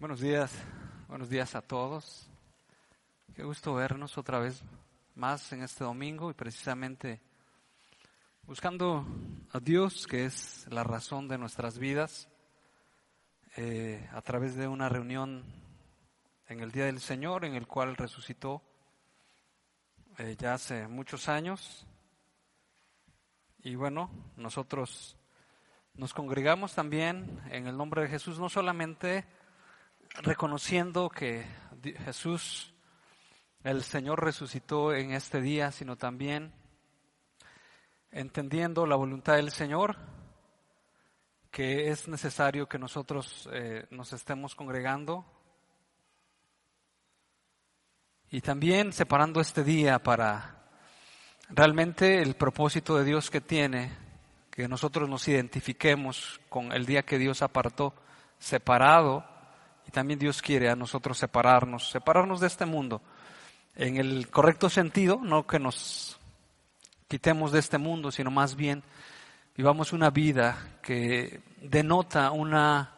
Buenos 0.00 0.20
días, 0.20 0.52
buenos 1.08 1.28
días 1.28 1.56
a 1.56 1.60
todos. 1.60 2.30
Qué 3.34 3.42
gusto 3.42 3.74
vernos 3.74 4.16
otra 4.16 4.38
vez 4.38 4.62
más 5.16 5.52
en 5.52 5.64
este 5.64 5.82
domingo 5.82 6.30
y 6.30 6.34
precisamente 6.34 7.20
buscando 8.44 9.04
a 9.50 9.58
Dios, 9.58 10.06
que 10.06 10.24
es 10.24 10.68
la 10.70 10.84
razón 10.84 11.26
de 11.26 11.36
nuestras 11.36 11.80
vidas, 11.80 12.28
eh, 13.56 14.08
a 14.12 14.22
través 14.22 14.54
de 14.54 14.68
una 14.68 14.88
reunión 14.88 15.42
en 16.46 16.60
el 16.60 16.70
Día 16.70 16.84
del 16.84 17.00
Señor, 17.00 17.44
en 17.44 17.56
el 17.56 17.66
cual 17.66 17.96
resucitó 17.96 18.62
eh, 20.18 20.36
ya 20.38 20.54
hace 20.54 20.86
muchos 20.86 21.28
años. 21.28 21.88
Y 23.64 23.74
bueno, 23.74 24.12
nosotros 24.36 25.16
nos 25.94 26.14
congregamos 26.14 26.72
también 26.72 27.42
en 27.50 27.66
el 27.66 27.76
nombre 27.76 28.02
de 28.02 28.08
Jesús, 28.08 28.38
no 28.38 28.48
solamente 28.48 29.24
reconociendo 30.22 31.08
que 31.08 31.46
Jesús, 32.04 32.74
el 33.62 33.82
Señor, 33.82 34.22
resucitó 34.22 34.94
en 34.94 35.12
este 35.12 35.40
día, 35.40 35.70
sino 35.70 35.96
también 35.96 36.52
entendiendo 38.10 38.86
la 38.86 38.96
voluntad 38.96 39.34
del 39.34 39.50
Señor, 39.50 39.96
que 41.50 41.90
es 41.90 42.08
necesario 42.08 42.68
que 42.68 42.78
nosotros 42.78 43.48
eh, 43.52 43.86
nos 43.90 44.12
estemos 44.12 44.54
congregando 44.54 45.24
y 48.30 48.40
también 48.40 48.92
separando 48.92 49.40
este 49.40 49.64
día 49.64 49.98
para 50.02 50.66
realmente 51.48 52.20
el 52.20 52.34
propósito 52.34 52.98
de 52.98 53.04
Dios 53.04 53.30
que 53.30 53.40
tiene, 53.40 53.96
que 54.50 54.68
nosotros 54.68 55.08
nos 55.08 55.26
identifiquemos 55.28 56.40
con 56.48 56.72
el 56.72 56.84
día 56.84 57.04
que 57.04 57.18
Dios 57.18 57.40
apartó, 57.42 57.94
separado, 58.38 59.37
y 59.88 59.90
también 59.90 60.18
Dios 60.18 60.42
quiere 60.42 60.68
a 60.68 60.76
nosotros 60.76 61.16
separarnos, 61.16 61.88
separarnos 61.88 62.40
de 62.40 62.46
este 62.46 62.66
mundo, 62.66 63.00
en 63.74 63.96
el 63.96 64.28
correcto 64.28 64.68
sentido, 64.68 65.18
no 65.22 65.46
que 65.46 65.58
nos 65.58 66.18
quitemos 67.08 67.52
de 67.52 67.60
este 67.60 67.78
mundo, 67.78 68.10
sino 68.10 68.30
más 68.30 68.54
bien 68.54 68.82
vivamos 69.56 69.94
una 69.94 70.10
vida 70.10 70.78
que 70.82 71.40
denota 71.62 72.32
una, 72.32 72.96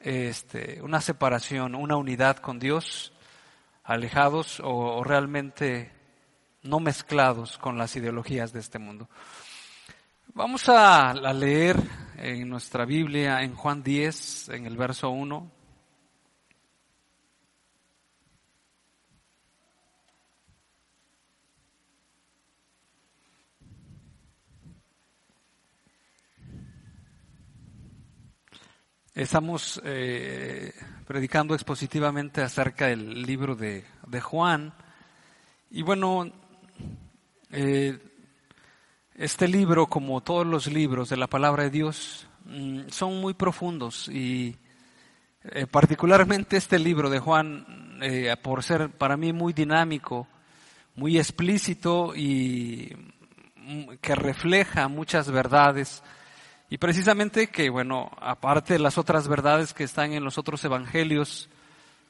este, 0.00 0.82
una 0.82 1.00
separación, 1.00 1.76
una 1.76 1.96
unidad 1.96 2.38
con 2.38 2.58
Dios, 2.58 3.12
alejados 3.84 4.60
o, 4.64 5.04
realmente 5.04 5.92
no 6.64 6.80
mezclados 6.80 7.58
con 7.58 7.78
las 7.78 7.94
ideologías 7.94 8.52
de 8.52 8.58
este 8.58 8.80
mundo. 8.80 9.08
Vamos 10.32 10.68
a, 10.68 11.10
a 11.10 11.32
leer 11.32 11.76
en 12.16 12.48
nuestra 12.48 12.84
Biblia, 12.86 13.42
en 13.42 13.54
Juan 13.54 13.84
10, 13.84 14.48
en 14.48 14.66
el 14.66 14.76
verso 14.76 15.10
1. 15.10 15.53
Estamos 29.14 29.80
eh, 29.84 30.72
predicando 31.06 31.54
expositivamente 31.54 32.42
acerca 32.42 32.88
del 32.88 33.22
libro 33.22 33.54
de, 33.54 33.84
Juan. 34.20 34.74
Y 35.70 35.82
bueno, 35.82 36.32
eh, 37.52 37.96
este 39.14 39.46
libro, 39.46 39.86
como 39.86 40.20
todos 40.20 40.44
los 40.44 40.66
libros 40.66 41.10
de 41.10 41.16
la 41.16 41.28
palabra 41.28 41.62
de 41.62 41.70
Dios, 41.70 42.26
mm, 42.44 42.88
son 42.88 43.20
muy 43.20 43.34
profundos 43.34 44.08
y 44.08 44.56
eh, 45.44 45.68
particularmente 45.68 46.56
este 46.56 46.80
libro 46.80 47.08
de 47.08 47.20
Juan, 47.20 48.00
por 48.42 48.64
ser 48.64 48.90
para 48.90 49.16
mí 49.16 49.32
muy 49.32 49.52
dinámico, 49.52 50.26
muy 50.96 51.18
explícito 51.18 52.16
y 52.16 52.92
mm, 53.58 53.90
que 54.00 54.16
refleja 54.16 54.88
muchas 54.88 55.30
verdades, 55.30 56.02
y 56.74 56.78
precisamente 56.78 57.46
que, 57.46 57.70
bueno, 57.70 58.10
aparte 58.20 58.72
de 58.72 58.80
las 58.80 58.98
otras 58.98 59.28
verdades 59.28 59.72
que 59.72 59.84
están 59.84 60.12
en 60.12 60.24
los 60.24 60.38
otros 60.38 60.64
evangelios, 60.64 61.48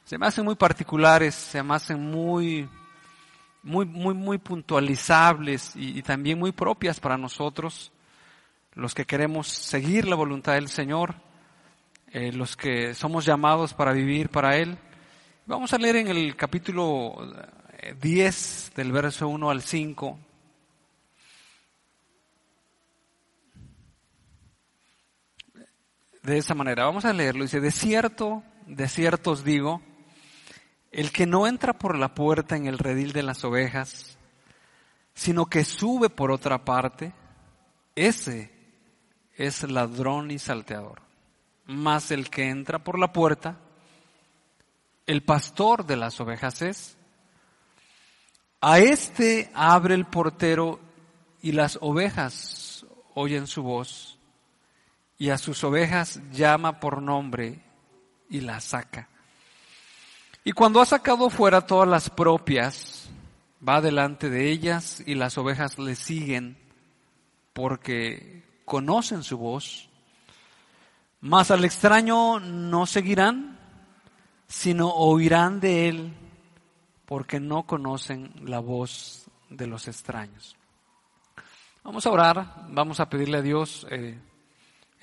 se 0.06 0.16
me 0.16 0.26
hacen 0.26 0.46
muy 0.46 0.54
particulares, 0.54 1.34
se 1.34 1.62
me 1.62 1.74
hacen 1.74 2.00
muy, 2.00 2.66
muy, 3.62 3.84
muy, 3.84 4.14
muy 4.14 4.38
puntualizables 4.38 5.72
y, 5.74 6.00
también 6.00 6.38
muy 6.38 6.52
propias 6.52 6.98
para 6.98 7.18
nosotros, 7.18 7.92
los 8.72 8.94
que 8.94 9.04
queremos 9.04 9.48
seguir 9.48 10.08
la 10.08 10.16
voluntad 10.16 10.54
del 10.54 10.70
Señor, 10.70 11.14
eh, 12.10 12.32
los 12.32 12.56
que 12.56 12.94
somos 12.94 13.26
llamados 13.26 13.74
para 13.74 13.92
vivir 13.92 14.30
para 14.30 14.56
Él. 14.56 14.78
Vamos 15.44 15.74
a 15.74 15.78
leer 15.78 15.96
en 15.96 16.08
el 16.08 16.36
capítulo 16.36 17.16
10 18.00 18.72
del 18.74 18.92
verso 18.92 19.28
1 19.28 19.50
al 19.50 19.60
5 19.60 20.18
de 26.24 26.38
esa 26.38 26.54
manera. 26.54 26.86
Vamos 26.86 27.04
a 27.04 27.12
leerlo. 27.12 27.44
Dice, 27.44 27.60
de 27.60 27.70
cierto, 27.70 28.42
de 28.66 28.88
cierto 28.88 29.30
os 29.30 29.44
digo, 29.44 29.82
el 30.90 31.12
que 31.12 31.26
no 31.26 31.46
entra 31.46 31.74
por 31.74 31.96
la 31.98 32.14
puerta 32.14 32.56
en 32.56 32.66
el 32.66 32.78
redil 32.78 33.12
de 33.12 33.22
las 33.22 33.44
ovejas, 33.44 34.18
sino 35.14 35.46
que 35.46 35.64
sube 35.64 36.10
por 36.10 36.32
otra 36.32 36.64
parte, 36.64 37.12
ese 37.94 38.50
es 39.36 39.62
ladrón 39.70 40.30
y 40.30 40.38
salteador. 40.38 41.02
Mas 41.66 42.10
el 42.10 42.30
que 42.30 42.48
entra 42.48 42.78
por 42.78 42.98
la 42.98 43.12
puerta, 43.12 43.58
el 45.06 45.22
pastor 45.22 45.86
de 45.86 45.96
las 45.96 46.20
ovejas 46.20 46.62
es, 46.62 46.96
a 48.60 48.78
este 48.78 49.50
abre 49.54 49.94
el 49.94 50.06
portero 50.06 50.80
y 51.42 51.52
las 51.52 51.78
ovejas 51.82 52.86
oyen 53.14 53.46
su 53.46 53.62
voz 53.62 54.13
y 55.18 55.30
a 55.30 55.38
sus 55.38 55.62
ovejas 55.64 56.20
llama 56.32 56.80
por 56.80 57.00
nombre 57.00 57.60
y 58.28 58.40
las 58.40 58.64
saca. 58.64 59.08
Y 60.44 60.52
cuando 60.52 60.80
ha 60.80 60.86
sacado 60.86 61.30
fuera 61.30 61.66
todas 61.66 61.88
las 61.88 62.10
propias, 62.10 63.08
va 63.66 63.80
delante 63.80 64.28
de 64.28 64.50
ellas 64.50 65.02
y 65.06 65.14
las 65.14 65.38
ovejas 65.38 65.78
le 65.78 65.94
siguen 65.94 66.56
porque 67.52 68.42
conocen 68.64 69.22
su 69.22 69.38
voz. 69.38 69.88
Mas 71.20 71.50
al 71.50 71.64
extraño 71.64 72.40
no 72.40 72.84
seguirán, 72.84 73.58
sino 74.46 74.90
oirán 74.90 75.60
de 75.60 75.88
él 75.88 76.12
porque 77.06 77.40
no 77.40 77.62
conocen 77.62 78.32
la 78.42 78.58
voz 78.58 79.26
de 79.48 79.66
los 79.66 79.88
extraños. 79.88 80.56
Vamos 81.82 82.06
a 82.06 82.10
orar, 82.10 82.66
vamos 82.68 83.00
a 83.00 83.08
pedirle 83.08 83.38
a 83.38 83.42
Dios. 83.42 83.86
Eh, 83.90 84.18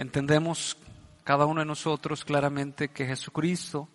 Entendemos 0.01 0.75
cada 1.23 1.45
uno 1.45 1.59
de 1.61 1.67
nosotros 1.67 2.25
claramente 2.25 2.87
que 2.87 3.05
Jesucristo 3.05 3.87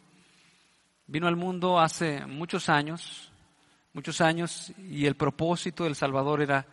vino 1.09 1.27
al 1.27 1.35
mundo 1.35 1.81
hace 1.81 2.25
muchos 2.27 2.69
años, 2.69 3.33
muchos 3.93 4.21
años, 4.21 4.73
y 4.79 5.07
el 5.07 5.17
propósito 5.17 5.83
del 5.83 5.97
Salvador 5.97 6.43
era 6.43 6.65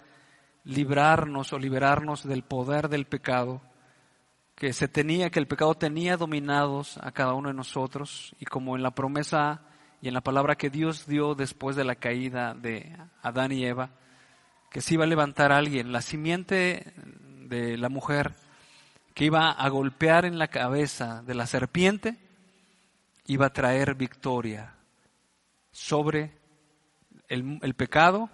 librarnos 0.66 1.52
o 1.52 1.58
liberarnos 1.58 2.24
del 2.28 2.44
poder 2.44 2.90
del 2.90 3.06
pecado, 3.06 3.64
que 4.54 4.72
se 4.72 4.88
tenía, 4.88 5.32
que 5.32 5.40
el 5.40 5.48
pecado 5.48 5.74
tenía 5.74 6.16
dominados 6.16 7.00
a 7.00 7.12
cada 7.12 7.34
uno 7.34 7.50
de 7.50 7.56
nosotros, 7.56 8.36
y 8.40 8.46
como 8.46 8.76
en 8.76 8.84
la 8.84 8.92
promesa 8.92 9.62
y 10.00 10.10
en 10.10 10.14
la 10.14 10.22
palabra 10.22 10.58
que 10.58 10.70
Dios 10.70 11.08
dio 11.08 11.34
después 11.34 11.76
de 11.76 11.86
la 11.86 11.96
caída 11.96 12.54
de 12.54 12.96
Adán 13.24 13.52
y 13.52 13.66
Eva, 13.66 13.90
que 14.70 14.80
se 14.80 14.94
iba 14.94 15.06
a 15.06 15.08
levantar 15.08 15.52
alguien, 15.52 15.92
la 15.92 16.04
simiente 16.04 16.94
de 17.48 17.80
la 17.80 17.90
mujer, 17.90 18.36
que 19.14 19.26
iba 19.26 19.52
a 19.52 19.70
golpear 19.70 20.26
en 20.26 20.40
la 20.40 20.48
cabeza 20.48 21.22
de 21.24 21.36
la 21.36 21.46
serpiente, 21.46 22.18
iba 23.26 23.48
a 23.48 23.54
traer 23.54 23.96
victoria 23.96 24.76
sobre 25.72 26.38
el, 27.28 27.74
pecado 27.76 28.30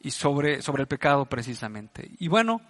y 0.00 0.10
sobre, 0.10 0.62
sobre 0.62 0.82
el 0.82 0.88
pecado 0.88 1.26
precisamente. 1.26 2.10
Y 2.18 2.28
bueno, 2.28 2.60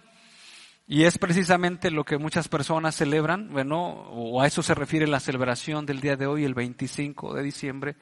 y 0.87 1.03
es 1.03 1.17
precisamente 1.17 1.91
lo 1.91 2.03
que 2.03 2.17
muchas 2.17 2.47
personas 2.47 2.95
celebran, 2.95 3.49
bueno, 3.51 3.79
o 3.79 4.41
a 4.41 4.47
eso 4.47 4.63
se 4.63 4.73
refiere 4.73 5.07
la 5.07 5.19
celebración 5.19 5.85
del 5.85 6.01
día 6.01 6.15
de 6.15 6.27
hoy, 6.27 6.45
el 6.45 6.53
25 6.53 7.35
de 7.35 7.43
diciembre. 7.43 7.95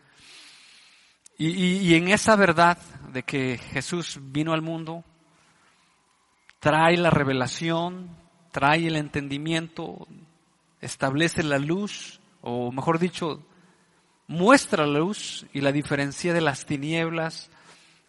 Y, 1.37 1.49
y, 1.49 1.93
en 1.93 2.07
esa 2.07 2.35
verdad 2.35 2.79
de 3.13 3.21
que 3.21 3.59
Jesús 3.59 4.19
vino 4.19 4.53
al 4.53 4.63
mundo, 4.63 5.03
trae 6.59 6.97
la 6.97 7.11
revelación, 7.11 8.17
trae 8.51 8.87
el 8.87 8.95
entendimiento, 8.95 10.07
establece 10.81 11.43
la 11.43 11.59
luz, 11.59 12.19
o 12.41 12.71
mejor 12.71 12.99
dicho, 12.99 13.43
muestra 14.27 14.85
la 14.85 14.99
luz 14.99 15.45
y 15.53 15.61
la 15.61 15.71
diferencia 15.71 16.33
de 16.33 16.41
las 16.41 16.65
tinieblas, 16.65 17.49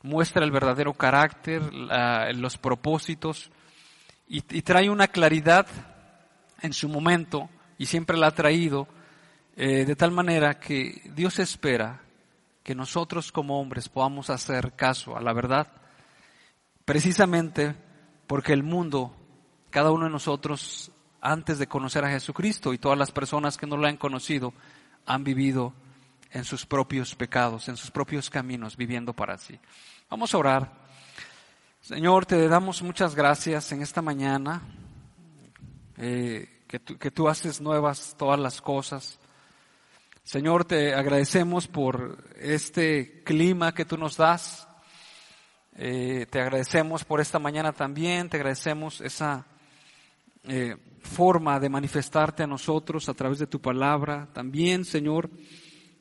muestra 0.02 0.44
el 0.44 0.50
verdadero 0.50 0.94
carácter, 0.94 1.62
los 1.72 2.58
propósitos, 2.58 3.50
y, 4.26 4.42
trae 4.62 4.90
una 4.90 5.08
claridad 5.08 5.66
en 6.60 6.72
su 6.72 6.88
momento, 6.88 7.48
y 7.78 7.86
siempre 7.86 8.16
la 8.16 8.28
ha 8.28 8.32
traído, 8.32 8.88
eh, 9.56 9.84
de 9.84 9.96
tal 9.96 10.10
manera 10.10 10.60
que 10.60 11.10
Dios 11.14 11.38
espera 11.38 12.02
que 12.62 12.74
nosotros 12.74 13.32
como 13.32 13.58
hombres 13.58 13.88
podamos 13.88 14.28
hacer 14.28 14.74
caso 14.74 15.16
a 15.16 15.22
la 15.22 15.32
verdad, 15.32 15.68
precisamente 16.84 17.74
porque 18.26 18.52
el 18.52 18.62
mundo, 18.62 19.16
cada 19.70 19.90
uno 19.90 20.04
de 20.04 20.10
nosotros, 20.10 20.90
antes 21.20 21.58
de 21.58 21.66
conocer 21.66 22.04
a 22.04 22.10
Jesucristo 22.10 22.72
y 22.72 22.78
todas 22.78 22.98
las 22.98 23.10
personas 23.10 23.56
que 23.56 23.66
no 23.66 23.76
lo 23.76 23.86
han 23.86 23.96
conocido, 23.96 24.52
han 25.06 25.24
vivido 25.24 25.72
en 26.30 26.44
sus 26.44 26.66
propios 26.66 27.14
pecados, 27.14 27.68
en 27.68 27.76
sus 27.76 27.90
propios 27.90 28.30
caminos, 28.30 28.76
viviendo 28.76 29.12
para 29.12 29.38
sí. 29.38 29.58
Vamos 30.10 30.34
a 30.34 30.38
orar. 30.38 30.72
Señor, 31.80 32.26
te 32.26 32.48
damos 32.48 32.82
muchas 32.82 33.14
gracias 33.14 33.72
en 33.72 33.82
esta 33.82 34.02
mañana, 34.02 34.62
eh, 35.96 36.62
que, 36.66 36.78
tú, 36.78 36.98
que 36.98 37.10
tú 37.10 37.28
haces 37.28 37.60
nuevas 37.60 38.14
todas 38.18 38.38
las 38.38 38.60
cosas. 38.60 39.18
Señor, 40.22 40.66
te 40.66 40.94
agradecemos 40.94 41.66
por 41.66 42.18
este 42.38 43.22
clima 43.24 43.72
que 43.72 43.86
tú 43.86 43.96
nos 43.96 44.18
das. 44.18 44.68
Eh, 45.76 46.26
te 46.28 46.40
agradecemos 46.40 47.04
por 47.04 47.20
esta 47.20 47.38
mañana 47.38 47.72
también, 47.72 48.28
te 48.28 48.36
agradecemos 48.36 49.00
esa 49.00 49.46
eh, 50.44 50.76
forma 51.00 51.58
de 51.58 51.68
manifestarte 51.68 52.42
a 52.42 52.46
nosotros 52.46 53.08
a 53.08 53.14
través 53.14 53.38
de 53.38 53.46
tu 53.46 53.60
palabra. 53.60 54.28
También, 54.32 54.84
Señor, 54.84 55.30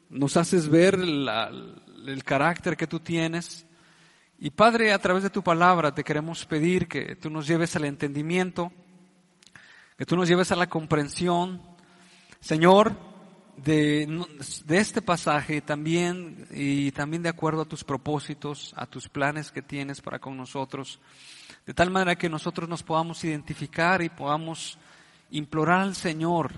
nos 0.09 0.37
haces 0.37 0.69
ver 0.69 0.95
el 0.95 2.23
carácter 2.23 2.77
que 2.77 2.87
tú 2.87 2.99
tienes. 2.99 3.65
Y 4.39 4.51
Padre, 4.51 4.93
a 4.93 4.99
través 4.99 5.23
de 5.23 5.29
tu 5.29 5.43
palabra 5.43 5.93
te 5.93 6.03
queremos 6.03 6.45
pedir 6.45 6.87
que 6.87 7.15
tú 7.15 7.29
nos 7.29 7.47
lleves 7.47 7.75
al 7.75 7.85
entendimiento, 7.85 8.71
que 9.97 10.05
tú 10.05 10.15
nos 10.15 10.29
lleves 10.29 10.51
a 10.51 10.55
la 10.55 10.67
comprensión. 10.67 11.61
Señor, 12.39 12.95
de, 13.57 14.25
de, 14.65 14.77
este 14.77 15.01
pasaje 15.01 15.61
también 15.61 16.47
y 16.51 16.91
también 16.91 17.23
de 17.23 17.29
acuerdo 17.29 17.63
a 17.63 17.67
tus 17.67 17.83
propósitos, 17.83 18.73
a 18.77 18.85
tus 18.85 19.09
planes 19.09 19.51
que 19.51 19.63
tienes 19.63 20.01
para 20.01 20.19
con 20.19 20.37
nosotros, 20.37 20.99
de 21.67 21.73
tal 21.73 21.91
manera 21.91 22.15
que 22.15 22.29
nosotros 22.29 22.69
nos 22.69 22.81
podamos 22.81 23.21
identificar 23.25 24.01
y 24.01 24.07
podamos 24.07 24.79
implorar 25.31 25.81
al 25.81 25.95
Señor 25.95 26.53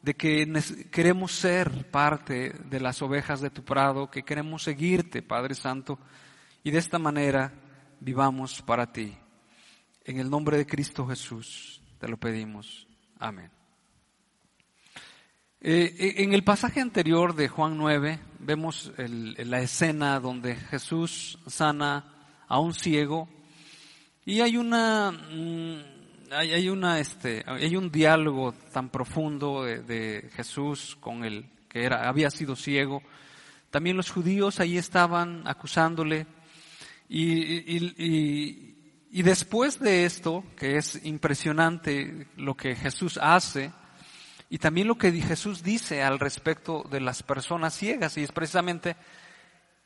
de 0.00 0.14
que 0.14 0.50
queremos 0.90 1.32
ser 1.32 1.90
parte 1.90 2.54
de 2.64 2.80
las 2.80 3.02
ovejas 3.02 3.42
de 3.42 3.50
tu 3.50 3.62
prado, 3.62 4.10
que 4.10 4.22
queremos 4.22 4.62
seguirte, 4.62 5.20
Padre 5.20 5.54
Santo, 5.54 5.98
y 6.64 6.70
de 6.70 6.78
esta 6.78 6.98
manera 6.98 7.52
vivamos 8.00 8.62
para 8.62 8.90
ti. 8.90 9.14
En 10.06 10.18
el 10.18 10.30
nombre 10.30 10.56
de 10.56 10.64
Cristo 10.64 11.06
Jesús 11.06 11.82
te 11.98 12.08
lo 12.08 12.16
pedimos. 12.16 12.88
Amén. 13.18 13.50
Eh, 15.60 15.94
eh, 15.98 16.14
en 16.16 16.32
el 16.32 16.44
pasaje 16.44 16.80
anterior 16.80 17.34
de 17.34 17.48
Juan 17.48 17.76
9 17.76 18.18
vemos 18.38 18.90
la 18.96 19.60
escena 19.60 20.18
donde 20.18 20.56
Jesús 20.56 21.38
sana 21.46 22.14
a 22.48 22.58
un 22.58 22.72
ciego 22.72 23.28
y 24.24 24.40
hay 24.40 24.56
una 24.56 25.10
mm, 25.10 25.80
hay, 26.32 26.68
una 26.68 27.00
este 27.00 27.44
hay 27.46 27.76
un 27.76 27.90
diálogo 27.90 28.52
tan 28.72 28.88
profundo 28.88 29.64
de, 29.64 30.30
Jesús 30.34 30.96
con 31.00 31.24
el 31.24 31.46
que 31.68 31.84
era 31.84 32.08
había 32.08 32.30
sido 32.30 32.56
ciego. 32.56 33.02
También 33.70 33.96
los 33.96 34.10
judíos 34.10 34.60
ahí 34.60 34.76
estaban 34.76 35.46
acusándole 35.46 36.26
y, 37.08 38.74
y 39.12 39.22
después 39.22 39.80
de 39.80 40.04
esto 40.04 40.44
que 40.56 40.76
es 40.76 41.04
impresionante 41.04 42.28
lo 42.36 42.56
que 42.56 42.74
Jesús 42.74 43.18
hace 43.20 43.72
y 44.52 44.58
también 44.58 44.88
lo 44.88 44.98
que 44.98 45.12
Jesús 45.12 45.62
dice 45.62 46.02
al 46.02 46.18
respecto 46.18 46.84
de 46.90 47.00
las 47.00 47.22
personas 47.22 47.72
ciegas, 47.72 48.18
y 48.18 48.24
es 48.24 48.32
precisamente 48.32 48.96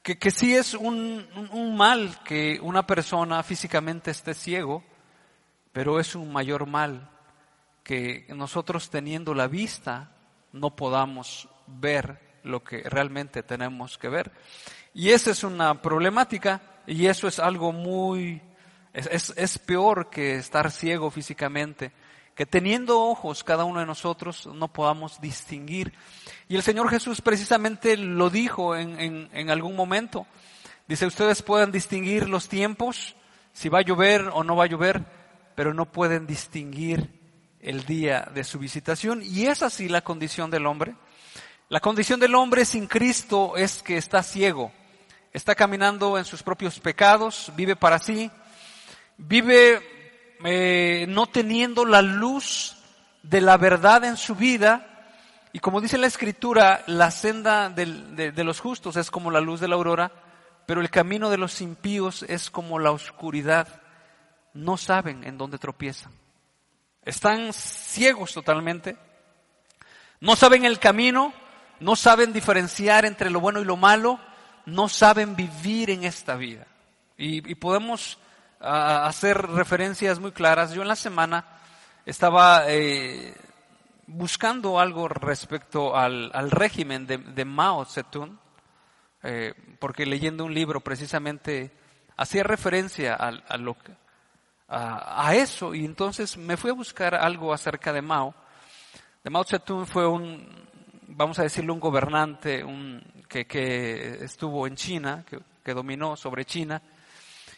que, 0.05 0.19
que 0.19 0.31
sí 0.31 0.55
es 0.55 0.75
un, 0.75 1.27
un 1.51 1.77
mal 1.77 2.19
que 2.25 2.61
una 2.63 2.87
persona 2.87 3.43
físicamente 3.43 4.11
esté 4.11 4.35
ciego, 4.35 4.85
pero 5.73 5.99
es 5.99 6.15
un 6.15 6.31
mayor 6.31 6.67
mal 6.67 7.11
que 7.83 8.27
nosotros 8.29 8.91
teniendo 8.91 9.33
la 9.33 9.49
vista 9.49 10.13
no 10.53 10.77
podamos 10.77 11.49
ver 11.67 12.21
lo 12.43 12.63
que 12.63 12.83
realmente 12.83 13.43
tenemos 13.43 13.97
que 13.97 14.11
ver. 14.11 14.31
Y 14.93 15.09
esa 15.09 15.31
es 15.31 15.43
una 15.43 15.81
problemática 15.81 16.61
y 16.87 17.07
eso 17.07 17.27
es 17.27 17.39
algo 17.39 17.73
muy, 17.73 18.43
es, 18.93 19.07
es, 19.11 19.33
es 19.39 19.59
peor 19.59 20.11
que 20.11 20.37
estar 20.37 20.71
ciego 20.71 21.11
físicamente 21.11 21.93
que 22.35 22.47
teniendo 22.47 23.01
ojos 23.01 23.45
cada 23.45 23.65
uno 23.65 23.81
de 23.81 23.87
nosotros 23.87 24.47
no 24.47 24.69
podamos 24.69 25.21
distinguir. 25.21 25.93
Y 26.49 26.57
el 26.57 26.63
Señor 26.63 26.91
Jesús 26.91 27.21
precisamente 27.21 27.97
lo 27.97 28.29
dijo 28.29 28.77
en, 28.77 29.29
en, 29.33 29.51
algún 29.51 29.77
momento. 29.77 30.27
Dice, 30.89 31.07
ustedes 31.07 31.43
pueden 31.43 31.71
distinguir 31.71 32.29
los 32.29 32.49
tiempos, 32.49 33.15
si 33.53 33.69
va 33.69 33.79
a 33.79 33.83
llover 33.83 34.31
o 34.33 34.43
no 34.43 34.57
va 34.57 34.65
a 34.65 34.69
llover, 34.69 35.05
pero 35.55 35.73
no 35.73 35.87
pueden 35.87 36.27
distinguir 36.27 37.09
el 37.61 37.87
día 37.87 38.29
de 38.35 38.43
su 38.45 38.59
visitación. 38.59 39.23
Y 39.23 39.47
es 39.47 39.63
así 39.63 39.89
la 39.89 40.03
condición 40.03 40.51
del 40.51 40.67
hombre. 40.67 40.95
La 41.69 41.81
condición 41.81 42.21
del 42.21 42.35
hombre 42.35 42.65
sin 42.65 42.87
Cristo 42.87 43.57
es 43.57 43.83
que 43.83 43.97
está 43.97 44.23
ciego, 44.23 44.71
está 45.33 45.55
caminando 45.55 46.19
en 46.19 46.25
sus 46.25 46.43
propios 46.43 46.79
pecados, 46.79 47.51
vive 47.57 47.75
para 47.75 47.99
sí, 47.99 48.31
vive 49.17 49.94
eh, 50.45 51.07
no 51.09 51.27
teniendo 51.27 51.87
la 51.87 52.03
luz 52.03 52.77
de 53.23 53.41
la 53.41 53.57
verdad 53.57 54.05
en 54.05 54.17
su 54.17 54.35
vida. 54.35 54.87
Y 55.53 55.61
como 55.61 55.81
dice 55.81 55.97
la 55.97 56.07
escritura, 56.07 56.83
la 56.87 57.11
senda 57.11 57.71
de, 57.71 58.33
de 58.33 58.45
los 58.45 58.61
justos 58.61 58.97
es 58.97 59.11
como 59.11 59.31
la 59.31 59.41
luz 59.41 59.61
de 59.61 59.69
la 59.69 59.77
aurora, 59.77 60.13
pero 60.67 60.81
el 60.81 60.91
camino 60.91 61.31
de 61.31 61.39
los 61.39 61.61
impíos 61.61 62.25
es 62.29 62.51
como 62.51 62.79
la 62.79 62.91
oscuridad. 62.91 63.69
No 64.53 64.77
saben 64.77 65.25
en 65.25 65.39
dónde 65.39 65.59
tropiezan. 65.59 66.13
Están 67.05 67.53
ciegos 67.53 68.33
totalmente. 68.35 68.97
No 70.21 70.37
saben 70.37 70.65
el 70.65 70.79
camino, 70.79 71.33
no 71.81 71.97
saben 71.97 72.33
diferenciar 72.33 73.05
entre 73.05 73.31
lo 73.31 73.41
bueno 73.41 73.61
y 73.61 73.65
lo 73.65 73.77
malo, 73.77 74.19
no 74.67 74.89
saben 74.89 75.37
vivir 75.37 75.91
en 75.91 76.05
esta 76.05 76.37
vida. 76.37 76.67
Y, 77.17 77.51
y 77.51 77.55
podemos 77.55 78.19
a 78.65 79.07
hacer 79.07 79.37
referencias 79.49 80.19
muy 80.19 80.33
claras. 80.33 80.73
Yo 80.73 80.83
en 80.83 80.89
la 80.89 80.97
semana 80.97 81.45
estaba 82.07 82.65
eh, 82.69 83.35
buscando 84.07 84.81
algo 84.81 85.07
respecto 85.09 85.95
al, 85.97 86.31
régimen 86.51 87.07
de, 87.07 87.45
Mao 87.45 87.85
Zedong, 87.85 88.39
eh, 89.23 89.53
porque 89.79 90.07
leyendo 90.07 90.45
un 90.45 90.55
libro 90.55 90.81
precisamente 90.81 91.73
hacía 92.17 92.43
referencia 92.43 93.15
a, 93.15 93.29
a, 93.29 93.57
lo, 93.59 93.77
a, 94.69 95.35
eso 95.35 95.75
y 95.75 95.85
entonces 95.85 96.37
me 96.37 96.57
fui 96.57 96.71
a 96.71 96.75
buscar 96.75 97.15
algo 97.15 97.53
acerca 97.53 97.93
de 97.93 98.01
Mao. 98.01 98.35
De 99.23 99.29
Mao 99.31 99.45
Zedong 99.45 99.87
fue 99.87 100.07
un, 100.07 100.47
vamos 101.09 101.39
a 101.39 101.43
decirlo, 101.43 101.75
un 101.75 101.81
gobernante 101.81 102.65
un, 102.65 103.03
que, 103.29 103.47
que 103.47 104.25
estuvo 104.25 104.67
en 104.67 104.75
China, 104.75 105.23
que, 105.29 105.39
que 105.63 105.75
dominó 105.75 106.17
sobre 106.17 106.47
China 106.47 106.81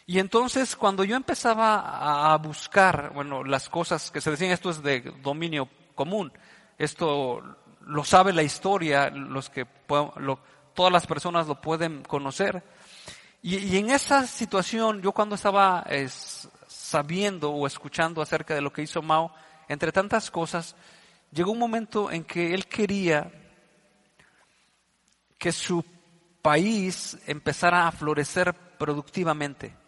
y 0.09 0.19
entonces 0.19 0.77
cuando 0.77 1.03
yo 1.03 1.17
empezaba 1.17 2.31
a 2.31 2.37
buscar, 2.37 3.11
bueno, 3.13 3.43
las 3.43 3.67
cosas 3.67 4.09
que 4.09 4.21
se 4.21 4.31
decían, 4.31 4.51
esto 4.51 4.69
es 4.69 4.81
de 4.81 5.01
dominio 5.21 5.67
común, 5.95 6.31
esto 6.77 7.43
lo 7.81 8.05
sabe 8.05 8.31
la 8.31 8.41
historia, 8.41 9.09
los 9.09 9.49
que 9.49 9.67
todas 10.73 10.93
las 10.93 11.05
personas 11.05 11.47
lo 11.47 11.59
pueden 11.59 12.03
conocer. 12.03 12.63
Y, 13.41 13.75
en 13.75 13.89
esa 13.89 14.25
situación, 14.25 15.01
yo 15.01 15.11
cuando 15.11 15.35
estaba 15.35 15.85
sabiendo 16.67 17.51
o 17.51 17.67
escuchando 17.67 18.21
acerca 18.21 18.55
de 18.55 18.61
lo 18.61 18.71
que 18.71 18.83
hizo 18.83 19.01
Mao, 19.01 19.33
entre 19.67 19.91
tantas 19.91 20.31
cosas, 20.31 20.77
llegó 21.31 21.51
un 21.51 21.59
momento 21.59 22.09
en 22.11 22.23
que 22.23 22.53
él 22.53 22.67
quería 22.67 23.29
que 25.37 25.51
su 25.51 25.83
país 26.41 27.17
empezara 27.27 27.89
a 27.89 27.91
florecer 27.91 28.53
productivamente. 28.53 29.86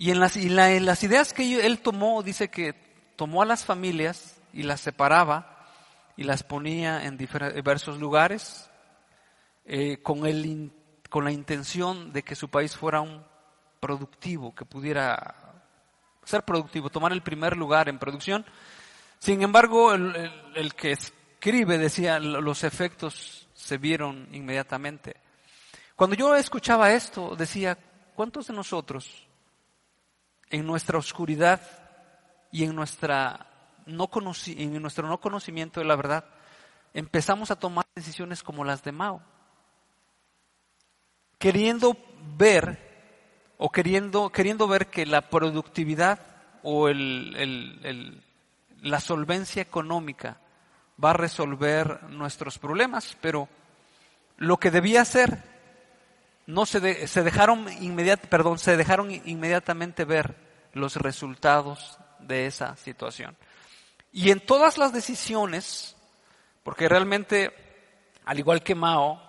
Y 0.00 0.12
en 0.12 0.20
las, 0.20 0.36
las 0.36 1.02
ideas 1.02 1.32
que 1.32 1.66
él 1.66 1.80
tomó, 1.80 2.22
dice 2.22 2.48
que 2.48 2.72
tomó 3.16 3.42
a 3.42 3.46
las 3.46 3.64
familias 3.64 4.40
y 4.52 4.62
las 4.62 4.80
separaba 4.80 5.66
y 6.16 6.22
las 6.22 6.44
ponía 6.44 7.04
en 7.04 7.18
diversos 7.18 7.98
lugares 7.98 8.70
eh, 9.64 10.00
con, 10.00 10.24
el, 10.24 10.70
con 11.10 11.24
la 11.24 11.32
intención 11.32 12.12
de 12.12 12.22
que 12.22 12.36
su 12.36 12.48
país 12.48 12.76
fuera 12.76 13.00
un 13.00 13.24
productivo, 13.80 14.54
que 14.54 14.64
pudiera 14.64 15.34
ser 16.22 16.44
productivo, 16.44 16.90
tomar 16.90 17.12
el 17.12 17.22
primer 17.22 17.56
lugar 17.56 17.88
en 17.88 17.98
producción. 17.98 18.46
Sin 19.18 19.42
embargo, 19.42 19.92
el, 19.94 20.30
el 20.54 20.74
que 20.74 20.92
escribe 20.92 21.76
decía, 21.76 22.20
los 22.20 22.62
efectos 22.62 23.48
se 23.52 23.78
vieron 23.78 24.28
inmediatamente. 24.30 25.16
Cuando 25.96 26.14
yo 26.14 26.36
escuchaba 26.36 26.92
esto, 26.92 27.34
decía, 27.34 27.76
¿cuántos 28.14 28.46
de 28.46 28.54
nosotros 28.54 29.27
en 30.50 30.66
nuestra 30.66 30.98
oscuridad 30.98 31.60
y 32.50 32.64
en, 32.64 32.74
nuestra 32.74 33.46
no 33.86 34.10
en 34.46 34.82
nuestro 34.82 35.06
no 35.08 35.20
conocimiento 35.20 35.80
de 35.80 35.86
la 35.86 35.96
verdad, 35.96 36.24
empezamos 36.94 37.50
a 37.50 37.56
tomar 37.56 37.86
decisiones 37.94 38.42
como 38.42 38.64
las 38.64 38.82
de 38.82 38.92
Mao, 38.92 39.22
queriendo 41.38 41.96
ver 42.36 42.88
o 43.58 43.70
queriendo, 43.70 44.30
queriendo 44.30 44.68
ver 44.68 44.86
que 44.86 45.06
la 45.06 45.28
productividad 45.28 46.20
o 46.62 46.88
el, 46.88 48.22
la 48.82 49.00
solvencia 49.00 49.62
económica 49.62 50.40
va 51.02 51.10
a 51.10 51.14
resolver 51.14 52.04
nuestros 52.04 52.58
problemas, 52.58 53.16
pero 53.20 53.48
lo 54.36 54.56
que 54.58 54.70
debía 54.70 55.02
hacer 55.02 55.57
no 56.48 56.64
se, 56.64 57.06
se 57.06 57.22
dejaron 57.22 57.66
perdón, 58.30 58.58
se 58.58 58.78
dejaron 58.78 59.10
inmediatamente 59.10 60.06
ver 60.06 60.34
los 60.72 60.96
resultados 60.96 61.98
de 62.20 62.46
esa 62.46 62.74
situación. 62.76 63.36
Y 64.12 64.30
en 64.30 64.40
todas 64.40 64.78
las 64.78 64.94
decisiones, 64.94 65.94
porque 66.62 66.88
realmente, 66.88 67.52
al 68.24 68.38
igual 68.38 68.62
que 68.62 68.74
Mao, 68.74 69.20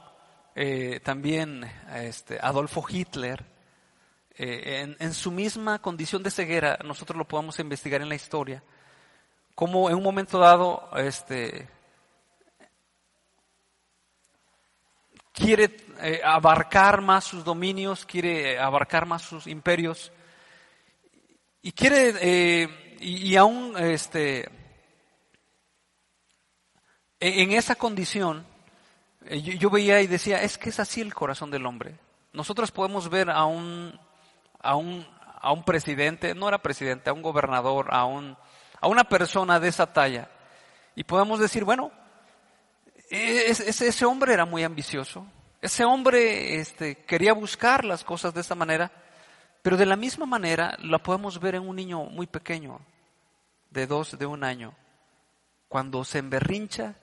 eh, 0.55 1.01
también 1.03 1.69
este, 1.93 2.39
Adolfo 2.41 2.85
Hitler, 2.87 3.43
eh, 4.37 4.79
en, 4.83 4.95
en, 4.99 5.13
su 5.13 5.29
misma 5.29 5.79
condición 5.79 6.23
de 6.23 6.31
ceguera, 6.31 6.79
nosotros 6.85 7.17
lo 7.17 7.27
podemos 7.27 7.59
investigar 7.59 8.01
en 8.01 8.07
la 8.07 8.15
historia, 8.15 8.63
como 9.55 9.89
en 9.89 9.97
un 9.97 10.03
momento 10.03 10.39
dado 10.39 10.89
este, 10.95 11.67
quiere 15.39 15.77
eh, 16.01 16.21
abarcar 16.23 17.01
más 17.01 17.23
sus 17.23 17.43
dominios, 17.43 18.05
quiere 18.05 18.59
abarcar 18.59 19.05
más 19.05 19.21
sus 19.21 19.47
imperios 19.47 20.11
y 21.61 21.71
quiere 21.71 22.13
eh, 22.21 22.97
y, 22.99 23.35
aún 23.37 23.75
este 23.77 24.49
e, 27.19 27.41
en 27.41 27.51
esa 27.53 27.75
condición 27.75 28.45
eh, 29.25 29.41
yo, 29.41 29.69
veía 29.69 30.01
y 30.01 30.07
decía 30.07 30.43
es 30.43 30.57
que 30.57 30.69
es 30.69 30.79
así 30.79 31.01
el 31.01 31.13
corazón 31.13 31.51
del 31.51 31.65
hombre. 31.65 31.97
Nosotros 32.33 32.71
podemos 32.71 33.09
ver 33.09 33.29
a 33.29 33.45
un 33.45 33.97
a 34.61 34.75
un 34.75 35.07
a 35.41 35.53
un 35.53 35.63
presidente, 35.63 36.35
no 36.35 36.49
era 36.49 36.61
presidente, 36.61 37.09
a 37.09 37.13
un 37.13 37.21
gobernador, 37.21 37.87
a 37.91 38.05
un 38.05 38.37
a 38.81 38.87
una 38.87 39.05
persona 39.05 39.59
de 39.59 39.69
esa 39.69 39.91
talla 39.93 40.29
y 40.95 41.05
podemos 41.05 41.39
decir 41.39 41.63
bueno 41.63 41.91
ese, 43.09 43.87
ese 43.87 44.05
hombre 44.05 44.33
era 44.33 44.45
muy 44.45 44.63
ambicioso, 44.63 45.25
ese 45.61 45.83
hombre 45.83 46.59
este, 46.59 46.95
quería 47.05 47.33
buscar 47.33 47.83
las 47.83 48.03
cosas 48.03 48.33
de 48.33 48.41
esta 48.41 48.55
manera, 48.55 48.91
pero 49.61 49.77
de 49.77 49.85
la 49.85 49.95
misma 49.95 50.25
manera 50.25 50.77
la 50.81 50.99
podemos 50.99 51.39
ver 51.39 51.55
en 51.55 51.67
un 51.67 51.75
niño 51.75 52.03
muy 52.05 52.27
pequeño, 52.27 52.79
de 53.69 53.87
dos, 53.87 54.17
de 54.17 54.25
un 54.25 54.43
año, 54.43 54.73
cuando 55.67 56.03
se 56.03 56.19
emberrincha 56.19 56.95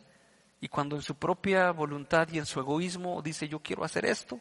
y 0.61 0.69
cuando 0.69 0.97
en 0.97 1.03
su 1.03 1.15
propia 1.15 1.71
voluntad 1.71 2.29
y 2.33 2.39
en 2.39 2.47
su 2.47 2.61
egoísmo 2.61 3.21
dice 3.23 3.49
yo 3.49 3.61
quiero 3.61 3.85
hacer 3.85 4.07
esto 4.07 4.41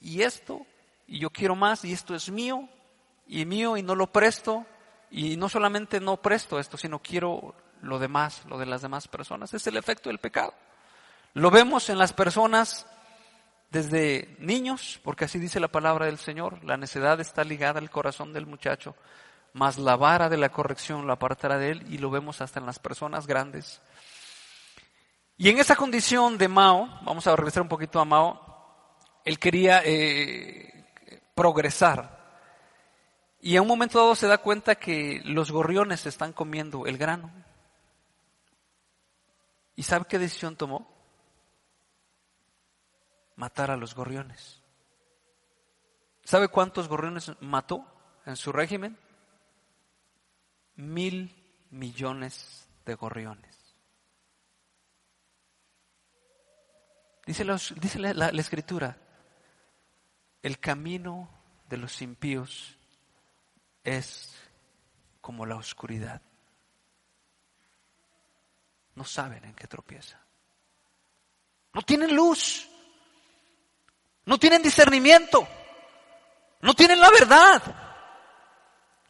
y 0.00 0.22
esto 0.22 0.64
y 1.06 1.18
yo 1.18 1.30
quiero 1.30 1.56
más 1.56 1.84
y 1.84 1.92
esto 1.92 2.14
es 2.14 2.30
mío 2.30 2.68
y 3.26 3.44
mío 3.44 3.76
y 3.76 3.82
no 3.82 3.94
lo 3.94 4.12
presto 4.12 4.66
y 5.10 5.36
no 5.36 5.48
solamente 5.48 6.00
no 6.00 6.16
presto 6.16 6.58
esto, 6.58 6.76
sino 6.76 7.00
quiero 7.00 7.54
lo 7.82 7.98
demás, 7.98 8.44
lo 8.46 8.58
de 8.58 8.66
las 8.66 8.82
demás 8.82 9.08
personas. 9.08 9.52
Es 9.52 9.66
el 9.66 9.76
efecto 9.76 10.08
del 10.08 10.18
pecado. 10.18 10.54
Lo 11.34 11.50
vemos 11.50 11.88
en 11.88 11.98
las 11.98 12.12
personas 12.12 12.86
desde 13.70 14.36
niños, 14.38 15.00
porque 15.02 15.24
así 15.24 15.38
dice 15.38 15.58
la 15.58 15.68
palabra 15.68 16.04
del 16.04 16.18
Señor, 16.18 16.62
la 16.62 16.76
necedad 16.76 17.18
está 17.20 17.42
ligada 17.42 17.78
al 17.78 17.90
corazón 17.90 18.34
del 18.34 18.46
muchacho, 18.46 18.94
mas 19.54 19.78
la 19.78 19.96
vara 19.96 20.28
de 20.28 20.36
la 20.36 20.50
corrección 20.50 21.06
lo 21.06 21.12
apartará 21.14 21.56
de 21.56 21.70
él 21.70 21.86
y 21.88 21.96
lo 21.96 22.10
vemos 22.10 22.42
hasta 22.42 22.60
en 22.60 22.66
las 22.66 22.78
personas 22.78 23.26
grandes. 23.26 23.80
Y 25.38 25.48
en 25.48 25.58
esa 25.58 25.74
condición 25.74 26.36
de 26.36 26.48
Mao, 26.48 26.86
vamos 27.02 27.26
a 27.26 27.34
regresar 27.34 27.62
un 27.62 27.68
poquito 27.70 27.98
a 27.98 28.04
Mao, 28.04 28.98
él 29.24 29.38
quería 29.38 29.80
eh, 29.84 30.84
progresar. 31.34 32.20
Y 33.40 33.56
en 33.56 33.62
un 33.62 33.68
momento 33.68 33.98
dado 33.98 34.14
se 34.14 34.26
da 34.26 34.38
cuenta 34.38 34.74
que 34.74 35.22
los 35.24 35.50
gorriones 35.50 36.04
están 36.04 36.34
comiendo 36.34 36.86
el 36.86 36.98
grano. 36.98 37.32
¿Y 39.74 39.82
sabe 39.82 40.04
qué 40.08 40.18
decisión 40.18 40.56
tomó? 40.56 40.91
Matar 43.36 43.70
a 43.70 43.76
los 43.76 43.94
gorriones. 43.94 44.60
¿Sabe 46.24 46.48
cuántos 46.48 46.88
gorriones 46.88 47.32
mató 47.40 47.84
en 48.26 48.36
su 48.36 48.52
régimen? 48.52 48.98
Mil 50.76 51.34
millones 51.70 52.68
de 52.84 52.94
gorriones. 52.94 53.56
Dice, 57.24 57.44
la 57.44 58.28
escritura, 58.28 58.96
el 60.42 60.58
camino 60.58 61.28
de 61.68 61.76
los 61.76 62.02
impíos 62.02 62.76
es 63.84 64.34
como 65.20 65.46
la 65.46 65.56
oscuridad. 65.56 66.20
No 68.94 69.04
saben 69.04 69.44
en 69.44 69.54
qué 69.54 69.66
tropieza. 69.66 70.20
No 71.72 71.82
tienen 71.82 72.14
luz. 72.14 72.68
No 74.24 74.38
tienen 74.38 74.62
discernimiento. 74.62 75.46
No 76.60 76.74
tienen 76.74 77.00
la 77.00 77.10
verdad. 77.10 77.62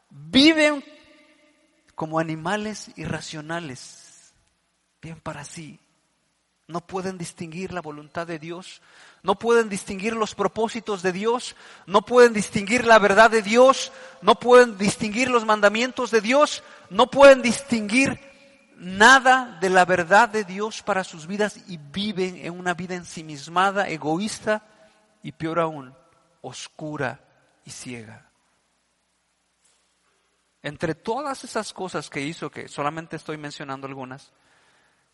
Viven 0.09 0.85
como 1.95 2.19
animales 2.19 2.91
irracionales. 2.97 4.33
Bien 5.01 5.21
para 5.21 5.45
sí. 5.45 5.79
No 6.69 6.81
pueden 6.81 7.19
distinguir 7.19 7.73
la 7.73 7.83
voluntad 7.83 8.27
de 8.27 8.39
Dios. 8.39 8.81
No 9.23 9.39
pueden 9.39 9.69
distinguir 9.69 10.15
los 10.15 10.35
propósitos 10.35 11.03
de 11.03 11.13
Dios. 11.13 11.55
No 11.87 12.03
pueden 12.03 12.33
distinguir 12.33 12.87
la 12.87 12.99
verdad 12.99 13.31
de 13.31 13.43
Dios. 13.43 13.93
No 14.23 14.37
pueden 14.37 14.79
distinguir 14.79 15.29
los 15.29 15.45
mandamientos 15.45 16.11
de 16.11 16.23
Dios. 16.23 16.63
No 16.89 17.11
pueden 17.11 17.43
distinguir 17.43 18.19
nada 18.77 19.59
de 19.61 19.71
la 19.71 19.85
verdad 19.85 20.29
de 20.29 20.45
Dios 20.45 20.83
para 20.83 21.05
sus 21.05 21.27
vidas 21.27 21.59
y 21.69 21.77
viven 21.77 22.37
en 22.37 22.59
una 22.59 22.75
vida 22.75 22.95
ensimismada, 22.95 23.89
egoísta, 23.89 24.63
y 25.23 25.33
peor 25.33 25.61
aún, 25.61 25.95
oscura 26.41 27.21
y 27.65 27.71
ciega. 27.71 28.31
Entre 30.63 30.95
todas 30.95 31.45
esas 31.45 31.73
cosas 31.73 32.09
que 32.09 32.21
hizo, 32.21 32.51
que 32.51 32.69
solamente 32.69 33.17
estoy 33.17 33.37
mencionando 33.37 33.87
algunas, 33.87 34.33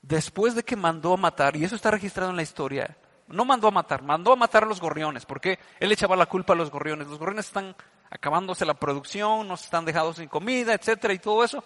después 0.02 0.54
de 0.54 0.62
que 0.62 0.76
mandó 0.76 1.14
a 1.14 1.16
matar, 1.16 1.56
y 1.56 1.64
eso 1.64 1.76
está 1.76 1.90
registrado 1.90 2.30
en 2.30 2.36
la 2.36 2.42
historia, 2.42 2.96
no 3.28 3.44
mandó 3.44 3.68
a 3.68 3.70
matar, 3.72 4.02
mandó 4.02 4.32
a 4.32 4.36
matar 4.36 4.64
a 4.64 4.66
los 4.66 4.80
gorriones, 4.80 5.26
porque 5.26 5.58
él 5.80 5.92
echaba 5.92 6.16
la 6.16 6.26
culpa 6.26 6.54
a 6.54 6.56
los 6.56 6.70
gorriones. 6.70 7.08
Los 7.08 7.18
gorriones 7.18 7.46
están 7.46 7.76
acabándose 8.10 8.64
la 8.64 8.74
producción, 8.74 9.46
nos 9.46 9.64
están 9.64 9.84
dejando 9.84 10.14
sin 10.14 10.28
comida, 10.28 10.72
etcétera, 10.72 11.12
y 11.12 11.18
todo 11.18 11.44
eso. 11.44 11.62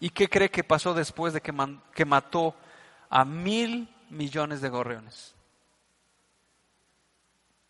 ¿Y 0.00 0.10
qué 0.10 0.28
cree 0.28 0.50
que 0.50 0.64
pasó 0.64 0.94
después 0.94 1.32
de 1.32 1.40
que, 1.40 1.54
que 1.94 2.04
mató 2.04 2.56
a 3.08 3.24
mil 3.24 3.88
millones 4.10 4.60
de 4.60 4.68
gorriones? 4.68 5.35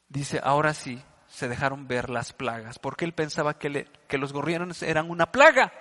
Dice, 0.09 0.41
ahora 0.43 0.75
sí 0.75 1.03
se 1.29 1.49
dejaron 1.49 1.87
ver 1.89 2.11
las 2.11 2.33
plagas, 2.33 2.79
porque 2.79 3.05
él 3.05 3.13
pensaba 3.13 3.59
que, 3.59 3.89
que 4.09 4.19
los 4.19 4.33
gorriones 4.33 4.83
eran 4.83 5.11
una 5.11 5.33
plaga. 5.33 5.73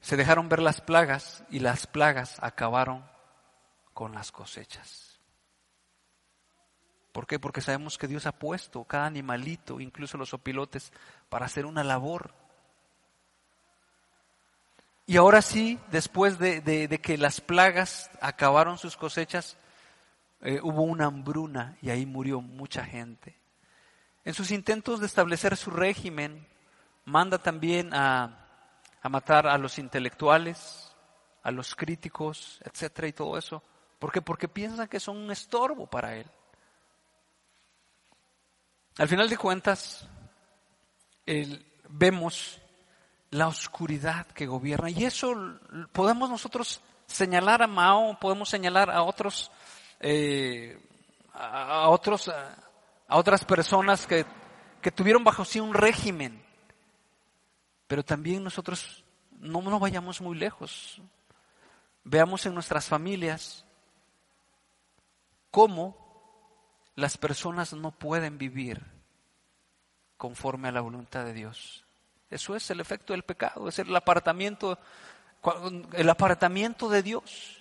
Se 0.00 0.16
dejaron 0.16 0.48
ver 0.48 0.60
las 0.60 0.80
plagas 0.80 1.44
y 1.50 1.60
las 1.60 1.86
plagas 1.86 2.38
acabaron 2.40 3.04
con 3.92 4.14
las 4.14 4.32
cosechas. 4.32 5.20
¿Por 7.12 7.26
qué? 7.26 7.38
Porque 7.38 7.60
sabemos 7.60 7.98
que 7.98 8.06
Dios 8.06 8.26
ha 8.26 8.32
puesto 8.32 8.84
cada 8.84 9.06
animalito, 9.06 9.80
incluso 9.80 10.16
los 10.16 10.32
opilotes, 10.32 10.92
para 11.28 11.46
hacer 11.46 11.66
una 11.66 11.84
labor. 11.84 12.32
Y 15.06 15.16
ahora 15.16 15.42
sí, 15.42 15.78
después 15.90 16.38
de, 16.38 16.60
de 16.60 17.00
que 17.00 17.18
las 17.18 17.40
plagas 17.40 18.10
acabaron 18.20 18.78
sus 18.78 18.96
cosechas, 18.96 19.56
eh, 20.42 20.60
hubo 20.62 20.82
una 20.82 21.06
hambruna 21.06 21.76
y 21.82 21.90
ahí 21.90 22.06
murió 22.06 22.40
mucha 22.40 22.84
gente. 22.84 23.38
En 24.24 24.34
sus 24.34 24.50
intentos 24.50 25.00
de 25.00 25.06
establecer 25.06 25.56
su 25.56 25.70
régimen, 25.70 26.46
manda 27.04 27.38
también 27.38 27.92
a, 27.94 28.46
a 29.02 29.08
matar 29.08 29.46
a 29.46 29.58
los 29.58 29.78
intelectuales, 29.78 30.94
a 31.42 31.50
los 31.50 31.74
críticos, 31.74 32.60
etcétera 32.64 33.08
y 33.08 33.12
todo 33.12 33.38
eso. 33.38 33.62
¿Por 33.98 34.12
qué? 34.12 34.22
Porque 34.22 34.48
piensan 34.48 34.88
que 34.88 35.00
son 35.00 35.16
un 35.16 35.30
estorbo 35.30 35.86
para 35.86 36.16
él. 36.16 36.26
Al 38.98 39.08
final 39.08 39.28
de 39.28 39.36
cuentas, 39.36 40.06
vemos 41.88 42.60
la 43.30 43.46
oscuridad 43.46 44.26
que 44.26 44.46
gobierna 44.46 44.90
y 44.90 45.04
eso 45.04 45.34
podemos 45.92 46.28
nosotros 46.28 46.80
señalar 47.06 47.62
a 47.62 47.66
Mao, 47.66 48.18
podemos 48.18 48.48
señalar 48.48 48.90
a 48.90 49.02
otros 49.02 49.50
eh, 50.00 50.78
a, 51.32 51.88
otros, 51.88 52.28
a, 52.28 53.16
otras 53.16 53.44
personas 53.44 54.06
que, 54.06 54.24
que 54.80 54.90
tuvieron 54.90 55.22
bajo 55.22 55.44
sí 55.44 55.60
un 55.60 55.74
régimen. 55.74 56.42
Pero 57.86 58.04
también 58.04 58.42
nosotros 58.42 59.04
no 59.40 59.62
nos 59.62 59.80
vayamos 59.80 60.20
muy 60.20 60.36
lejos. 60.36 61.00
veamos 62.04 62.46
en 62.46 62.54
nuestras 62.54 62.88
familias 62.88 63.64
cómo 65.50 65.96
las 66.94 67.16
personas 67.16 67.72
no 67.72 67.90
pueden 67.90 68.38
vivir 68.38 68.84
conforme 70.16 70.68
a 70.68 70.72
la 70.72 70.80
voluntad 70.80 71.24
de 71.24 71.32
Dios. 71.32 71.84
Eso 72.28 72.54
es 72.54 72.70
el 72.70 72.80
efecto 72.80 73.12
del 73.12 73.24
pecado, 73.24 73.68
es 73.68 73.78
el 73.78 73.94
apartamiento, 73.96 74.78
el 75.94 76.08
apartamiento 76.08 76.88
de 76.88 77.02
Dios. 77.02 77.59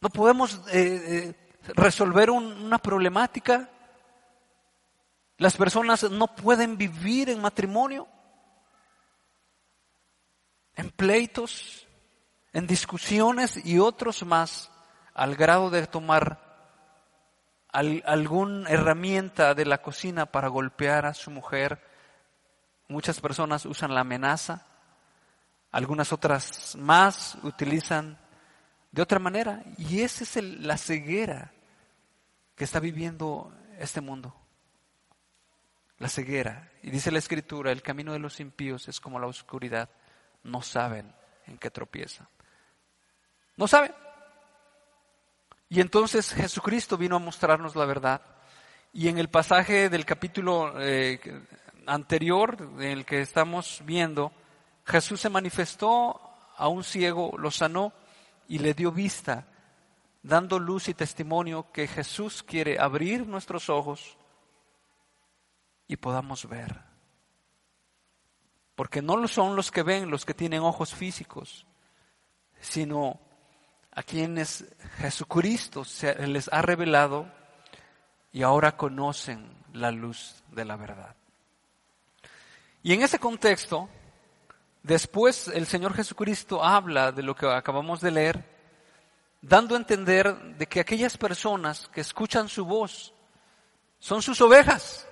No 0.00 0.08
podemos 0.08 0.60
eh, 0.72 1.34
eh, 1.62 1.72
resolver 1.74 2.30
una 2.30 2.78
problemática. 2.78 3.68
Las 5.36 5.56
personas 5.56 6.10
no 6.10 6.34
pueden 6.34 6.78
vivir 6.78 7.28
en 7.28 7.40
matrimonio, 7.40 8.08
en 10.74 10.90
pleitos, 10.90 11.86
en 12.52 12.66
discusiones 12.66 13.64
y 13.64 13.78
otros 13.78 14.24
más, 14.24 14.70
al 15.14 15.36
grado 15.36 15.70
de 15.70 15.86
tomar 15.86 16.50
alguna 17.72 18.68
herramienta 18.68 19.54
de 19.54 19.64
la 19.64 19.82
cocina 19.82 20.26
para 20.26 20.48
golpear 20.48 21.06
a 21.06 21.14
su 21.14 21.30
mujer. 21.30 21.82
Muchas 22.88 23.20
personas 23.20 23.66
usan 23.66 23.94
la 23.94 24.00
amenaza, 24.00 24.66
algunas 25.70 26.12
otras 26.12 26.74
más 26.76 27.38
utilizan 27.42 28.18
de 28.92 29.02
otra 29.02 29.18
manera. 29.18 29.62
Y 29.78 30.02
esa 30.02 30.24
es 30.24 30.36
la 30.36 30.76
ceguera 30.76 31.52
que 32.54 32.64
está 32.64 32.80
viviendo 32.80 33.52
este 33.78 34.00
mundo. 34.00 34.34
La 35.98 36.08
ceguera. 36.08 36.70
Y 36.82 36.90
dice 36.90 37.10
la 37.10 37.18
escritura, 37.18 37.72
el 37.72 37.82
camino 37.82 38.12
de 38.12 38.18
los 38.18 38.40
impíos 38.40 38.88
es 38.88 39.00
como 39.00 39.18
la 39.18 39.26
oscuridad. 39.26 39.88
No 40.42 40.62
saben 40.62 41.12
en 41.46 41.58
qué 41.58 41.70
tropiezan. 41.70 42.28
No 43.56 43.68
saben. 43.68 43.92
Y 45.68 45.80
entonces 45.80 46.32
Jesucristo 46.32 46.96
vino 46.96 47.16
a 47.16 47.20
mostrarnos 47.20 47.76
la 47.76 47.84
verdad. 47.84 48.22
Y 48.92 49.08
en 49.08 49.18
el 49.18 49.28
pasaje 49.28 49.88
del 49.88 50.04
capítulo 50.04 50.74
eh, 50.80 51.20
anterior, 51.86 52.56
en 52.78 52.82
el 52.82 53.04
que 53.04 53.20
estamos 53.20 53.82
viendo, 53.84 54.32
Jesús 54.84 55.20
se 55.20 55.28
manifestó 55.28 56.20
a 56.56 56.68
un 56.68 56.82
ciego, 56.82 57.36
lo 57.38 57.50
sanó 57.50 57.92
y 58.50 58.58
le 58.58 58.74
dio 58.74 58.90
vista, 58.90 59.46
dando 60.24 60.58
luz 60.58 60.88
y 60.88 60.94
testimonio 60.94 61.70
que 61.70 61.86
Jesús 61.86 62.42
quiere 62.42 62.80
abrir 62.80 63.24
nuestros 63.24 63.70
ojos 63.70 64.18
y 65.86 65.96
podamos 65.96 66.48
ver. 66.48 66.82
Porque 68.74 69.02
no 69.02 69.28
son 69.28 69.54
los 69.54 69.70
que 69.70 69.84
ven 69.84 70.10
los 70.10 70.24
que 70.24 70.34
tienen 70.34 70.62
ojos 70.62 70.92
físicos, 70.92 71.64
sino 72.60 73.20
a 73.92 74.02
quienes 74.02 74.64
Jesucristo 74.98 75.84
se 75.84 76.26
les 76.26 76.52
ha 76.52 76.60
revelado 76.60 77.30
y 78.32 78.42
ahora 78.42 78.76
conocen 78.76 79.48
la 79.74 79.92
luz 79.92 80.42
de 80.48 80.64
la 80.64 80.74
verdad. 80.74 81.14
Y 82.82 82.94
en 82.94 83.02
ese 83.02 83.20
contexto, 83.20 83.88
Después 84.82 85.48
el 85.48 85.66
Señor 85.66 85.94
Jesucristo 85.94 86.64
habla 86.64 87.12
de 87.12 87.22
lo 87.22 87.34
que 87.34 87.46
acabamos 87.46 88.00
de 88.00 88.10
leer, 88.10 88.44
dando 89.42 89.74
a 89.74 89.78
entender 89.78 90.34
de 90.56 90.66
que 90.66 90.80
aquellas 90.80 91.16
personas 91.18 91.88
que 91.92 92.00
escuchan 92.00 92.48
su 92.48 92.64
voz 92.64 93.12
son 93.98 94.22
sus 94.22 94.40
ovejas, 94.40 95.06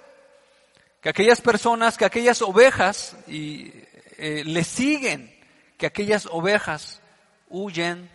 que 1.02 1.10
aquellas 1.10 1.40
personas, 1.40 1.96
que 1.98 2.06
aquellas 2.06 2.40
ovejas 2.40 3.16
y, 3.26 3.72
eh, 4.16 4.42
le 4.44 4.64
siguen, 4.64 5.32
que 5.76 5.86
aquellas 5.86 6.26
ovejas 6.26 7.00
huyen 7.48 8.10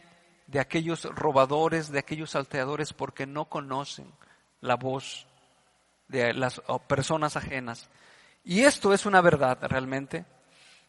de 0.47 0.59
aquellos 0.59 1.05
robadores, 1.05 1.91
de 1.91 1.99
aquellos 1.99 2.31
salteadores, 2.31 2.93
porque 2.93 3.25
no 3.25 3.45
conocen 3.45 4.11
la 4.59 4.75
voz 4.75 5.27
de 6.07 6.33
las 6.33 6.61
personas 6.87 7.37
ajenas. 7.37 7.89
Y 8.43 8.61
esto 8.61 8.93
es 8.93 9.05
una 9.05 9.21
verdad 9.21 9.57
realmente. 9.61 10.25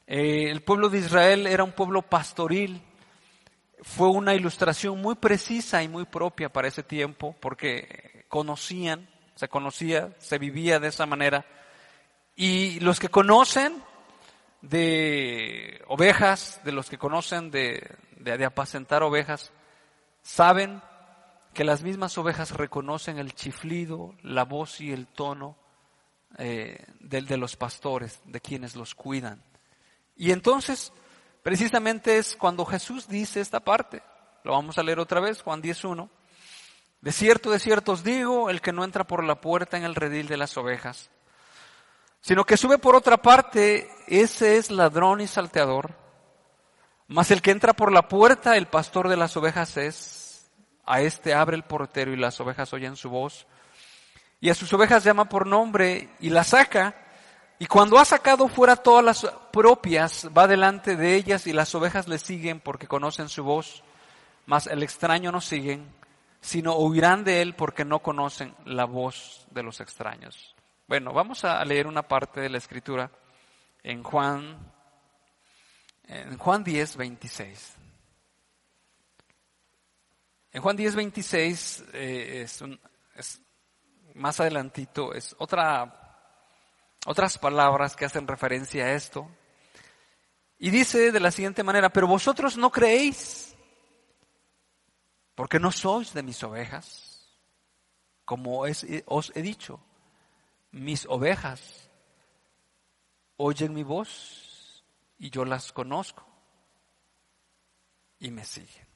Eh, 0.07 0.51
el 0.51 0.63
pueblo 0.63 0.89
de 0.91 0.99
Israel 0.99 1.47
era 1.47 1.65
un 1.65 1.73
pueblo 1.73 2.03
pastoril. 2.03 2.83
Fue 3.83 4.09
una 4.09 4.35
ilustración 4.35 5.01
muy 5.01 5.15
precisa 5.15 5.83
y 5.83 5.89
muy 5.89 6.05
propia 6.05 6.49
para 6.49 6.69
ese 6.69 6.83
tiempo 6.83 7.35
porque 7.41 8.25
conocían, 8.29 9.09
se 9.35 9.49
conocía, 9.49 10.15
se 10.19 10.39
vivía 10.39 10.81
de 10.81 10.89
esa 10.89 11.07
manera. 11.07 11.45
Y 12.37 12.81
los 12.81 12.99
que 12.99 13.09
conocen 13.09 13.83
de 14.63 15.83
ovejas, 15.89 16.61
de 16.65 16.73
los 16.73 16.89
que 16.89 16.99
conocen 16.99 17.51
de, 17.51 17.97
de, 18.19 18.45
apacentar 18.45 19.03
ovejas, 19.03 19.53
saben 20.23 20.83
que 21.53 21.65
las 21.65 21.83
mismas 21.83 22.17
ovejas 22.19 22.51
reconocen 22.53 23.19
el 23.19 23.35
chiflido, 23.35 24.15
la 24.23 24.45
voz 24.45 24.81
y 24.81 24.93
el 24.93 25.07
tono 25.07 25.57
eh, 26.39 26.85
de 27.01 27.37
los 27.37 27.57
pastores, 27.57 28.21
de 28.25 28.41
quienes 28.41 28.75
los 28.75 28.95
cuidan. 28.95 29.43
Y 30.17 30.31
entonces, 30.33 30.93
precisamente 31.43 32.19
es 32.19 32.37
cuando 32.37 32.65
Jesús 32.65 33.09
dice 33.09 33.41
esta 33.41 33.61
parte, 33.61 34.03
lo 34.45 34.53
vamos 34.53 34.79
a 34.79 34.83
leer 34.83 35.01
otra 35.01 35.21
vez, 35.21 35.43
Juan 35.43 35.63
10.1, 35.63 36.09
de 37.01 37.13
cierto, 37.13 37.51
de 37.51 37.59
cierto 37.59 37.93
os 37.93 38.05
digo, 38.05 38.49
el 38.49 38.61
que 38.61 38.73
no 38.73 38.85
entra 38.85 39.05
por 39.05 39.25
la 39.25 39.41
puerta 39.41 39.77
en 39.77 39.85
el 39.85 39.95
redil 39.95 40.29
de 40.29 40.37
las 40.37 40.57
ovejas, 40.57 41.11
sino 42.21 42.45
que 42.45 42.57
sube 42.57 42.79
por 42.79 42.97
otra 42.97 43.19
parte, 43.19 43.91
ese 44.07 44.57
es 44.57 44.71
ladrón 44.71 45.21
y 45.21 45.27
salteador, 45.27 45.95
mas 47.07 47.31
el 47.31 47.43
que 47.43 47.51
entra 47.51 47.75
por 47.75 47.93
la 47.93 48.09
puerta, 48.09 48.57
el 48.57 48.67
pastor 48.67 49.09
de 49.09 49.17
las 49.17 49.37
ovejas 49.37 49.77
es, 49.77 50.51
a 50.87 51.01
este 51.01 51.35
abre 51.35 51.57
el 51.57 51.65
portero 51.65 52.13
y 52.13 52.17
las 52.17 52.41
ovejas 52.41 52.73
oyen 52.73 52.97
su 52.97 53.11
voz, 53.11 53.47
y 54.41 54.51
a 54.51 54.55
sus 54.55 54.73
ovejas 54.73 55.05
llama 55.05 55.29
por 55.29 55.47
nombre 55.47 56.11
y 56.21 56.31
las 56.31 56.49
saca, 56.49 57.04
y 57.65 57.67
cuando 57.67 57.99
ha 57.99 58.05
sacado 58.05 58.47
fuera 58.47 58.77
todas 58.77 59.03
las 59.03 59.27
propias, 59.51 60.29
va 60.37 60.47
delante 60.47 60.97
de 60.97 61.15
ellas 61.15 61.47
y 61.47 61.55
las 61.55 61.75
ovejas 61.75 62.07
le 62.09 62.19
siguen 62.19 62.61
porque 62.61 62.87
conocen 62.87 63.31
su 63.31 63.43
voz, 63.43 63.83
mas 64.45 64.67
el 64.67 64.83
extraño 64.83 65.33
no 65.33 65.41
siguen, 65.41 65.91
sino 66.43 66.77
huirán 66.77 67.25
de 67.25 67.41
él 67.41 67.55
porque 67.55 67.87
no 67.87 68.01
conocen 68.01 68.55
la 68.67 68.85
voz 68.85 69.47
de 69.51 69.63
los 69.63 69.81
extraños. 69.81 70.55
Bueno, 70.87 71.15
vamos 71.15 71.43
a 71.47 71.65
leer 71.65 71.87
una 71.87 72.03
parte 72.03 72.43
de 72.43 72.51
la 72.51 72.59
escritura 72.59 73.11
en 73.83 74.03
Juan, 74.03 74.59
en 76.07 76.37
Juan 76.37 76.63
10, 76.63 76.99
26. 76.99 77.77
En 80.53 80.61
Juan 80.61 80.77
10, 80.77 80.97
26, 80.97 81.85
eh, 81.95 82.43
es, 82.45 82.63
es 83.17 83.41
más 84.13 84.39
adelantito, 84.39 85.15
es 85.15 85.35
otra 85.39 86.04
otras 87.05 87.39
palabras 87.39 87.97
que 87.97 88.05
hacen 88.05 88.27
referencia 88.27 88.85
a 88.85 88.93
esto. 88.93 89.29
Y 90.59 90.71
dice 90.71 91.13
de 91.13 91.21
la 91.21 91.31
siguiente 91.31 91.63
manera, 91.63 91.91
pero 91.91 92.07
vosotros 92.07 92.57
no 92.57 92.71
creéis, 92.71 93.55
porque 95.35 95.59
no 95.59 95.73
sois 95.73 96.15
de 96.15 96.23
mis 96.23 96.43
ovejas, 96.43 97.29
como 98.25 98.61
os 98.61 99.33
he 99.35 99.43
dicho, 99.43 99.81
mis 100.71 101.07
ovejas 101.07 101.91
oyen 103.37 103.75
mi 103.75 103.83
voz 103.83 104.85
y 105.19 105.31
yo 105.31 105.45
las 105.45 105.73
conozco 105.73 106.27
y 108.19 108.31
me 108.31 108.45
siguen. 108.45 108.87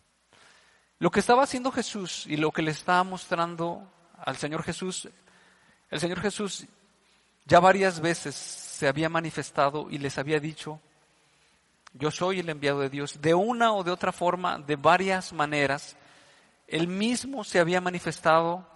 Lo 0.99 1.11
que 1.11 1.21
estaba 1.21 1.43
haciendo 1.43 1.71
Jesús 1.71 2.27
y 2.27 2.37
lo 2.37 2.51
que 2.51 2.63
le 2.63 2.71
estaba 2.71 3.05
mostrando 3.05 3.93
al 4.17 4.37
Señor 4.37 4.63
Jesús, 4.63 5.09
el 5.91 6.01
Señor 6.01 6.21
Jesús 6.21 6.67
ya 7.49 7.61
varias 7.61 8.01
veces 8.01 8.35
se 8.35 8.87
había 8.87 9.09
manifestado 9.09 9.89
y 9.91 9.97
les 9.97 10.19
había 10.19 10.39
dicho, 10.39 10.81
yo 11.95 12.11
soy 12.11 12.41
el 12.41 12.51
enviado 12.51 12.81
de 12.81 12.91
Dios. 12.91 13.23
De 13.23 13.33
una 13.33 13.73
o 13.73 13.83
de 13.83 13.91
otra 13.91 14.13
forma, 14.13 14.59
de 14.59 14.77
varias 14.77 15.33
maneras, 15.33 15.97
él 16.67 16.87
mismo 16.87 17.45
se 17.45 17.59
había 17.59 17.81
manifestado 17.81 18.69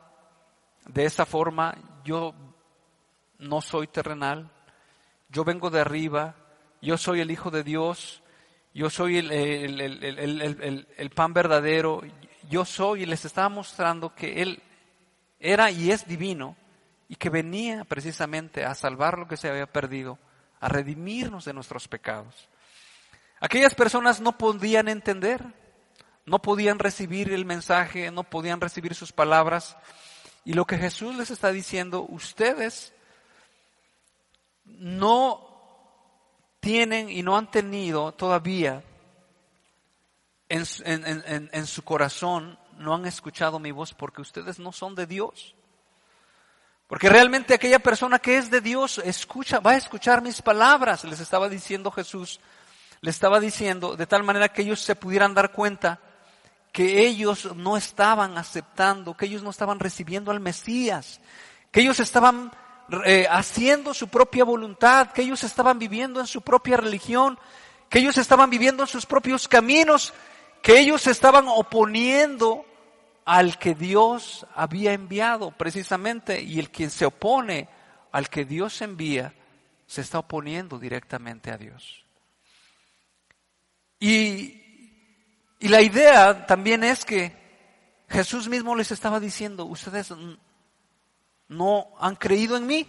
de 0.86 1.04
esa 1.04 1.26
forma, 1.26 1.76
yo 2.02 2.34
no 3.38 3.60
soy 3.60 3.88
terrenal, 3.88 4.50
yo 5.28 5.44
vengo 5.44 5.68
de 5.68 5.80
arriba, 5.80 6.34
yo 6.80 6.96
soy 6.96 7.20
el 7.20 7.30
Hijo 7.30 7.50
de 7.50 7.62
Dios, 7.62 8.22
yo 8.72 8.88
soy 8.88 9.18
el, 9.18 9.30
el, 9.30 11.10
pan 11.14 11.34
verdadero, 11.34 12.00
yo 12.48 12.64
soy 12.64 13.02
y 13.02 13.06
les 13.06 13.26
estaba 13.26 13.50
mostrando 13.50 14.14
que 14.14 14.40
Él 14.40 14.62
era 15.38 15.70
y 15.70 15.90
es 15.90 16.08
divino 16.08 16.56
y 17.08 17.16
que 17.16 17.30
venía 17.30 17.84
precisamente 17.84 18.64
a 18.64 18.74
salvar 18.74 19.18
lo 19.18 19.28
que 19.28 19.36
se 19.36 19.48
había 19.48 19.66
perdido, 19.66 20.18
a 20.60 20.68
redimirnos 20.68 21.44
de 21.44 21.52
nuestros 21.52 21.88
pecados. 21.88 22.48
Aquellas 23.40 23.74
personas 23.74 24.20
no 24.20 24.38
podían 24.38 24.88
entender, 24.88 25.44
no 26.24 26.40
podían 26.40 26.78
recibir 26.78 27.32
el 27.32 27.44
mensaje, 27.44 28.10
no 28.10 28.24
podían 28.24 28.60
recibir 28.60 28.94
sus 28.94 29.12
palabras. 29.12 29.76
Y 30.44 30.54
lo 30.54 30.64
que 30.64 30.78
Jesús 30.78 31.16
les 31.16 31.30
está 31.30 31.50
diciendo, 31.50 32.06
ustedes 32.08 32.92
no 34.64 35.48
tienen 36.60 37.10
y 37.10 37.22
no 37.22 37.36
han 37.36 37.50
tenido 37.50 38.12
todavía 38.12 38.84
en, 40.48 41.48
en, 41.52 41.66
su 41.66 41.82
corazón 41.82 42.58
no 42.76 42.94
han 42.94 43.06
escuchado 43.06 43.58
mi 43.58 43.70
voz 43.70 43.94
porque 43.94 44.20
ustedes 44.20 44.58
no 44.58 44.70
son 44.70 44.94
de 44.94 45.06
Dios. 45.06 45.54
Porque 46.92 47.08
realmente 47.08 47.54
aquella 47.54 47.78
persona 47.78 48.18
que 48.18 48.36
es 48.36 48.50
de 48.50 48.60
Dios 48.60 48.98
escucha, 48.98 49.60
va 49.60 49.70
a 49.70 49.76
escuchar 49.78 50.20
mis 50.20 50.42
palabras, 50.42 51.04
les 51.04 51.20
estaba 51.20 51.48
diciendo 51.48 51.90
Jesús, 51.90 52.38
le 53.00 53.10
estaba 53.10 53.40
diciendo 53.40 53.96
de 53.96 54.06
tal 54.06 54.22
manera 54.24 54.52
que 54.52 54.60
ellos 54.60 54.80
se 54.80 54.94
pudieran 54.94 55.32
dar 55.32 55.52
cuenta 55.52 56.00
que 56.70 57.06
ellos 57.06 57.56
no 57.56 57.78
estaban 57.78 58.36
aceptando, 58.36 59.16
que 59.16 59.24
ellos 59.24 59.42
no 59.42 59.48
estaban 59.48 59.80
recibiendo 59.80 60.30
al 60.30 60.40
Mesías, 60.40 61.22
que 61.70 61.80
ellos 61.80 61.98
estaban 61.98 62.52
eh, 63.06 63.26
haciendo 63.30 63.94
su 63.94 64.08
propia 64.08 64.44
voluntad, 64.44 65.12
que 65.12 65.22
ellos 65.22 65.44
estaban 65.44 65.78
viviendo 65.78 66.20
en 66.20 66.26
su 66.26 66.42
propia 66.42 66.76
religión, 66.76 67.38
que 67.88 68.00
ellos 68.00 68.18
estaban 68.18 68.50
viviendo 68.50 68.82
en 68.82 68.88
sus 68.88 69.06
propios 69.06 69.48
caminos, 69.48 70.12
que 70.62 70.78
ellos 70.78 71.06
estaban 71.06 71.46
oponiendo 71.48 72.66
al 73.24 73.58
que 73.58 73.74
Dios 73.74 74.46
había 74.54 74.92
enviado 74.92 75.50
precisamente 75.52 76.42
y 76.42 76.58
el 76.58 76.70
quien 76.70 76.90
se 76.90 77.06
opone 77.06 77.68
al 78.10 78.28
que 78.28 78.44
Dios 78.44 78.82
envía 78.82 79.32
se 79.86 80.00
está 80.00 80.18
oponiendo 80.18 80.78
directamente 80.78 81.50
a 81.50 81.58
Dios. 81.58 82.04
Y 84.00 84.62
y 85.62 85.68
la 85.68 85.80
idea 85.80 86.44
también 86.44 86.82
es 86.82 87.04
que 87.04 87.32
Jesús 88.08 88.48
mismo 88.48 88.74
les 88.74 88.90
estaba 88.90 89.20
diciendo, 89.20 89.64
ustedes 89.64 90.12
no 91.46 91.86
han 92.00 92.16
creído 92.16 92.56
en 92.56 92.66
mí. 92.66 92.88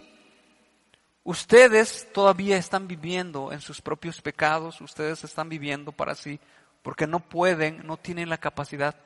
Ustedes 1.22 2.12
todavía 2.12 2.56
están 2.56 2.88
viviendo 2.88 3.52
en 3.52 3.60
sus 3.60 3.80
propios 3.80 4.20
pecados, 4.20 4.80
ustedes 4.80 5.22
están 5.22 5.48
viviendo 5.48 5.92
para 5.92 6.16
sí, 6.16 6.40
porque 6.82 7.06
no 7.06 7.20
pueden, 7.20 7.86
no 7.86 7.96
tienen 7.96 8.28
la 8.28 8.38
capacidad 8.38 8.96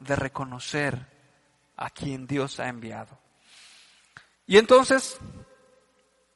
de 0.00 0.16
reconocer 0.16 1.06
a 1.76 1.90
quien 1.90 2.26
Dios 2.26 2.60
ha 2.60 2.68
enviado. 2.68 3.18
Y 4.46 4.58
entonces, 4.58 5.18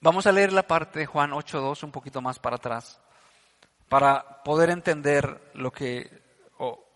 vamos 0.01 0.27
a 0.27 0.33
leer 0.33 0.53
la 0.53 0.67
parte 0.67 1.01
de 1.01 1.07
Juan 1.07 1.31
8.2 1.31 1.83
un 1.85 1.93
poquito 1.93 2.21
más 2.21 2.39
para 2.39 2.57
atrás, 2.57 3.01
para 3.89 4.43
poder 4.43 4.71
entender 4.71 5.51
lo 5.55 5.71
que 5.71 6.29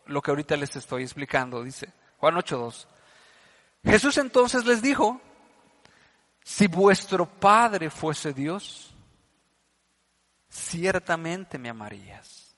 lo 0.07 0.23
que 0.23 0.31
ahorita 0.31 0.57
les 0.57 0.75
estoy 0.77 1.03
explicando, 1.03 1.63
dice 1.63 1.93
Juan 2.19 2.35
8.2. 2.35 2.87
Jesús 3.85 4.19
entonces 4.19 4.65
les 4.65 4.81
dijo, 4.81 5.21
si 6.43 6.67
vuestro 6.67 7.27
Padre 7.27 7.91
fuese 7.91 8.33
Dios, 8.33 8.95
ciertamente 10.49 11.59
me 11.59 11.69
amarías. 11.69 12.55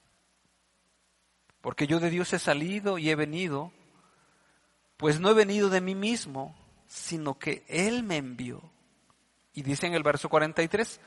Porque 1.60 1.86
yo 1.86 1.98
de 1.98 2.10
Dios 2.10 2.32
he 2.34 2.38
salido 2.38 2.98
y 2.98 3.08
he 3.08 3.14
venido, 3.14 3.72
pues 4.96 5.20
no 5.20 5.30
he 5.30 5.34
venido 5.34 5.70
de 5.70 5.80
mí 5.80 5.94
mismo, 5.94 6.54
sino 6.86 7.38
que 7.38 7.64
Él 7.68 8.02
me 8.02 8.16
envió. 8.16 8.62
Y 9.52 9.62
dice 9.62 9.86
en 9.86 9.94
el 9.94 10.02
verso 10.02 10.28
43, 10.28 11.00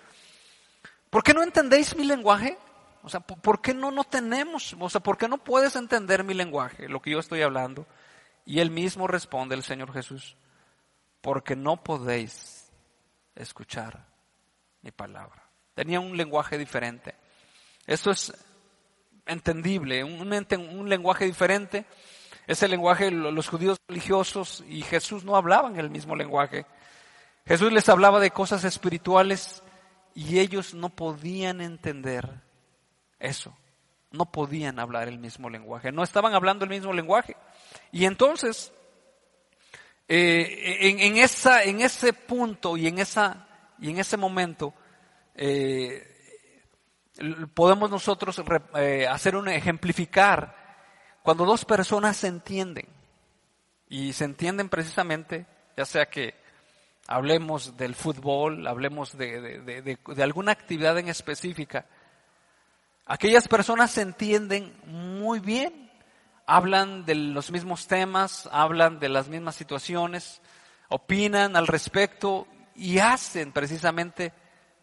¿por 1.10 1.24
qué 1.24 1.34
no 1.34 1.44
entendéis 1.44 1.96
mi 1.96 2.06
lenguaje? 2.06 2.58
O 3.04 3.10
sea, 3.10 3.20
¿por 3.20 3.62
qué 3.62 3.74
no 3.74 3.92
no 3.92 4.04
tenemos? 4.04 4.76
O 4.80 4.90
sea, 4.90 5.02
¿por 5.02 5.18
qué 5.18 5.28
no 5.28 5.38
puedes 5.38 5.76
entender 5.76 6.24
mi 6.24 6.34
lenguaje, 6.34 6.90
lo 6.90 7.02
que 7.02 7.12
yo 7.12 7.20
estoy 7.20 7.42
hablando? 7.42 7.86
Y 8.46 8.60
él 8.60 8.72
mismo 8.72 9.08
responde, 9.08 9.56
el 9.56 9.64
Señor 9.64 9.94
Jesús, 9.94 10.36
porque 11.22 11.56
no 11.56 11.84
podéis 11.84 12.70
escuchar 13.36 14.06
mi 14.82 14.92
palabra. 14.92 15.44
Tenía 15.74 16.00
un 16.00 16.16
lenguaje 16.16 16.58
diferente. 16.58 17.14
Esto 17.86 18.12
es 18.12 18.34
entendible, 19.26 20.04
un, 20.04 20.22
un 20.22 20.90
lenguaje 20.90 21.26
diferente. 21.26 21.86
Ese 22.48 22.70
lenguaje 22.70 23.12
los 23.12 23.50
judíos 23.50 23.78
religiosos 23.90 24.64
y 24.70 24.82
Jesús 24.82 25.26
no 25.26 25.36
hablaban 25.36 25.78
el 25.78 25.90
mismo 25.90 26.16
lenguaje. 26.16 26.66
Jesús 27.46 27.72
les 27.74 27.88
hablaba 27.90 28.22
de 28.22 28.32
cosas 28.32 28.64
espirituales 28.64 29.62
y 30.16 30.40
ellos 30.40 30.74
no 30.74 30.90
podían 30.90 31.60
entender 31.60 32.42
eso. 33.20 33.56
No 34.12 34.32
podían 34.32 34.80
hablar 34.80 35.10
el 35.10 35.20
mismo 35.20 35.50
lenguaje, 35.50 35.92
no 35.92 36.02
estaban 36.04 36.34
hablando 36.34 36.64
el 36.64 36.70
mismo 36.70 36.94
lenguaje. 36.94 37.36
Y 37.92 38.06
entonces, 38.06 38.72
eh, 40.08 40.98
en, 41.04 41.18
ese 41.18 42.14
punto 42.14 42.78
y 42.78 42.88
en, 42.88 43.00
esa, 43.00 43.46
y 43.80 43.90
en 43.90 44.00
ese 44.00 44.16
momento, 44.16 44.74
eh, 45.36 46.18
podemos 47.54 47.90
nosotros 47.90 48.42
eh, 48.76 49.06
hacer 49.06 49.36
un 49.36 49.50
ejemplificar 49.50 50.57
cuando 51.28 51.44
dos 51.44 51.66
personas 51.66 52.16
se 52.16 52.28
entienden 52.28 52.88
y 53.90 54.14
se 54.14 54.24
entienden 54.24 54.70
precisamente, 54.70 55.46
ya 55.76 55.84
sea 55.84 56.06
que 56.06 56.36
hablemos 57.06 57.76
del 57.76 57.96
fútbol, 57.96 58.66
hablemos 58.66 59.18
de, 59.18 59.98
alguna 60.20 60.54
actividad 60.54 60.98
en 60.98 61.10
específica, 61.10 61.86
Aquellas 63.06 63.50
personas 63.50 63.92
se 63.92 64.04
entienden 64.04 64.74
muy 64.86 65.42
bien, 65.42 65.92
hablan 66.46 67.04
de 67.04 67.16
los 67.16 67.52
mismos 67.52 67.88
temas, 67.88 68.48
hablan 68.54 68.98
de 68.98 69.10
las 69.10 69.28
mismas 69.28 69.56
situaciones, 69.56 70.42
opinan 70.88 71.58
al 71.58 71.68
respecto 71.68 72.48
y 72.74 73.00
hacen 73.00 73.52
precisamente 73.52 74.32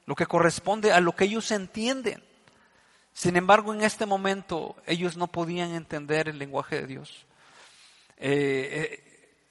lo 0.05 0.15
que 0.15 0.27
corresponde 0.27 0.93
a 0.93 1.01
lo 1.01 1.17
que 1.17 1.25
ellos 1.25 1.51
entienden. 1.53 2.23
Sin 3.15 3.37
embargo, 3.37 3.73
en 3.73 3.83
este 3.83 4.07
momento 4.07 4.77
ellos 4.87 5.17
no 5.17 5.29
podían 5.29 5.73
entender 5.75 6.29
el 6.29 6.39
lenguaje 6.39 6.81
de 6.81 6.87
Dios. 6.87 7.27
Eh, 8.19 9.01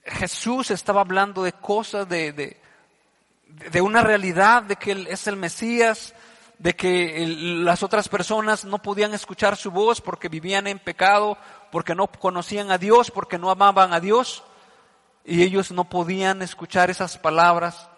eh, 0.03 0.11
Jesús 0.11 0.69
estaba 0.69 1.01
hablando 1.01 1.43
de 1.43 1.53
cosas, 1.53 2.07
de, 2.07 2.33
de, 2.33 3.81
una 3.81 4.01
realidad, 4.01 4.63
de 4.63 4.75
que 4.75 4.91
Él 4.91 5.07
es 5.09 5.27
el 5.27 5.37
Mesías, 5.37 6.13
de 6.59 6.75
que 6.75 7.25
las 7.25 7.83
otras 7.83 8.09
personas 8.09 8.65
no 8.65 8.81
podían 8.81 9.13
escuchar 9.13 9.55
su 9.55 9.71
voz 9.71 10.01
porque 10.01 10.27
vivían 10.27 10.67
en 10.67 10.77
pecado, 10.79 11.37
porque 11.71 11.95
no 11.95 12.07
conocían 12.07 12.69
a 12.69 12.77
Dios, 12.77 13.11
porque 13.11 13.37
no 13.37 13.49
amaban 13.49 13.93
a 13.93 14.01
Dios. 14.01 14.43
Y 15.23 15.41
ellos 15.41 15.71
no 15.71 15.85
podían 15.85 16.41
escuchar 16.41 16.89
esas 16.89 17.17
palabras 17.17 17.89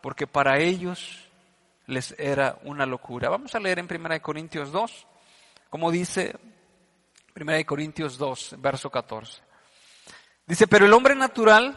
porque 0.00 0.26
para 0.26 0.58
ellos 0.58 1.30
les 1.86 2.14
era 2.18 2.58
una 2.64 2.86
locura. 2.86 3.30
Vamos 3.30 3.54
a 3.54 3.60
leer 3.60 3.78
en 3.78 3.88
1 3.88 4.20
Corintios 4.20 4.72
2, 4.72 5.06
como 5.72 5.90
dice 5.90 6.36
1 7.34 7.50
Corintios 7.64 8.18
2, 8.18 8.56
verso 8.58 8.90
14. 8.90 9.40
Dice, 10.46 10.66
pero 10.66 10.84
el 10.84 10.92
hombre 10.92 11.14
natural 11.14 11.74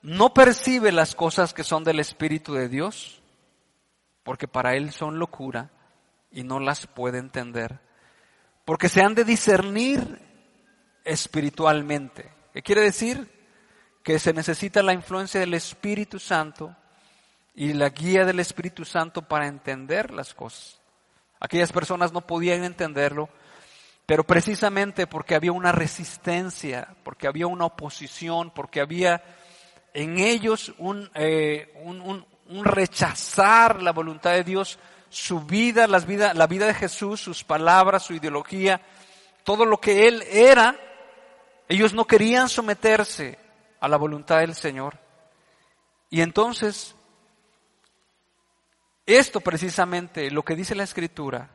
no 0.00 0.32
percibe 0.32 0.90
las 0.90 1.14
cosas 1.14 1.52
que 1.52 1.62
son 1.62 1.84
del 1.84 2.00
Espíritu 2.00 2.54
de 2.54 2.70
Dios 2.70 3.20
porque 4.22 4.48
para 4.48 4.76
él 4.76 4.92
son 4.92 5.18
locura 5.18 5.70
y 6.30 6.42
no 6.42 6.58
las 6.58 6.86
puede 6.86 7.18
entender, 7.18 7.80
porque 8.64 8.88
se 8.88 9.02
han 9.02 9.14
de 9.14 9.24
discernir 9.24 10.18
espiritualmente. 11.04 12.32
¿Qué 12.54 12.62
quiere 12.62 12.80
decir? 12.80 13.30
Que 14.02 14.18
se 14.18 14.32
necesita 14.32 14.82
la 14.82 14.94
influencia 14.94 15.38
del 15.38 15.52
Espíritu 15.52 16.18
Santo 16.18 16.74
y 17.54 17.74
la 17.74 17.90
guía 17.90 18.24
del 18.24 18.40
Espíritu 18.40 18.86
Santo 18.86 19.20
para 19.20 19.48
entender 19.48 20.12
las 20.12 20.32
cosas. 20.32 20.79
Aquellas 21.40 21.72
personas 21.72 22.12
no 22.12 22.20
podían 22.20 22.64
entenderlo, 22.64 23.30
pero 24.06 24.24
precisamente 24.24 25.06
porque 25.06 25.34
había 25.34 25.52
una 25.52 25.72
resistencia, 25.72 26.94
porque 27.02 27.26
había 27.26 27.46
una 27.46 27.64
oposición, 27.64 28.50
porque 28.50 28.80
había 28.80 29.22
en 29.94 30.18
ellos 30.18 30.74
un, 30.78 31.10
eh, 31.14 31.72
un, 31.82 32.26
un 32.46 32.64
rechazar 32.64 33.82
la 33.82 33.92
voluntad 33.92 34.32
de 34.32 34.44
Dios, 34.44 34.78
su 35.08 35.40
vida, 35.40 35.86
las 35.86 36.06
vida, 36.06 36.34
la 36.34 36.46
vida 36.46 36.66
de 36.66 36.74
Jesús, 36.74 37.20
sus 37.20 37.42
palabras, 37.42 38.02
su 38.02 38.14
ideología, 38.14 38.80
todo 39.44 39.64
lo 39.64 39.80
que 39.80 40.06
Él 40.08 40.22
era, 40.30 40.76
ellos 41.68 41.94
no 41.94 42.06
querían 42.06 42.48
someterse 42.48 43.38
a 43.80 43.88
la 43.88 43.96
voluntad 43.96 44.40
del 44.40 44.54
Señor. 44.54 44.98
Y 46.10 46.20
entonces, 46.20 46.96
esto 49.16 49.40
precisamente, 49.40 50.30
lo 50.30 50.42
que 50.42 50.56
dice 50.56 50.74
la 50.74 50.84
Escritura, 50.84 51.50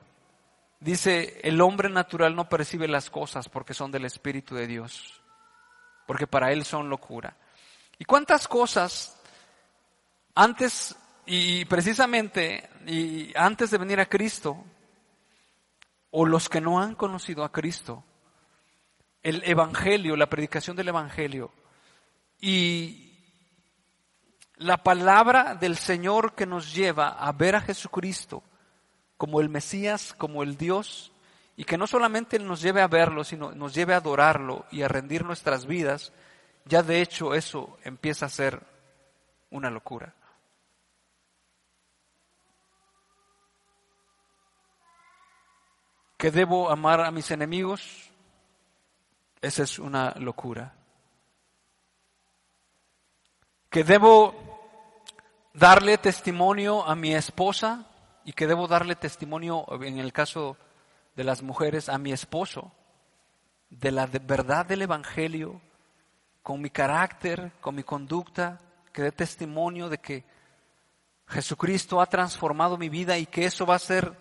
dice, 0.80 1.40
el 1.44 1.62
hombre 1.62 1.90
natural 1.90 2.36
no 2.36 2.50
percibe 2.50 2.88
las 2.88 3.10
cosas 3.10 3.50
porque 3.50 3.74
son 3.74 3.92
del 3.92 4.06
Espíritu 4.06 4.56
de 4.56 4.68
Dios, 4.68 5.22
porque 6.08 6.28
para 6.28 6.52
Él 6.52 6.66
son 6.66 6.90
locura. 6.90 7.38
¿Y 7.98 8.06
cuántas 8.06 8.48
cosas 8.48 9.22
antes, 10.34 10.96
y 11.26 11.66
precisamente, 11.66 12.70
antes 13.36 13.72
de 13.72 13.78
venir 13.78 14.00
a 14.00 14.10
Cristo, 14.10 14.64
o 16.12 16.26
los 16.26 16.50
que 16.50 16.62
no 16.62 16.80
han 16.80 16.96
conocido 16.96 17.44
a 17.44 17.52
Cristo, 17.52 18.04
el 19.24 19.42
Evangelio, 19.44 20.16
la 20.16 20.30
predicación 20.30 20.76
del 20.76 20.90
Evangelio, 20.90 21.52
y 22.40 23.05
la 24.58 24.78
palabra 24.78 25.56
del 25.56 25.78
Señor 25.78 26.34
que 26.34 26.46
nos 26.46 26.74
lleva 26.74 27.10
a 27.10 27.32
ver 27.32 27.56
a 27.56 27.62
Jesucristo 27.62 28.44
como 29.18 29.42
el 29.42 29.50
Mesías, 29.50 30.14
como 30.18 30.44
el 30.44 30.58
Dios, 30.58 31.12
y 31.58 31.64
que 31.64 31.78
no 31.78 31.88
solamente 31.88 32.38
nos 32.40 32.62
lleve 32.62 32.82
a 32.82 32.88
verlo, 32.88 33.24
sino 33.24 33.52
nos 33.54 33.74
lleve 33.74 33.94
a 33.94 33.98
adorarlo 33.98 34.66
y 34.72 34.82
a 34.82 34.88
rendir 34.88 35.24
nuestras 35.24 35.66
vidas, 35.66 36.12
ya 36.66 36.84
de 36.84 37.02
hecho 37.02 37.34
eso 37.34 37.78
empieza 37.84 38.26
a 38.26 38.30
ser 38.30 38.62
una 39.52 39.70
locura. 39.70 40.14
Que 46.18 46.32
debo 46.32 46.70
amar 46.70 47.02
a 47.02 47.12
mis 47.12 47.30
enemigos, 47.32 48.10
esa 49.42 49.64
es 49.64 49.80
una 49.80 50.12
locura. 50.18 50.74
Que 53.70 53.84
debo 53.84 54.45
darle 55.56 55.98
testimonio 55.98 56.86
a 56.86 56.96
mi 56.96 57.16
esposa 57.16 57.86
y 58.26 58.34
que 58.34 58.48
debo 58.48 58.68
darle 58.68 58.96
testimonio, 58.96 59.66
en 59.82 60.00
el 60.00 60.12
caso 60.12 60.58
de 61.16 61.24
las 61.24 61.42
mujeres, 61.42 61.88
a 61.88 61.98
mi 61.98 62.12
esposo, 62.12 62.72
de 63.70 63.92
la 63.92 64.06
verdad 64.06 64.66
del 64.66 64.82
Evangelio, 64.82 65.62
con 66.44 66.62
mi 66.62 66.70
carácter, 66.70 67.54
con 67.62 67.76
mi 67.76 67.84
conducta, 67.84 68.60
que 68.92 69.02
dé 69.02 69.12
testimonio 69.12 69.90
de 69.90 69.98
que 69.98 70.24
Jesucristo 71.28 72.02
ha 72.02 72.06
transformado 72.06 72.78
mi 72.78 72.90
vida 72.90 73.18
y 73.18 73.26
que 73.26 73.46
eso 73.46 73.66
va 73.66 73.76
a 73.76 73.80
ser 73.80 74.14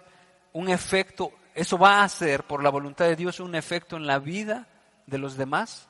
un 0.53 0.69
efecto, 0.69 1.33
eso 1.55 1.77
va 1.77 2.03
a 2.03 2.09
ser 2.09 2.45
por 2.45 2.63
la 2.63 2.71
voluntad 2.71 3.07
de 3.07 3.17
Dios 3.17 3.41
un 3.41 3.55
efecto 3.55 3.97
en 3.97 4.07
la 4.07 4.19
vida 4.19 4.69
de 5.07 5.19
los 5.19 5.37
demás, 5.37 5.89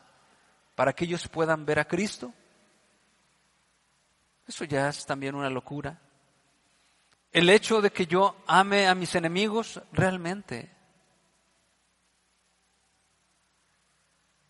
para 0.74 0.92
que 0.92 1.04
ellos 1.04 1.28
puedan 1.28 1.66
ver 1.66 1.78
a 1.78 1.84
Cristo. 1.84 2.32
Eso 4.46 4.64
ya 4.64 4.88
es 4.88 5.06
también 5.06 5.34
una 5.34 5.50
locura. 5.50 5.98
El 7.32 7.50
hecho 7.50 7.80
de 7.80 7.90
que 7.90 8.06
yo 8.06 8.36
ame 8.46 8.86
a 8.86 8.94
mis 8.94 9.14
enemigos 9.14 9.80
realmente 9.92 10.70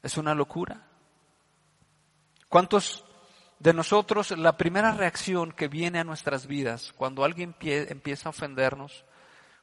es 0.03 0.19
una 0.19 0.35
locura. 0.35 0.87
¿Cuántos 2.49 3.05
de 3.59 3.73
nosotros 3.73 4.33
la 4.33 4.57
primera 4.57 4.93
reacción 4.93 5.53
que 5.53 5.69
viene 5.69 6.01
a 6.01 6.05
nuestras 6.05 6.47
vidas 6.47 6.93
cuando 6.97 7.25
alguien 7.25 7.55
empieza 7.63 8.29
a 8.29 8.31
ofendernos, 8.31 9.05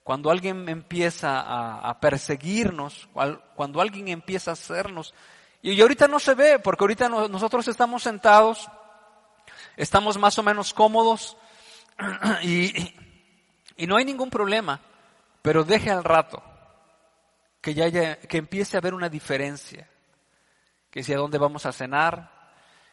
cuando 0.04 0.32
alguien 0.32 0.68
empieza 0.68 1.42
a, 1.88 2.00
perseguirnos, 2.00 3.08
cuando 3.56 3.80
alguien 3.80 4.08
empieza 4.08 4.50
a 4.52 4.54
hacernos, 4.54 5.14
y 5.62 5.80
ahorita 5.80 6.08
no 6.08 6.20
se 6.20 6.34
ve, 6.34 6.58
porque 6.58 6.84
ahorita 6.84 7.08
nosotros 7.08 7.68
estamos 7.68 8.02
sentados, 8.02 8.68
estamos 9.78 10.18
más 10.18 10.38
o 10.40 10.44
menos 10.44 10.74
cómodos 10.74 11.38
y, 12.44 12.94
y 13.78 13.88
no 13.88 13.98
hay 13.98 14.06
ningún 14.06 14.30
problema, 14.30 14.80
pero 15.42 15.64
deje 15.64 15.90
al 15.90 16.04
rato 16.04 16.44
que 17.62 17.74
ya 17.74 17.86
haya, 17.86 18.20
que 18.20 18.38
empiece 18.38 18.76
a 18.76 18.80
haber 18.80 18.94
una 18.94 19.08
diferencia, 19.08 19.88
que 20.90 21.04
si 21.04 21.14
a 21.14 21.18
dónde 21.18 21.38
vamos 21.38 21.66
a 21.66 21.72
cenar, 21.72 22.42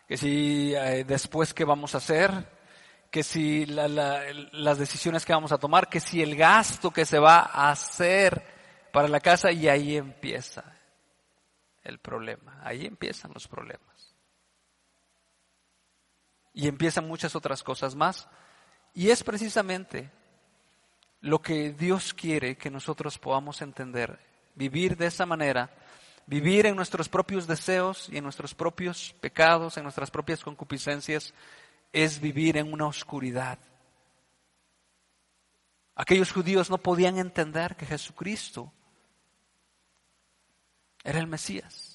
que 0.07 0.17
si 0.17 0.75
eh, 0.75 1.05
después 1.05 1.55
qué 1.55 1.65
vamos 1.65 1.95
a 1.95 1.99
hacer, 1.99 2.59
que 3.11 3.23
si 3.23 3.65
las 3.67 4.79
decisiones 4.79 5.25
que 5.25 5.33
vamos 5.33 5.53
a 5.53 5.59
tomar, 5.59 5.89
que 5.89 6.01
si 6.01 6.23
el 6.23 6.37
gasto 6.37 6.91
que 6.91 7.07
se 7.07 7.19
va 7.19 7.39
a 7.41 7.71
hacer 7.71 8.43
para 8.93 9.09
la 9.09 9.21
casa 9.21 9.51
y 9.51 9.67
ahí 9.69 9.97
empieza 9.97 10.65
el 11.83 11.99
problema, 11.99 12.61
ahí 12.63 12.85
empiezan 12.85 13.33
los 13.33 13.49
problemas. 13.49 13.88
Y 16.59 16.67
empiezan 16.67 17.07
muchas 17.07 17.37
otras 17.37 17.63
cosas 17.63 17.95
más. 17.95 18.27
Y 18.93 19.11
es 19.11 19.23
precisamente 19.23 20.11
lo 21.21 21.41
que 21.41 21.71
Dios 21.71 22.13
quiere 22.13 22.57
que 22.57 22.69
nosotros 22.69 23.17
podamos 23.17 23.63
entender, 23.63 24.19
vivir 24.57 24.97
de 24.97 25.07
esa 25.07 25.25
manera, 25.25 25.71
vivir 26.27 26.67
en 26.67 26.75
nuestros 26.75 27.09
propios 27.09 27.47
deseos 27.47 28.09
y 28.11 28.17
en 28.17 28.25
nuestros 28.25 28.57
propios 28.57 29.15
pecados, 29.21 29.77
en 29.77 29.85
nuestras 29.85 30.11
propias 30.11 30.43
concupiscencias, 30.43 31.33
es 31.93 32.21
vivir 32.21 32.57
en 32.57 32.73
una 32.73 32.89
oscuridad. 32.89 33.61
Aquellos 35.95 36.33
judíos 36.33 36.71
no 36.71 36.79
podían 36.79 37.19
entender 37.19 37.77
que 37.77 37.87
Jesucristo 37.87 38.73
era 41.05 41.21
el 41.21 41.29
Mesías. 41.29 41.88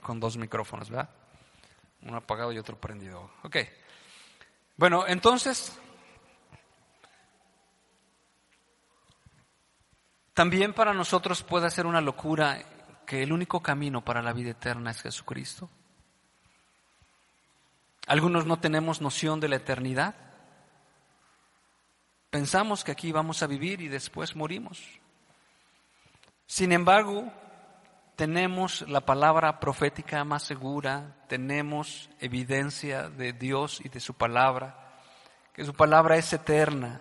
Con 0.00 0.20
dos 0.20 0.36
micrófonos, 0.36 0.90
¿verdad? 0.90 1.10
Uno 2.02 2.16
apagado 2.16 2.52
y 2.52 2.58
otro 2.58 2.76
prendido. 2.76 3.30
Ok. 3.42 3.56
Bueno, 4.76 5.06
entonces, 5.06 5.78
también 10.34 10.72
para 10.72 10.92
nosotros 10.94 11.42
puede 11.42 11.70
ser 11.70 11.86
una 11.86 12.00
locura 12.00 12.62
que 13.06 13.22
el 13.22 13.32
único 13.32 13.60
camino 13.60 14.04
para 14.04 14.22
la 14.22 14.32
vida 14.32 14.50
eterna 14.50 14.90
es 14.90 15.02
Jesucristo. 15.02 15.68
Algunos 18.06 18.46
no 18.46 18.58
tenemos 18.58 19.00
noción 19.00 19.38
de 19.38 19.48
la 19.48 19.56
eternidad. 19.56 20.14
Pensamos 22.30 22.82
que 22.82 22.92
aquí 22.92 23.12
vamos 23.12 23.42
a 23.42 23.46
vivir 23.46 23.80
y 23.80 23.88
después 23.88 24.34
morimos. 24.34 24.82
Sin 26.46 26.72
embargo, 26.72 27.32
tenemos 28.22 28.88
la 28.88 29.00
palabra 29.00 29.58
profética 29.58 30.22
más 30.22 30.44
segura, 30.44 31.16
tenemos 31.26 32.08
evidencia 32.20 33.08
de 33.08 33.32
Dios 33.32 33.80
y 33.84 33.88
de 33.88 33.98
su 33.98 34.14
palabra, 34.14 35.00
que 35.52 35.64
su 35.64 35.74
palabra 35.74 36.16
es 36.16 36.32
eterna, 36.32 37.00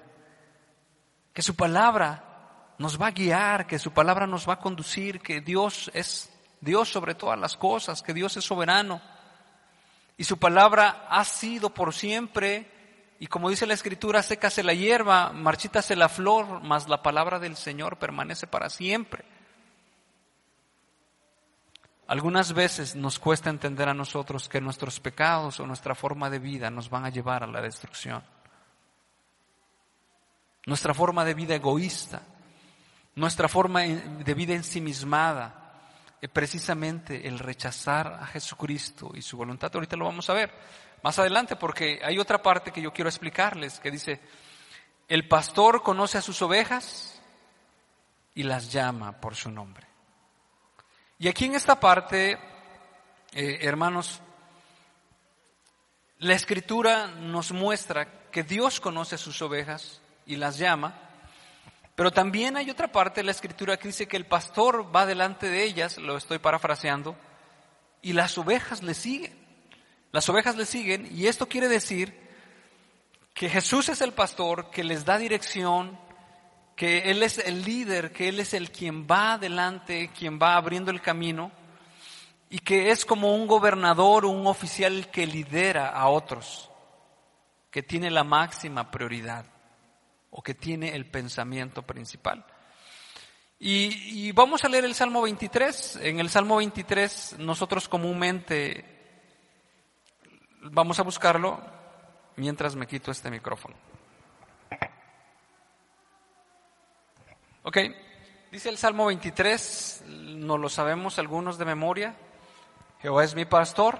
que 1.31 1.43
su 1.43 1.55
palabra 1.55 2.73
nos 2.79 2.99
va 2.99 3.05
a 3.05 3.11
guiar, 3.11 3.67
que 3.67 3.77
su 3.77 3.91
palabra 3.91 4.25
nos 4.25 4.49
va 4.49 4.53
a 4.53 4.59
conducir, 4.59 5.19
que 5.21 5.41
Dios 5.41 5.91
es 5.93 6.33
Dios 6.59 6.89
sobre 6.89 7.13
todas 7.13 7.37
las 7.37 7.55
cosas, 7.55 8.01
que 8.01 8.15
Dios 8.15 8.35
es 8.37 8.43
soberano. 8.43 8.99
Y 10.17 10.23
su 10.23 10.39
palabra 10.39 11.05
ha 11.07 11.23
sido 11.23 11.71
por 11.71 11.93
siempre, 11.93 12.65
y 13.19 13.27
como 13.27 13.51
dice 13.51 13.67
la 13.67 13.75
escritura, 13.75 14.23
sécase 14.23 14.63
la 14.63 14.73
hierba, 14.73 15.33
marchítase 15.33 15.95
la 15.95 16.09
flor, 16.09 16.63
mas 16.63 16.89
la 16.89 17.03
palabra 17.03 17.37
del 17.37 17.57
Señor 17.57 17.97
permanece 17.97 18.47
para 18.47 18.71
siempre. 18.71 19.23
Algunas 22.11 22.51
veces 22.51 22.93
nos 22.93 23.19
cuesta 23.19 23.49
entender 23.49 23.87
a 23.87 23.93
nosotros 23.93 24.49
que 24.49 24.59
nuestros 24.59 24.99
pecados 24.99 25.61
o 25.61 25.65
nuestra 25.65 25.95
forma 25.95 26.29
de 26.29 26.39
vida 26.39 26.69
nos 26.69 26.89
van 26.89 27.05
a 27.05 27.09
llevar 27.09 27.41
a 27.41 27.47
la 27.47 27.61
destrucción. 27.61 28.21
Nuestra 30.65 30.93
forma 30.93 31.23
de 31.23 31.33
vida 31.33 31.55
egoísta, 31.55 32.21
nuestra 33.15 33.47
forma 33.47 33.83
de 33.83 34.33
vida 34.33 34.53
ensimismada, 34.53 35.79
es 36.19 36.29
precisamente 36.29 37.29
el 37.29 37.39
rechazar 37.39 38.07
a 38.21 38.25
Jesucristo 38.25 39.11
y 39.15 39.21
su 39.21 39.37
voluntad. 39.37 39.71
Ahorita 39.73 39.95
lo 39.95 40.03
vamos 40.03 40.29
a 40.29 40.33
ver 40.33 40.51
más 41.03 41.17
adelante 41.17 41.55
porque 41.55 42.01
hay 42.03 42.19
otra 42.19 42.41
parte 42.41 42.73
que 42.73 42.81
yo 42.81 42.91
quiero 42.91 43.09
explicarles 43.09 43.79
que 43.79 43.89
dice, 43.89 44.19
el 45.07 45.29
pastor 45.29 45.81
conoce 45.81 46.17
a 46.17 46.21
sus 46.21 46.41
ovejas 46.41 47.21
y 48.35 48.43
las 48.43 48.69
llama 48.69 49.21
por 49.21 49.33
su 49.33 49.49
nombre. 49.49 49.90
Y 51.21 51.27
aquí 51.27 51.45
en 51.45 51.53
esta 51.53 51.79
parte, 51.79 52.39
eh, 53.31 53.59
hermanos, 53.61 54.21
la 56.17 56.33
escritura 56.33 57.05
nos 57.05 57.51
muestra 57.51 58.31
que 58.31 58.41
Dios 58.41 58.79
conoce 58.79 59.19
sus 59.19 59.39
ovejas 59.43 60.01
y 60.25 60.37
las 60.37 60.57
llama, 60.57 60.95
pero 61.93 62.09
también 62.09 62.57
hay 62.57 62.71
otra 62.71 62.91
parte 62.91 63.19
de 63.19 63.25
la 63.25 63.33
escritura 63.33 63.77
que 63.77 63.89
dice 63.89 64.07
que 64.07 64.17
el 64.17 64.25
pastor 64.25 64.95
va 64.95 65.05
delante 65.05 65.47
de 65.47 65.61
ellas, 65.63 65.99
lo 65.99 66.17
estoy 66.17 66.39
parafraseando, 66.39 67.15
y 68.01 68.13
las 68.13 68.35
ovejas 68.39 68.81
le 68.81 68.95
siguen. 68.95 69.37
Las 70.11 70.27
ovejas 70.27 70.55
le 70.57 70.65
siguen 70.65 71.07
y 71.11 71.27
esto 71.27 71.47
quiere 71.47 71.67
decir 71.67 72.19
que 73.35 73.47
Jesús 73.47 73.89
es 73.89 74.01
el 74.01 74.13
pastor 74.13 74.71
que 74.71 74.83
les 74.83 75.05
da 75.05 75.19
dirección, 75.19 75.99
que 76.81 77.11
Él 77.11 77.21
es 77.21 77.37
el 77.37 77.63
líder, 77.63 78.11
que 78.11 78.27
Él 78.27 78.39
es 78.39 78.55
el 78.55 78.71
quien 78.71 79.05
va 79.05 79.33
adelante, 79.33 80.09
quien 80.17 80.39
va 80.41 80.55
abriendo 80.55 80.89
el 80.89 80.99
camino, 80.99 81.51
y 82.49 82.57
que 82.57 82.89
es 82.89 83.05
como 83.05 83.35
un 83.35 83.45
gobernador 83.45 84.25
o 84.25 84.29
un 84.29 84.47
oficial 84.47 85.11
que 85.11 85.27
lidera 85.27 85.89
a 85.89 86.07
otros, 86.07 86.71
que 87.69 87.83
tiene 87.83 88.09
la 88.09 88.23
máxima 88.23 88.89
prioridad 88.89 89.45
o 90.31 90.41
que 90.41 90.55
tiene 90.55 90.95
el 90.95 91.05
pensamiento 91.05 91.83
principal. 91.83 92.43
Y, 93.59 94.25
y, 94.25 94.31
vamos 94.31 94.65
a 94.65 94.67
leer 94.67 94.85
el 94.85 94.95
Salmo 94.95 95.21
23. 95.21 95.99
En 96.01 96.19
el 96.19 96.31
Salmo 96.31 96.55
23 96.55 97.35
nosotros 97.37 97.87
comúnmente 97.87 98.83
vamos 100.63 100.99
a 100.99 101.03
buscarlo 101.03 101.61
mientras 102.37 102.75
me 102.75 102.87
quito 102.87 103.11
este 103.11 103.29
micrófono. 103.29 103.75
Ok, 107.63 107.77
dice 108.51 108.69
el 108.69 108.77
Salmo 108.79 109.05
23, 109.05 110.05
no 110.07 110.57
lo 110.57 110.67
sabemos 110.67 111.19
algunos 111.19 111.59
de 111.59 111.65
memoria. 111.65 112.15
Jehová 113.03 113.23
es 113.23 113.35
mi 113.35 113.45
pastor, 113.45 113.99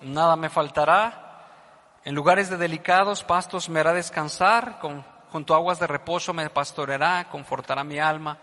nada 0.00 0.36
me 0.36 0.48
faltará. 0.48 1.48
En 2.04 2.14
lugares 2.14 2.50
de 2.50 2.56
delicados 2.56 3.24
pastos 3.24 3.68
me 3.68 3.80
hará 3.80 3.92
descansar, 3.92 4.78
con, 4.78 5.04
junto 5.32 5.54
a 5.54 5.56
aguas 5.56 5.80
de 5.80 5.88
reposo 5.88 6.32
me 6.32 6.48
pastoreará, 6.50 7.26
confortará 7.28 7.82
mi 7.82 7.98
alma, 7.98 8.38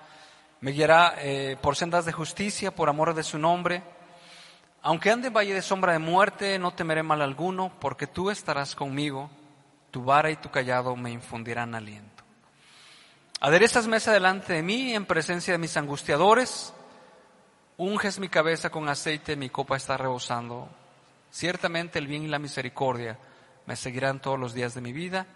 me 0.60 0.72
guiará 0.72 1.16
eh, 1.20 1.56
por 1.62 1.78
sendas 1.78 2.04
de 2.04 2.12
justicia, 2.12 2.76
por 2.76 2.90
amor 2.90 3.14
de 3.14 3.24
su 3.24 3.38
nombre. 3.38 3.84
Aunque 4.82 5.12
ande 5.12 5.30
en 5.30 5.34
valle 5.34 5.54
de 5.54 5.62
sombra 5.62 5.94
de 5.94 6.00
muerte, 6.00 6.60
no 6.60 6.72
temeré 6.72 7.04
mal 7.04 7.22
alguno, 7.22 7.72
porque 7.80 8.06
tú 8.06 8.30
estarás 8.30 8.76
conmigo, 8.76 9.30
tu 9.92 10.04
vara 10.04 10.30
y 10.30 10.36
tu 10.36 10.52
callado 10.52 10.94
me 10.98 11.12
infundirán 11.12 11.74
aliento. 11.74 12.17
Aderezas 13.40 13.88
mesa 13.88 14.12
delante 14.12 14.54
de 14.54 14.64
mí 14.64 14.96
en 14.96 15.06
presencia 15.06 15.54
de 15.54 15.60
mis 15.60 15.78
angustiadores, 15.78 16.74
unges 17.78 18.18
mi 18.20 18.30
cabeza 18.30 18.72
con 18.72 18.90
aceite, 18.90 19.36
mi 19.36 19.50
copa 19.50 19.78
está 19.78 19.96
rebosando. 19.96 20.70
Ciertamente 21.30 22.00
el 22.00 22.08
bien 22.08 22.24
y 22.24 22.28
la 22.28 22.40
misericordia 22.40 23.20
me 23.68 23.76
seguirán 23.76 24.22
todos 24.22 24.40
los 24.40 24.54
días 24.54 24.74
de 24.74 24.82
mi 24.82 24.92
vida 24.92 25.28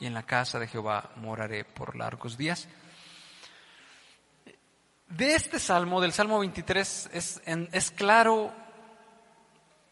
y 0.00 0.06
en 0.06 0.14
la 0.14 0.24
casa 0.24 0.58
de 0.58 0.66
Jehová 0.66 1.10
moraré 1.16 1.64
por 1.64 1.94
largos 1.94 2.36
días. 2.36 2.68
De 5.08 5.36
este 5.36 5.60
salmo, 5.60 6.00
del 6.00 6.12
Salmo 6.12 6.40
23, 6.40 7.10
es, 7.12 7.40
es 7.44 7.90
claro 7.92 8.52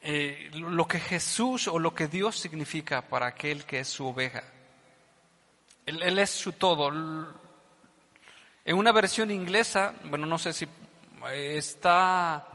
eh, 0.00 0.50
lo 0.52 0.88
que 0.88 0.98
Jesús 0.98 1.68
o 1.68 1.78
lo 1.78 1.94
que 1.94 2.08
Dios 2.08 2.36
significa 2.36 3.02
para 3.08 3.28
aquel 3.28 3.64
que 3.64 3.78
es 3.78 3.88
su 3.88 4.08
oveja. 4.08 4.42
Él, 5.86 6.18
es 6.18 6.30
su 6.30 6.52
todo. 6.52 6.90
En 8.66 8.78
una 8.78 8.92
versión 8.92 9.30
inglesa, 9.30 9.94
bueno, 10.04 10.24
no 10.24 10.38
sé 10.38 10.54
si 10.54 10.66
está 11.30 12.46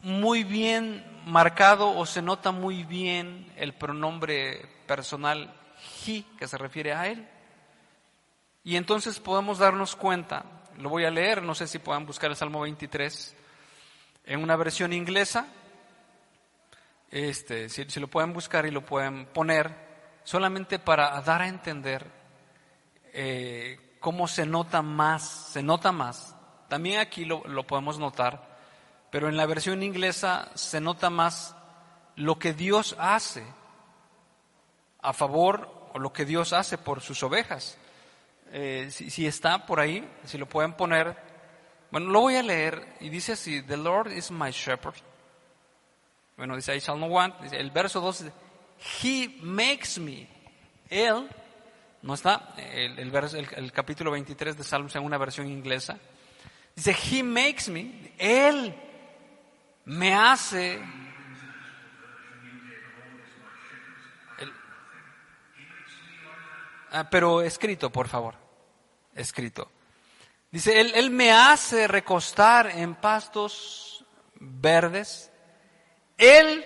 muy 0.00 0.44
bien 0.44 1.04
marcado 1.26 1.90
o 1.96 2.06
se 2.06 2.22
nota 2.22 2.52
muy 2.52 2.84
bien 2.84 3.52
el 3.56 3.74
pronombre 3.74 4.64
personal 4.86 5.52
he, 6.06 6.22
que 6.38 6.46
se 6.46 6.56
refiere 6.56 6.92
a 6.92 7.08
él. 7.08 7.28
Y 8.62 8.76
entonces 8.76 9.18
podemos 9.18 9.58
darnos 9.58 9.96
cuenta, 9.96 10.44
lo 10.76 10.88
voy 10.88 11.04
a 11.04 11.10
leer, 11.10 11.42
no 11.42 11.56
sé 11.56 11.66
si 11.66 11.80
puedan 11.80 12.06
buscar 12.06 12.30
el 12.30 12.36
Salmo 12.36 12.60
23 12.60 13.34
en 14.26 14.40
una 14.40 14.54
versión 14.54 14.92
inglesa, 14.92 15.48
este, 17.10 17.68
si, 17.68 17.84
si 17.90 17.98
lo 17.98 18.06
pueden 18.06 18.32
buscar 18.32 18.66
y 18.66 18.70
lo 18.70 18.86
pueden 18.86 19.26
poner, 19.26 19.74
solamente 20.22 20.78
para 20.78 21.20
dar 21.22 21.42
a 21.42 21.48
entender 21.48 22.06
eh, 23.12 23.87
cómo 24.00 24.28
se 24.28 24.46
nota 24.46 24.82
más, 24.82 25.22
se 25.52 25.62
nota 25.62 25.92
más. 25.92 26.34
También 26.68 27.00
aquí 27.00 27.24
lo, 27.24 27.42
lo 27.46 27.66
podemos 27.66 27.98
notar, 27.98 28.58
pero 29.10 29.28
en 29.28 29.36
la 29.36 29.46
versión 29.46 29.82
inglesa 29.82 30.50
se 30.54 30.80
nota 30.80 31.10
más 31.10 31.54
lo 32.16 32.38
que 32.38 32.52
Dios 32.52 32.96
hace 32.98 33.44
a 35.00 35.12
favor 35.12 35.90
o 35.94 35.98
lo 35.98 36.12
que 36.12 36.24
Dios 36.24 36.52
hace 36.52 36.78
por 36.78 37.00
sus 37.00 37.22
ovejas. 37.22 37.78
Eh, 38.50 38.88
si, 38.90 39.26
está 39.26 39.66
por 39.66 39.78
ahí, 39.78 40.08
si 40.24 40.38
lo 40.38 40.48
pueden 40.48 40.72
poner, 40.72 41.16
bueno, 41.90 42.10
lo 42.10 42.20
voy 42.20 42.36
a 42.36 42.42
leer 42.42 42.96
y 43.00 43.08
dice 43.08 43.32
así, 43.32 43.62
The 43.62 43.76
Lord 43.76 44.12
is 44.12 44.30
my 44.30 44.50
shepherd. 44.50 44.96
Bueno, 46.36 46.56
dice 46.56 46.74
I 46.74 46.80
shall 46.80 46.98
not 46.98 47.10
want. 47.10 47.52
El 47.52 47.70
verso 47.70 48.00
2 48.00 48.18
dice, 48.18 48.32
He 49.02 49.38
makes 49.42 50.00
me. 50.00 50.28
Él, 50.88 51.28
no 52.02 52.14
está, 52.14 52.54
el, 52.56 52.98
el, 52.98 53.10
verso, 53.10 53.36
el, 53.36 53.72
capítulo 53.72 54.10
23 54.12 54.56
de 54.56 54.64
Salmos 54.64 54.94
en 54.96 55.04
una 55.04 55.18
versión 55.18 55.48
inglesa. 55.48 55.98
Dice, 56.74 56.96
He 57.10 57.22
makes 57.22 57.70
me. 57.70 58.12
Él 58.18 58.74
me 59.84 60.14
hace 60.14 60.80
ah, 66.92 67.08
pero 67.10 67.42
escrito, 67.42 67.90
por 67.90 68.08
favor, 68.08 68.34
escrito. 69.14 69.70
Dice, 70.50 70.80
él, 70.80 70.92
él 70.94 71.10
me 71.10 71.32
hace 71.32 71.88
recostar 71.88 72.68
en 72.68 72.94
pastos 72.94 74.04
verdes, 74.40 75.30
Él 76.16 76.64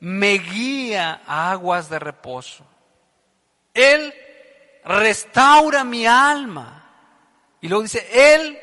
me 0.00 0.34
guía 0.34 1.22
a 1.26 1.50
aguas 1.50 1.88
de 1.88 1.98
reposo, 1.98 2.64
Él 3.78 4.14
restaura 4.84 5.84
mi 5.84 6.06
alma. 6.06 6.74
Y 7.60 7.68
luego 7.68 7.82
dice, 7.82 8.06
Él 8.12 8.58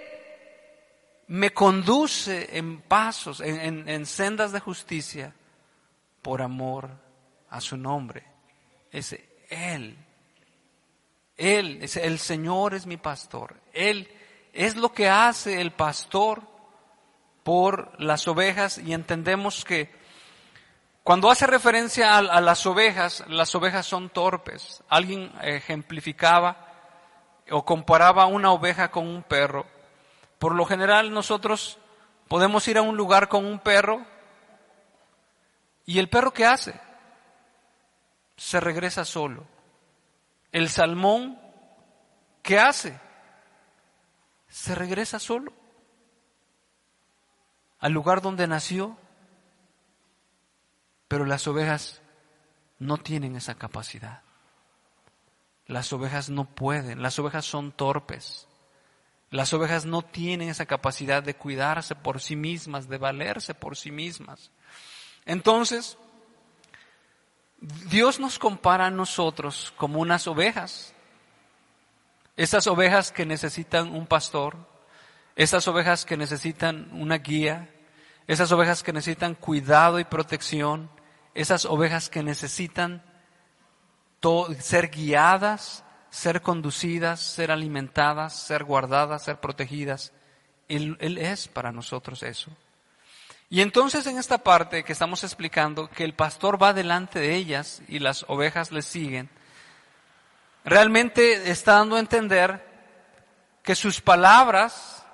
me 1.28 1.52
conduce 1.52 2.58
en 2.58 2.82
pasos, 2.82 3.42
en, 3.42 3.60
en, 3.60 3.90
en, 3.90 4.06
sendas 4.06 4.52
de 4.52 4.60
justicia, 4.60 5.34
por 6.22 6.42
amor 6.42 6.90
a 7.50 7.62
su 7.62 7.78
nombre. 7.78 8.24
Es 8.92 9.16
Él. 9.50 9.98
Él, 11.38 11.80
es, 11.82 11.98
el 11.98 12.20
Señor 12.20 12.74
es 12.74 12.86
mi 12.86 12.98
pastor. 12.98 13.56
Él 13.74 14.10
es 14.54 14.76
lo 14.76 14.94
que 14.94 15.10
hace 15.10 15.62
el 15.62 15.72
pastor 15.72 16.42
por 17.44 17.92
las 18.02 18.28
ovejas 18.28 18.78
y 18.78 18.94
entendemos 18.94 19.66
que 19.66 19.94
cuando 21.06 21.32
hace 21.32 21.48
referencia 21.48 22.18
a, 22.18 22.42
las 22.42 22.66
ovejas, 22.66 23.24
las 23.30 23.56
ovejas 23.56 23.86
son 23.86 24.10
torpes. 24.10 24.84
Alguien 24.90 25.32
ejemplificaba 25.42 26.68
o 27.50 27.64
comparaba 27.64 28.26
una 28.26 28.52
oveja 28.52 28.92
con 28.92 29.08
un 29.08 29.24
perro 29.24 29.66
por 30.40 30.54
lo 30.54 30.66
general 30.66 31.12
nosotros 31.12 31.80
podemos 32.28 32.68
ir 32.68 32.78
a 32.78 32.82
un 32.82 32.98
lugar 32.98 33.30
con 33.30 33.46
un 33.46 33.60
perro 33.60 34.06
y 35.86 36.00
el 36.00 36.10
perro 36.10 36.34
¿qué 36.34 36.46
hace? 36.46 36.80
Se 38.38 38.60
regresa 38.60 39.06
solo. 39.06 39.48
El 40.52 40.70
salmón 40.70 41.40
¿qué 42.42 42.60
hace? 42.60 43.00
Se 44.48 44.76
regresa 44.76 45.20
solo 45.20 45.54
al 47.80 47.92
lugar 47.92 48.22
donde 48.22 48.48
nació. 48.48 48.98
Pero 51.16 51.24
las 51.24 51.48
ovejas 51.48 52.02
no 52.78 52.98
tienen 52.98 53.38
esa 53.38 53.56
capacidad. 53.56 54.20
Las 55.66 55.94
ovejas 55.94 56.30
no 56.30 56.44
pueden, 56.44 57.02
las 57.02 57.18
ovejas 57.20 57.46
son 57.46 57.72
torpes. 57.72 58.50
Las 59.30 59.54
ovejas 59.54 59.86
no 59.86 60.02
tienen 60.02 60.50
esa 60.50 60.66
capacidad 60.66 61.24
de 61.24 61.34
cuidarse 61.34 61.96
por 61.96 62.20
sí 62.20 62.36
mismas, 62.36 62.90
de 62.90 62.98
valerse 62.98 63.54
por 63.54 63.78
sí 63.78 63.92
mismas. 63.92 64.52
Entonces, 65.26 65.98
Dios 67.62 68.20
nos 68.20 68.38
compara 68.38 68.88
a 68.88 68.92
nosotros 68.92 69.74
como 69.78 70.02
unas 70.02 70.28
ovejas. 70.28 70.94
Esas 72.36 72.68
ovejas 72.68 73.14
que 73.14 73.26
necesitan 73.26 73.96
un 73.96 74.06
pastor, 74.06 74.58
esas 75.38 75.66
ovejas 75.70 76.04
que 76.04 76.18
necesitan 76.18 76.90
una 76.92 77.20
guía, 77.20 77.70
esas 78.28 78.52
ovejas 78.52 78.84
que 78.84 78.92
necesitan 78.92 79.36
cuidado 79.36 79.98
y 79.98 80.04
protección, 80.04 80.94
esas 81.36 81.66
ovejas 81.66 82.10
que 82.10 82.24
necesitan 82.24 83.04
ser 84.60 84.90
guiadas 84.90 85.86
ser 86.16 86.42
conducidas, 86.42 87.20
ser 87.20 87.52
alimentadas, 87.52 88.34
ser 88.34 88.64
guardadas, 88.64 89.26
ser 89.26 89.42
protegidas. 89.42 90.14
Él, 90.70 90.98
es 91.02 91.50
para 91.50 91.74
nosotros 91.74 92.24
eso. 92.24 92.52
Y 93.50 93.60
entonces 93.60 94.08
en 94.08 94.18
esta 94.18 94.38
parte 94.38 94.86
que 94.86 94.94
estamos 94.94 95.26
explicando, 95.26 95.90
que 95.90 96.06
el 96.06 96.14
pastor 96.14 96.62
va 96.62 96.72
delante 96.72 97.20
de 97.20 97.36
ellas 97.36 97.82
y 97.90 98.00
las 98.00 98.24
ovejas 98.30 98.72
le 98.72 98.82
siguen, 98.82 99.30
realmente 100.64 101.52
está 101.52 101.74
dando 101.74 101.98
a 101.98 102.00
entender 102.00 102.66
que 103.62 103.76
sus 103.76 104.00
palabras, 104.00 105.06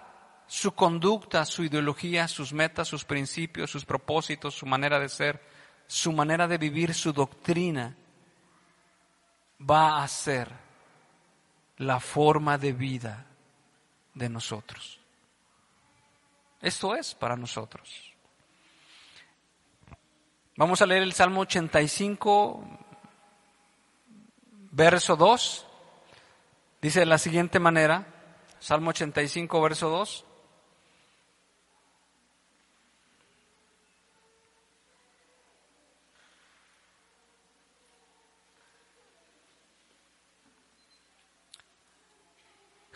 su 0.46 0.72
conducta, 0.74 1.46
su 1.46 1.64
ideología, 1.64 2.28
sus 2.28 2.54
metas, 2.54 2.88
sus 2.88 3.06
principios, 3.06 3.72
sus 3.72 3.86
propósitos, 3.86 4.54
su 4.54 4.68
manera 4.68 5.00
de 5.00 5.10
ser, 5.10 5.42
su 5.92 6.14
manera 6.14 6.48
de 6.48 6.58
vivir, 6.58 6.94
su 6.94 7.12
doctrina, 7.12 7.94
va 9.70 10.02
a 10.02 10.08
ser 10.08 10.50
la 11.80 12.00
forma 12.00 12.58
de 12.58 12.72
vida 12.72 13.26
de 14.14 14.30
nosotros. 14.30 15.02
Esto 16.62 16.96
es 16.96 17.14
para 17.14 17.36
nosotros. 17.36 18.14
Vamos 20.56 20.82
a 20.82 20.86
leer 20.86 21.04
el 21.04 21.12
Salmo 21.12 21.42
85, 21.42 22.64
verso 24.72 25.18
2. 25.18 25.68
Dice 26.82 27.02
de 27.02 27.06
la 27.06 27.18
siguiente 27.18 27.60
manera, 27.60 28.08
Salmo 28.60 28.92
85, 28.92 29.62
verso 29.62 29.90
2. 29.90 30.26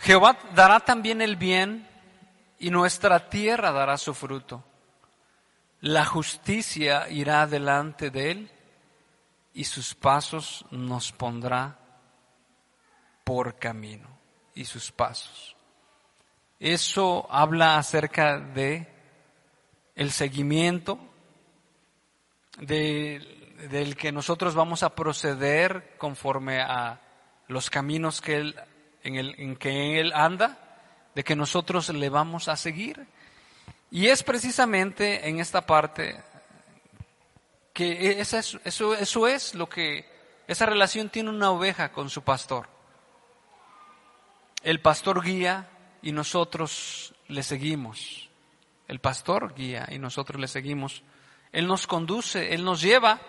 Jehová 0.05 0.37
dará 0.53 0.81
también 0.81 1.19
el 1.19 1.35
bien 1.35 1.89
y 2.59 2.69
nuestra 2.69 3.27
tierra 3.27 3.71
dará 3.71 3.97
su 3.97 4.13
fruto. 4.13 4.63
La 5.81 6.05
justicia 6.05 7.09
irá 7.09 7.47
delante 7.47 8.11
de 8.11 8.29
él 8.29 8.51
y 9.55 9.63
sus 9.63 9.95
pasos 9.95 10.63
nos 10.69 11.11
pondrá 11.11 11.79
por 13.23 13.57
camino 13.57 14.07
y 14.53 14.65
sus 14.65 14.91
pasos. 14.91 15.55
Eso 16.59 17.25
habla 17.31 17.79
acerca 17.79 18.37
de 18.37 18.87
el 19.95 20.11
seguimiento 20.11 20.99
del 22.59 23.95
que 23.97 24.11
nosotros 24.11 24.53
vamos 24.53 24.83
a 24.83 24.93
proceder 24.93 25.95
conforme 25.97 26.61
a 26.61 27.01
los 27.47 27.71
caminos 27.71 28.21
que 28.21 28.35
él 28.35 28.55
en, 29.05 29.15
el, 29.15 29.35
en 29.37 29.55
que 29.55 29.99
Él 29.99 30.11
anda, 30.13 30.57
de 31.13 31.23
que 31.23 31.35
nosotros 31.35 31.89
le 31.89 32.09
vamos 32.09 32.47
a 32.47 32.57
seguir. 32.57 33.07
Y 33.91 34.07
es 34.07 34.23
precisamente 34.23 35.29
en 35.29 35.39
esta 35.39 35.65
parte 35.65 36.21
que 37.71 38.19
eso, 38.19 38.59
eso, 38.63 38.93
eso 38.93 39.27
es 39.27 39.53
lo 39.53 39.69
que, 39.69 40.05
esa 40.47 40.65
relación 40.65 41.09
tiene 41.09 41.29
una 41.29 41.51
oveja 41.51 41.91
con 41.91 42.09
su 42.09 42.23
pastor. 42.23 42.67
El 44.63 44.81
pastor 44.81 45.23
guía 45.23 45.69
y 46.01 46.11
nosotros 46.11 47.13
le 47.27 47.43
seguimos. 47.43 48.29
El 48.87 48.99
pastor 48.99 49.53
guía 49.55 49.87
y 49.91 49.99
nosotros 49.99 50.41
le 50.41 50.47
seguimos. 50.47 51.03
Él 51.51 51.67
nos 51.67 51.87
conduce, 51.87 52.53
Él 52.53 52.63
nos 52.63 52.81
lleva 52.81 53.21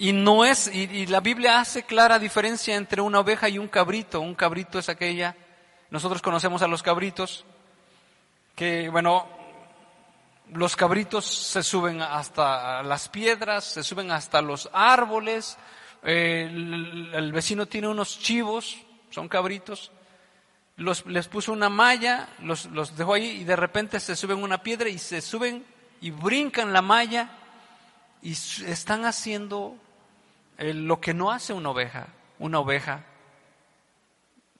y 0.00 0.12
no 0.12 0.44
es, 0.44 0.72
y, 0.72 1.06
la 1.06 1.18
Biblia 1.18 1.58
hace 1.58 1.82
clara 1.82 2.20
diferencia 2.20 2.76
entre 2.76 3.02
una 3.02 3.18
oveja 3.18 3.48
y 3.48 3.58
un 3.58 3.66
cabrito. 3.66 4.20
Un 4.20 4.36
cabrito 4.36 4.78
es 4.78 4.88
aquella, 4.88 5.34
nosotros 5.90 6.22
conocemos 6.22 6.62
a 6.62 6.68
los 6.68 6.84
cabritos, 6.84 7.44
que 8.54 8.88
bueno, 8.90 9.26
los 10.52 10.76
cabritos 10.76 11.26
se 11.26 11.64
suben 11.64 12.00
hasta 12.00 12.84
las 12.84 13.08
piedras, 13.08 13.64
se 13.64 13.82
suben 13.82 14.12
hasta 14.12 14.40
los 14.40 14.70
árboles, 14.72 15.58
el, 16.04 17.32
vecino 17.32 17.66
tiene 17.66 17.88
unos 17.88 18.20
chivos, 18.20 18.78
son 19.10 19.28
cabritos, 19.28 19.90
los, 20.76 21.06
les 21.06 21.26
puso 21.26 21.52
una 21.52 21.70
malla, 21.70 22.28
los, 22.44 22.66
los 22.66 22.96
dejó 22.96 23.14
ahí 23.14 23.40
y 23.40 23.44
de 23.44 23.56
repente 23.56 23.98
se 23.98 24.14
suben 24.14 24.44
una 24.44 24.62
piedra 24.62 24.88
y 24.88 24.98
se 24.98 25.20
suben 25.20 25.66
y 26.00 26.12
brincan 26.12 26.72
la 26.72 26.82
malla 26.82 27.30
y 28.22 28.30
están 28.30 29.04
haciendo 29.04 29.76
lo 30.58 31.00
que 31.00 31.14
no 31.14 31.30
hace 31.30 31.52
una 31.52 31.70
oveja, 31.70 32.08
una 32.38 32.58
oveja, 32.58 33.04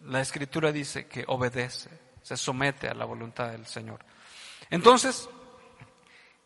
la 0.00 0.20
escritura 0.20 0.70
dice 0.70 1.06
que 1.06 1.24
obedece, 1.26 1.90
se 2.22 2.36
somete 2.36 2.88
a 2.88 2.94
la 2.94 3.04
voluntad 3.04 3.50
del 3.50 3.66
Señor. 3.66 4.00
Entonces, 4.70 5.28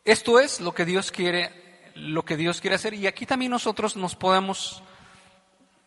esto 0.04 0.40
es 0.40 0.60
lo 0.60 0.72
que 0.72 0.84
Dios 0.84 1.10
quiere, 1.10 1.90
lo 1.94 2.24
que 2.24 2.36
Dios 2.36 2.60
quiere 2.60 2.76
hacer. 2.76 2.94
Y 2.94 3.06
aquí 3.06 3.26
también 3.26 3.50
nosotros 3.50 3.96
nos 3.96 4.16
podemos 4.16 4.82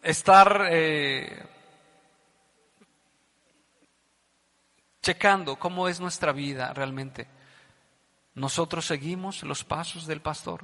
estar 0.03 0.67
eh, 0.69 1.43
checando 5.01 5.57
cómo 5.57 5.87
es 5.87 5.99
nuestra 5.99 6.31
vida 6.31 6.71
realmente. 6.73 7.27
Nosotros 8.35 8.85
seguimos 8.85 9.43
los 9.43 9.63
pasos 9.63 10.05
del 10.05 10.21
pastor. 10.21 10.63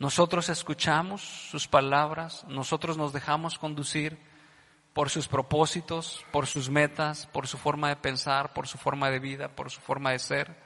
Nosotros 0.00 0.48
escuchamos 0.48 1.20
sus 1.20 1.68
palabras, 1.68 2.44
nosotros 2.48 2.96
nos 2.96 3.12
dejamos 3.12 3.58
conducir 3.58 4.18
por 4.94 5.10
sus 5.10 5.28
propósitos, 5.28 6.24
por 6.32 6.46
sus 6.46 6.70
metas, 6.70 7.26
por 7.26 7.46
su 7.46 7.58
forma 7.58 7.90
de 7.90 7.96
pensar, 7.96 8.54
por 8.54 8.66
su 8.66 8.78
forma 8.78 9.10
de 9.10 9.18
vida, 9.18 9.48
por 9.48 9.70
su 9.70 9.78
forma 9.82 10.12
de 10.12 10.18
ser. 10.18 10.56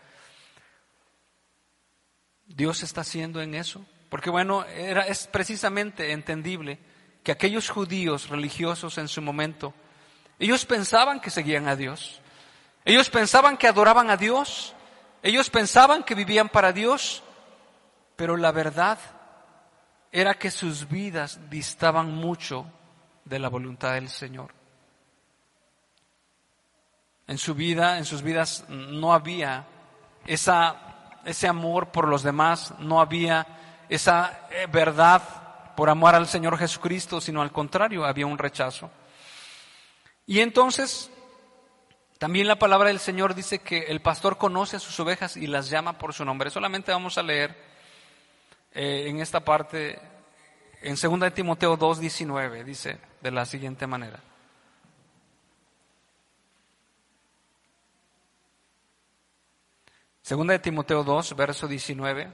Dios 2.47 2.85
está 2.85 3.01
haciendo 3.01 3.43
en 3.43 3.57
eso, 3.57 3.85
porque 4.09 4.31
bueno, 4.31 4.65
era, 4.67 5.03
es 5.09 5.27
precisamente 5.27 6.13
entendible 6.13 6.79
que 7.25 7.33
aquellos 7.33 7.71
judíos 7.71 8.29
religiosos 8.29 8.99
en 8.99 9.09
su 9.09 9.21
momento, 9.21 9.75
ellos 10.39 10.65
pensaban 10.65 11.19
que 11.19 11.31
seguían 11.31 11.67
a 11.67 11.75
Dios, 11.75 12.21
ellos 12.85 13.11
pensaban 13.11 13.57
que 13.57 13.67
adoraban 13.67 14.11
a 14.11 14.17
Dios, 14.17 14.75
ellos 15.25 15.51
pensaban 15.51 16.05
que 16.05 16.15
vivían 16.15 16.49
para 16.49 16.73
Dios, 16.73 17.25
pero 18.15 18.37
la 18.37 18.53
verdad 18.53 18.97
era 20.17 20.35
que 20.35 20.53
sus 20.53 20.89
vidas 20.89 21.51
distaban 21.51 22.15
mucho 22.15 22.67
de 23.25 23.41
la 23.41 23.49
voluntad 23.49 23.95
del 23.95 24.09
Señor. 24.09 24.55
En 27.27 27.37
su 27.37 27.57
vida, 27.57 27.99
en 27.99 28.05
sus 28.05 28.23
vidas 28.23 28.65
no 28.69 29.13
había 29.13 29.67
esa, 30.25 31.19
ese 31.25 31.49
amor 31.49 31.91
por 31.91 32.07
los 32.07 32.23
demás, 32.23 32.75
no 32.79 33.01
había 33.01 33.45
esa 33.89 34.47
eh, 34.53 34.69
verdad 34.71 35.75
por 35.75 35.91
amor 35.91 36.15
al 36.15 36.29
Señor 36.29 36.59
Jesucristo, 36.59 37.21
sino 37.21 37.43
al 37.43 37.51
contrario, 37.51 38.05
había 38.05 38.27
un 38.27 38.39
rechazo. 38.39 38.93
Y 40.27 40.39
entonces, 40.39 41.11
también 42.19 42.47
la 42.47 42.61
palabra 42.61 42.87
del 42.87 43.01
Señor 43.01 43.35
dice 43.35 43.59
que 43.59 43.87
el 43.89 44.01
pastor 44.01 44.39
conoce 44.39 44.77
a 44.77 44.81
sus 44.81 45.01
ovejas 45.01 45.37
y 45.37 45.49
las 45.49 45.71
llama 45.71 45.99
por 45.99 46.15
su 46.15 46.25
nombre. 46.25 46.51
Solamente 46.51 46.93
vamos 46.93 47.19
a 47.19 47.25
leer 47.25 47.74
eh, 48.75 49.09
en 49.09 49.21
esta 49.21 49.41
parte, 49.41 50.01
en 50.83 50.97
2 50.97 51.21
de 51.21 51.31
Timoteo 51.31 51.77
2, 51.77 52.01
19, 52.01 52.65
dice 52.65 52.99
de 53.21 53.31
la 53.31 53.47
siguiente 53.47 53.87
manera. 53.87 54.21
Segunda 60.23 60.55
de 60.55 60.59
Timoteo 60.59 61.05
2, 61.05 61.37
verso 61.37 61.69
19. 61.69 62.33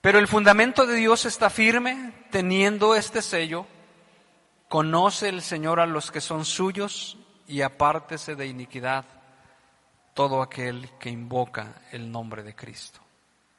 Pero 0.00 0.18
el 0.20 0.28
fundamento 0.28 0.86
de 0.86 0.94
Dios 0.94 1.24
está 1.24 1.50
firme, 1.50 2.12
teniendo 2.30 2.94
este 2.94 3.22
sello. 3.22 3.66
Conoce 4.68 5.28
el 5.28 5.42
Señor 5.42 5.80
a 5.80 5.86
los 5.86 6.12
que 6.12 6.20
son 6.20 6.44
suyos 6.44 7.18
y 7.48 7.62
apártese 7.62 8.36
de 8.36 8.46
iniquidad 8.46 9.04
todo 10.14 10.42
aquel 10.42 10.90
que 10.98 11.10
invoca 11.10 11.82
el 11.90 12.10
nombre 12.10 12.42
de 12.42 12.54
Cristo 12.54 13.05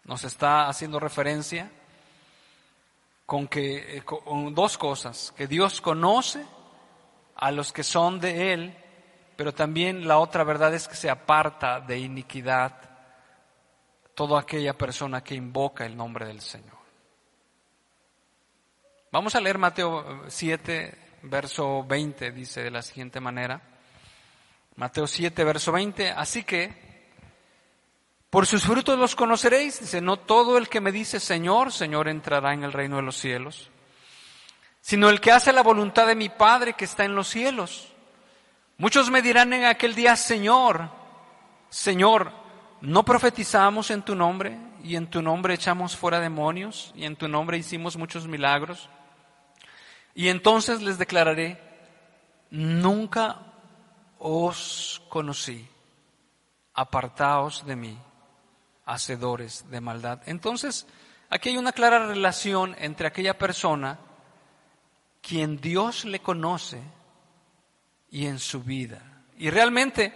nos 0.07 0.23
está 0.23 0.67
haciendo 0.69 0.99
referencia 0.99 1.69
con 3.25 3.47
que 3.47 3.97
eh, 3.97 4.01
con 4.03 4.55
dos 4.55 4.77
cosas, 4.77 5.33
que 5.35 5.47
Dios 5.47 5.81
conoce 5.81 6.45
a 7.35 7.51
los 7.51 7.71
que 7.71 7.83
son 7.83 8.19
de 8.19 8.53
él, 8.53 8.77
pero 9.35 9.53
también 9.53 10.07
la 10.07 10.17
otra 10.17 10.43
verdad 10.43 10.73
es 10.73 10.87
que 10.87 10.95
se 10.95 11.09
aparta 11.09 11.81
de 11.81 11.99
iniquidad 11.99 12.73
toda 14.15 14.39
aquella 14.39 14.75
persona 14.75 15.23
que 15.23 15.35
invoca 15.35 15.85
el 15.85 15.95
nombre 15.95 16.25
del 16.25 16.41
Señor. 16.41 16.77
Vamos 19.11 19.35
a 19.35 19.41
leer 19.41 19.57
Mateo 19.57 20.23
7, 20.27 21.19
verso 21.23 21.83
20, 21.83 22.31
dice 22.31 22.63
de 22.63 22.71
la 22.71 22.81
siguiente 22.81 23.19
manera. 23.19 23.61
Mateo 24.75 25.05
7, 25.05 25.43
verso 25.43 25.71
20, 25.71 26.11
así 26.11 26.43
que 26.43 26.86
por 28.29 28.45
sus 28.45 28.63
frutos 28.63 28.99
los 28.99 29.15
conoceréis. 29.15 29.79
Dice, 29.79 30.01
no 30.01 30.17
todo 30.17 30.57
el 30.57 30.69
que 30.69 30.81
me 30.81 30.91
dice 30.91 31.19
Señor, 31.19 31.71
Señor 31.71 32.07
entrará 32.07 32.53
en 32.53 32.63
el 32.63 32.73
reino 32.73 32.97
de 32.97 33.03
los 33.03 33.17
cielos, 33.17 33.69
sino 34.81 35.09
el 35.09 35.21
que 35.21 35.31
hace 35.31 35.53
la 35.53 35.63
voluntad 35.63 36.07
de 36.07 36.15
mi 36.15 36.29
Padre 36.29 36.73
que 36.73 36.85
está 36.85 37.05
en 37.05 37.15
los 37.15 37.27
cielos. 37.27 37.87
Muchos 38.77 39.09
me 39.09 39.21
dirán 39.21 39.53
en 39.53 39.65
aquel 39.65 39.95
día, 39.95 40.15
Señor, 40.15 40.89
Señor, 41.69 42.31
¿no 42.81 43.03
profetizamos 43.03 43.89
en 43.91 44.03
tu 44.03 44.13
nombre 44.13 44.57
y 44.83 44.95
en 44.95 45.07
tu 45.07 45.21
nombre 45.21 45.55
echamos 45.55 45.95
fuera 45.95 46.19
demonios 46.19 46.93
y 46.95 47.05
en 47.05 47.15
tu 47.15 47.27
nombre 47.27 47.57
hicimos 47.57 47.97
muchos 47.97 48.27
milagros? 48.27 48.89
Y 50.13 50.29
entonces 50.29 50.81
les 50.81 50.97
declararé, 50.97 51.59
nunca 52.51 53.39
os 54.19 55.01
conocí, 55.09 55.67
apartaos 56.73 57.65
de 57.65 57.75
mí 57.75 57.97
hacedores 58.87 59.69
de 59.69 59.81
maldad. 59.81 60.21
Entonces, 60.25 60.87
aquí 61.29 61.49
hay 61.49 61.57
una 61.57 61.73
clara 61.73 62.07
relación 62.07 62.75
entre 62.79 63.07
aquella 63.07 63.37
persona 63.37 63.99
quien 65.21 65.59
Dios 65.59 66.05
le 66.05 66.19
conoce 66.19 66.81
y 68.09 68.25
en 68.27 68.39
su 68.39 68.63
vida. 68.63 69.01
Y 69.37 69.49
realmente 69.49 70.13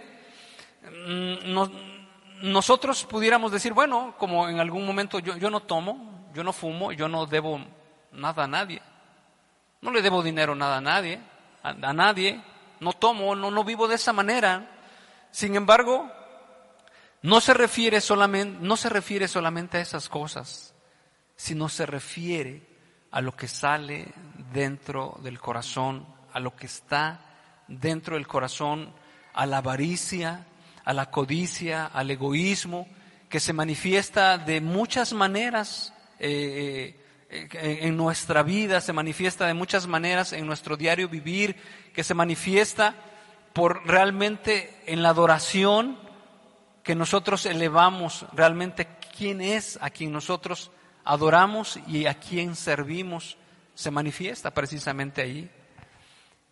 mm, 0.82 2.50
nosotros 2.50 3.04
pudiéramos 3.04 3.52
decir, 3.52 3.74
bueno, 3.74 4.14
como 4.18 4.48
en 4.48 4.58
algún 4.58 4.86
momento 4.86 5.18
yo, 5.18 5.36
yo 5.36 5.50
no 5.50 5.60
tomo, 5.60 6.30
yo 6.34 6.42
no 6.42 6.54
fumo, 6.54 6.92
yo 6.92 7.08
no 7.08 7.26
debo 7.26 7.60
nada 8.12 8.44
a 8.44 8.48
nadie. 8.48 8.80
No 9.82 9.90
le 9.90 10.00
debo 10.00 10.22
dinero 10.22 10.54
nada 10.54 10.78
a 10.78 10.80
nadie, 10.80 11.20
a, 11.62 11.70
a 11.70 11.92
nadie, 11.92 12.40
no 12.80 12.94
tomo, 12.94 13.36
no, 13.36 13.50
no 13.50 13.64
vivo 13.64 13.86
de 13.86 13.96
esa 13.96 14.14
manera. 14.14 14.66
Sin 15.30 15.56
embargo, 15.56 16.10
no 17.22 17.40
se 17.40 17.54
refiere 17.54 18.00
solamente, 18.00 18.58
no 18.60 18.76
se 18.76 18.88
refiere 18.88 19.28
solamente 19.28 19.78
a 19.78 19.80
esas 19.80 20.08
cosas, 20.08 20.74
sino 21.36 21.68
se 21.68 21.86
refiere 21.86 22.62
a 23.10 23.20
lo 23.20 23.36
que 23.36 23.46
sale 23.46 24.08
dentro 24.52 25.18
del 25.22 25.38
corazón, 25.38 26.06
a 26.32 26.40
lo 26.40 26.56
que 26.56 26.66
está 26.66 27.20
dentro 27.68 28.16
del 28.16 28.26
corazón, 28.26 28.92
a 29.34 29.46
la 29.46 29.58
avaricia, 29.58 30.46
a 30.84 30.92
la 30.92 31.10
codicia, 31.10 31.86
al 31.86 32.10
egoísmo, 32.10 32.88
que 33.28 33.40
se 33.40 33.52
manifiesta 33.52 34.36
de 34.36 34.60
muchas 34.60 35.12
maneras 35.12 35.94
eh, 36.18 36.96
eh, 37.30 37.78
en 37.82 37.96
nuestra 37.96 38.42
vida, 38.42 38.80
se 38.80 38.92
manifiesta 38.92 39.46
de 39.46 39.54
muchas 39.54 39.86
maneras 39.86 40.32
en 40.32 40.46
nuestro 40.46 40.76
diario 40.76 41.08
vivir, 41.08 41.56
que 41.94 42.04
se 42.04 42.14
manifiesta 42.14 42.94
por 43.52 43.86
realmente 43.86 44.82
en 44.86 45.02
la 45.02 45.10
adoración 45.10 45.98
que 46.82 46.94
nosotros 46.94 47.46
elevamos, 47.46 48.26
realmente 48.32 48.88
quién 49.16 49.40
es 49.40 49.78
a 49.80 49.90
quien 49.90 50.12
nosotros 50.12 50.70
adoramos 51.04 51.78
y 51.86 52.06
a 52.06 52.14
quien 52.14 52.56
servimos, 52.56 53.36
se 53.74 53.90
manifiesta 53.90 54.52
precisamente 54.52 55.22
ahí. 55.22 55.50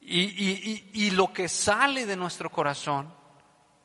Y, 0.00 0.84
y 0.92 1.10
lo 1.10 1.32
que 1.32 1.48
sale 1.48 2.06
de 2.06 2.16
nuestro 2.16 2.50
corazón, 2.50 3.12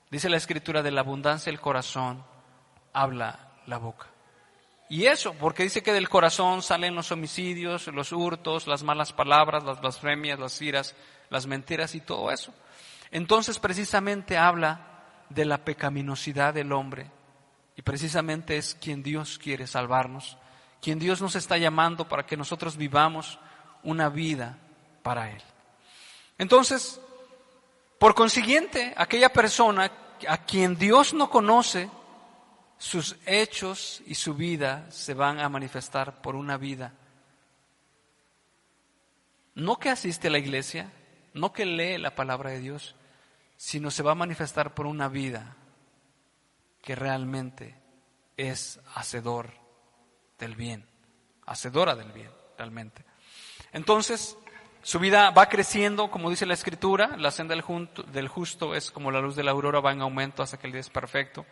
dice 0.09 0.29
la 0.29 0.37
escritura, 0.37 0.81
de 0.81 0.91
la 0.91 1.01
abundancia 1.01 1.51
del 1.51 1.59
corazón, 1.59 2.23
habla 2.93 3.53
la 3.67 3.77
boca. 3.77 4.07
Y 4.87 5.05
eso, 5.05 5.33
porque 5.33 5.63
dice 5.63 5.81
que 5.81 5.93
del 5.93 6.09
corazón 6.09 6.61
salen 6.61 6.95
los 6.95 7.11
homicidios, 7.11 7.87
los 7.87 8.11
hurtos, 8.11 8.67
las 8.67 8.83
malas 8.83 9.13
palabras, 9.13 9.63
las 9.63 9.81
blasfemias, 9.81 10.39
las 10.39 10.61
iras, 10.61 10.95
las 11.29 11.47
mentiras 11.47 11.95
y 11.95 12.01
todo 12.01 12.31
eso. 12.31 12.53
Entonces 13.11 13.57
precisamente 13.57 14.37
habla 14.37 14.94
de 15.29 15.45
la 15.45 15.63
pecaminosidad 15.63 16.53
del 16.53 16.71
hombre 16.71 17.11
y 17.75 17.81
precisamente 17.81 18.57
es 18.57 18.75
quien 18.75 19.03
Dios 19.03 19.37
quiere 19.37 19.67
salvarnos, 19.67 20.37
quien 20.81 20.99
Dios 20.99 21.21
nos 21.21 21.35
está 21.35 21.57
llamando 21.57 22.07
para 22.07 22.25
que 22.25 22.37
nosotros 22.37 22.77
vivamos 22.77 23.39
una 23.83 24.09
vida 24.09 24.57
para 25.03 25.31
Él. 25.31 25.41
Entonces, 26.37 26.99
por 27.99 28.15
consiguiente, 28.15 28.93
aquella 28.97 29.31
persona 29.31 29.91
a 30.27 30.37
quien 30.37 30.77
Dios 30.77 31.13
no 31.13 31.29
conoce, 31.29 31.89
sus 32.77 33.15
hechos 33.25 34.01
y 34.05 34.15
su 34.15 34.33
vida 34.33 34.85
se 34.91 35.13
van 35.13 35.39
a 35.39 35.49
manifestar 35.49 36.21
por 36.21 36.35
una 36.35 36.57
vida. 36.57 36.93
No 39.53 39.79
que 39.79 39.89
asiste 39.89 40.27
a 40.27 40.31
la 40.31 40.37
iglesia, 40.37 40.91
no 41.33 41.53
que 41.53 41.65
lee 41.65 41.97
la 41.97 42.15
palabra 42.15 42.49
de 42.49 42.59
Dios, 42.59 42.95
sino 43.57 43.91
se 43.91 44.03
va 44.03 44.11
a 44.11 44.15
manifestar 44.15 44.73
por 44.73 44.85
una 44.85 45.07
vida 45.07 45.55
que 46.81 46.95
realmente 46.95 47.75
es 48.37 48.79
hacedor 48.95 49.49
del 50.37 50.55
bien, 50.55 50.85
hacedora 51.45 51.95
del 51.95 52.11
bien, 52.11 52.31
realmente. 52.57 53.05
Entonces, 53.71 54.37
su 54.81 54.99
vida 54.99 55.31
va 55.31 55.49
creciendo, 55.49 56.11
como 56.11 56.29
dice 56.29 56.45
la 56.45 56.53
Escritura, 56.53 57.17
la 57.17 57.31
senda 57.31 57.55
del 57.55 58.27
justo 58.27 58.75
es 58.75 58.91
como 58.91 59.11
la 59.11 59.19
luz 59.19 59.35
de 59.35 59.43
la 59.43 59.51
aurora, 59.51 59.79
va 59.79 59.91
en 59.91 60.01
aumento 60.01 60.43
hasta 60.43 60.57
que 60.57 60.67
el 60.67 60.73
día 60.73 60.81
es 60.81 60.89
perfecto. 60.89 61.45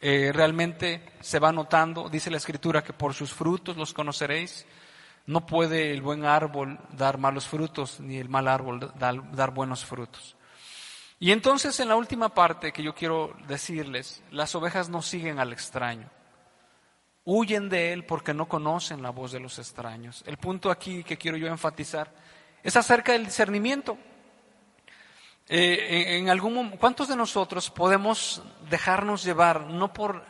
Eh, 0.00 0.32
realmente 0.34 1.02
se 1.20 1.38
va 1.38 1.52
notando, 1.52 2.08
dice 2.08 2.30
la 2.30 2.36
escritura, 2.36 2.82
que 2.84 2.92
por 2.92 3.14
sus 3.14 3.32
frutos 3.32 3.76
los 3.76 3.94
conoceréis. 3.94 4.66
No 5.26 5.46
puede 5.46 5.92
el 5.92 6.02
buen 6.02 6.26
árbol 6.26 6.78
dar 6.92 7.16
malos 7.16 7.46
frutos, 7.46 8.00
ni 8.00 8.18
el 8.18 8.28
mal 8.28 8.48
árbol 8.48 8.92
dar, 8.98 9.50
buenos 9.52 9.84
frutos. 9.84 10.36
Y 11.24 11.32
entonces 11.32 11.80
en 11.80 11.88
la 11.88 11.96
última 11.96 12.34
parte 12.34 12.70
que 12.70 12.82
yo 12.82 12.94
quiero 12.94 13.34
decirles, 13.48 14.22
las 14.30 14.54
ovejas 14.54 14.90
no 14.90 15.00
siguen 15.00 15.38
al 15.38 15.54
extraño. 15.54 16.10
Huyen 17.24 17.70
de 17.70 17.94
él 17.94 18.04
porque 18.04 18.34
no 18.34 18.46
conocen 18.46 19.00
la 19.00 19.08
voz 19.08 19.32
de 19.32 19.40
los 19.40 19.58
extraños. 19.58 20.22
El 20.26 20.36
punto 20.36 20.70
aquí 20.70 21.02
que 21.02 21.16
quiero 21.16 21.38
yo 21.38 21.46
enfatizar 21.46 22.12
es 22.62 22.76
acerca 22.76 23.12
del 23.12 23.24
discernimiento. 23.24 23.96
Eh, 25.48 26.18
en 26.18 26.28
algún 26.28 26.72
¿Cuántos 26.72 27.08
de 27.08 27.16
nosotros 27.16 27.70
podemos 27.70 28.42
dejarnos 28.68 29.24
llevar 29.24 29.62
no 29.62 29.94
por 29.94 30.26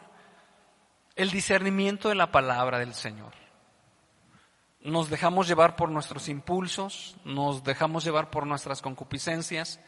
el 1.17 1.33
discernimiento 1.33 2.09
de 2.09 2.15
la 2.15 2.31
palabra 2.31 2.79
del 2.79 2.95
Señor? 2.95 3.33
Nos 4.81 5.11
dejamos 5.11 5.49
llevar 5.49 5.75
por 5.75 5.91
nuestros 5.91 6.29
impulsos, 6.29 7.17
nos 7.25 7.65
dejamos 7.65 8.05
llevar 8.05 8.31
por 8.31 8.47
nuestras 8.47 8.81
concupiscencias 8.81 9.81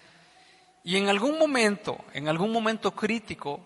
y 0.86 0.96
en 0.96 1.08
algún 1.08 1.36
momento, 1.36 2.04
en 2.12 2.28
algún 2.28 2.52
momento 2.52 2.92
crítico, 2.92 3.60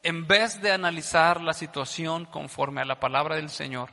en 0.00 0.28
vez 0.28 0.62
de 0.62 0.70
analizar 0.70 1.40
la 1.40 1.52
situación 1.52 2.24
conforme 2.24 2.80
a 2.80 2.84
la 2.84 3.00
palabra 3.00 3.34
del 3.34 3.50
Señor, 3.50 3.90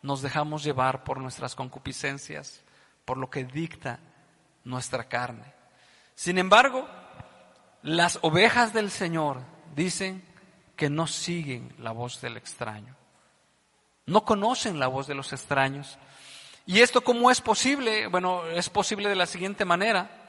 nos 0.00 0.22
dejamos 0.22 0.64
llevar 0.64 1.04
por 1.04 1.20
nuestras 1.20 1.54
concupiscencias, 1.54 2.64
por 3.04 3.18
lo 3.18 3.28
que 3.28 3.44
dicta 3.44 4.00
nuestra 4.64 5.04
carne. 5.04 5.52
Sin 6.14 6.38
embargo, 6.38 6.88
las 7.82 8.20
ovejas 8.22 8.72
del 8.72 8.90
Señor 8.90 9.42
dicen 9.74 10.24
que 10.76 10.88
no 10.88 11.06
siguen 11.06 11.74
la 11.78 11.92
voz 11.92 12.22
del 12.22 12.38
extraño. 12.38 12.96
No 14.06 14.24
conocen 14.24 14.80
la 14.80 14.86
voz 14.86 15.08
de 15.08 15.14
los 15.14 15.30
extraños. 15.34 15.98
¿Y 16.64 16.80
esto 16.80 17.02
cómo 17.02 17.30
es 17.30 17.42
posible? 17.42 18.06
Bueno, 18.06 18.46
es 18.46 18.70
posible 18.70 19.10
de 19.10 19.16
la 19.16 19.26
siguiente 19.26 19.66
manera. 19.66 20.22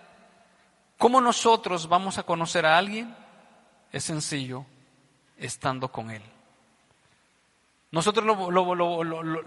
¿Cómo 0.98 1.22
nosotros 1.22 1.88
vamos 1.88 2.18
a 2.18 2.24
conocer 2.24 2.66
a 2.66 2.78
alguien? 2.78 3.16
Es 3.92 4.04
sencillo, 4.04 4.66
estando 5.38 5.92
con 5.92 6.10
él. 6.12 6.24
Nosotros 7.92 8.26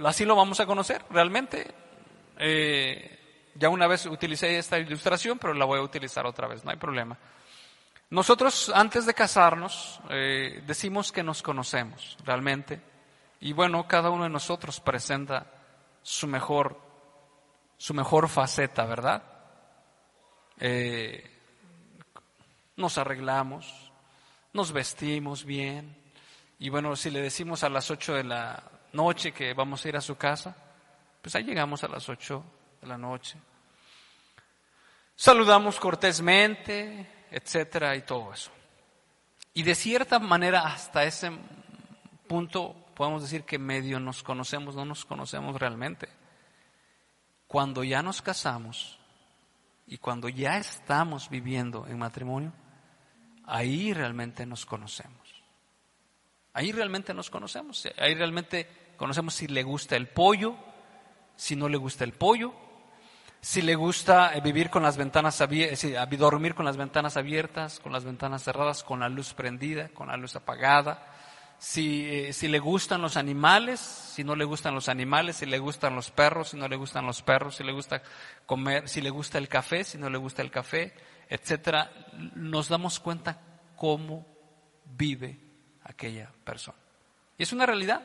así 0.07 0.25
lo 0.25 0.37
vamos 0.37 0.61
a 0.61 0.67
conocer 0.67 1.05
realmente. 1.11 1.75
Eh, 2.39 3.19
ya 3.55 3.69
una 3.69 3.87
vez 3.87 4.07
utilicé 4.07 4.59
esta 4.59 4.79
ilustración, 4.79 5.39
pero 5.39 5.53
la 5.55 5.65
voy 5.65 5.79
a 5.79 5.83
utilizar 5.83 6.25
otra 6.25 6.49
vez, 6.49 6.65
no 6.65 6.71
hay 6.71 6.77
problema. 6.77 7.19
Nosotros 8.11 8.73
antes 8.75 9.07
de 9.07 9.15
casarnos 9.15 10.01
eh, 10.09 10.63
decimos 10.67 11.13
que 11.13 11.23
nos 11.23 11.43
conocemos 11.43 12.17
realmente 12.25 12.81
y 13.41 13.53
bueno, 13.53 13.87
cada 13.87 14.11
uno 14.11 14.25
de 14.25 14.31
nosotros 14.31 14.81
presenta 14.81 15.47
su 16.03 16.27
mejor, 16.27 16.81
su 17.77 17.95
mejor 17.95 18.29
faceta, 18.29 18.85
¿verdad? 18.85 19.23
Eh, 20.59 21.30
nos 22.81 22.99
arreglamos, 22.99 23.93
nos 24.53 24.73
vestimos 24.73 25.45
bien 25.45 26.01
y 26.59 26.69
bueno, 26.69 26.95
si 26.95 27.11
le 27.11 27.23
decimos 27.23 27.65
a 27.65 27.71
las 27.71 27.91
8 27.91 28.15
de 28.17 28.25
la 28.25 28.63
noche 28.93 29.33
que 29.33 29.55
vamos 29.55 29.83
a 29.83 29.89
ir 29.89 29.97
a 29.97 30.01
su 30.03 30.17
casa, 30.17 30.55
pues 31.23 31.35
ahí 31.35 31.45
llegamos 31.45 31.83
a 31.85 31.89
las 31.89 32.07
8 32.07 32.45
de 32.83 32.87
la 32.87 32.99
noche. 32.99 33.39
Saludamos 35.17 35.81
cortésmente, 35.81 37.27
etcétera, 37.31 37.97
y 37.97 38.03
todo 38.03 38.35
eso. 38.35 38.51
Y 39.55 39.63
de 39.63 39.75
cierta 39.75 40.19
manera, 40.19 40.67
hasta 40.67 41.05
ese 41.05 41.33
punto, 42.29 42.75
podemos 42.95 43.23
decir 43.23 43.45
que 43.45 43.59
medio 43.59 43.99
nos 43.99 44.23
conocemos, 44.23 44.77
no 44.77 44.85
nos 44.85 45.07
conocemos 45.07 45.59
realmente. 45.59 46.11
Cuando 47.47 47.83
ya 47.85 48.03
nos 48.03 48.21
casamos 48.21 48.99
y 49.87 49.97
cuando 49.97 50.29
ya 50.29 50.59
estamos 50.59 51.31
viviendo 51.31 51.87
en 51.87 51.99
matrimonio, 51.99 52.53
ahí 53.51 53.93
realmente 53.93 54.47
nos 54.47 54.65
conocemos. 54.65 55.21
Ahí 56.53 56.73
realmente 56.73 57.15
nos 57.15 57.31
conocemos. 57.31 57.89
Ahí 57.99 58.15
realmente 58.15 58.69
conocemos 58.97 59.35
si 59.35 59.47
le 59.49 59.63
gusta 59.63 59.97
el 59.97 60.09
pollo, 60.09 60.57
si 61.37 61.57
no 61.57 61.69
le 61.69 61.77
gusta 61.77 62.05
el 62.05 62.13
pollo, 62.13 62.53
si 63.41 63.63
le 63.63 63.75
gusta 63.75 64.35
eh, 64.35 64.41
vivir 64.41 64.69
con 64.69 64.83
las 64.83 64.97
ventanas 64.97 65.41
abiertas, 65.41 65.87
dormir 66.19 66.55
con 66.55 66.65
las 66.65 66.77
ventanas 66.77 67.17
abiertas, 67.17 67.81
con 67.81 67.93
las 67.93 68.05
ventanas 68.05 68.43
cerradas, 68.43 68.85
con 68.85 69.01
la 69.01 69.09
luz 69.09 69.33
prendida, 69.33 69.89
con 69.89 70.09
la 70.09 70.17
luz 70.17 70.37
apagada, 70.37 71.07
si, 71.59 72.07
eh, 72.09 72.33
si 72.33 72.49
le 72.49 72.59
gustan 72.59 73.01
los 73.03 73.17
animales, 73.17 73.81
si 73.81 74.25
no 74.25 74.35
le 74.35 74.45
gustan 74.45 74.75
los 74.75 74.89
animales, 74.89 75.37
si 75.37 75.47
le 75.47 75.59
gustan 75.59 75.95
los 75.95 76.11
perros, 76.11 76.51
si 76.51 76.57
no 76.57 76.69
le 76.69 76.77
gustan 76.77 77.07
los 77.07 77.23
perros, 77.23 77.57
si 77.57 77.65
le 77.65 77.73
gusta 77.73 78.03
comer, 78.47 78.89
si 78.89 79.01
le 79.01 79.11
gusta 79.11 79.39
el 79.39 79.49
café, 79.49 79.85
si 79.85 79.99
no 79.99 80.11
le 80.11 80.19
gusta 80.19 80.43
el 80.43 80.51
café, 80.51 80.93
etcétera, 81.31 81.91
nos 82.35 82.69
damos 82.69 82.99
cuenta 82.99 83.41
cómo 83.77 84.27
vive 84.85 85.39
aquella 85.85 86.31
persona. 86.45 86.77
Y 87.39 87.45
es 87.45 87.53
una 87.53 87.65
realidad. 87.65 88.03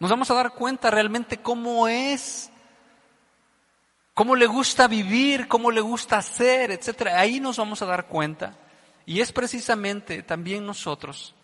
Nos 0.00 0.10
vamos 0.10 0.30
a 0.30 0.34
dar 0.34 0.52
cuenta 0.54 0.90
realmente 0.90 1.38
cómo 1.38 1.86
es 1.86 2.50
cómo 4.14 4.34
le 4.34 4.46
gusta 4.46 4.88
vivir, 4.88 5.46
cómo 5.46 5.70
le 5.70 5.80
gusta 5.80 6.18
hacer, 6.18 6.72
etcétera. 6.72 7.20
Ahí 7.20 7.38
nos 7.38 7.58
vamos 7.58 7.82
a 7.82 7.86
dar 7.86 8.06
cuenta. 8.06 8.56
Y 9.06 9.20
es 9.20 9.30
precisamente 9.30 10.22
también 10.22 10.66
nosotros 10.66 11.34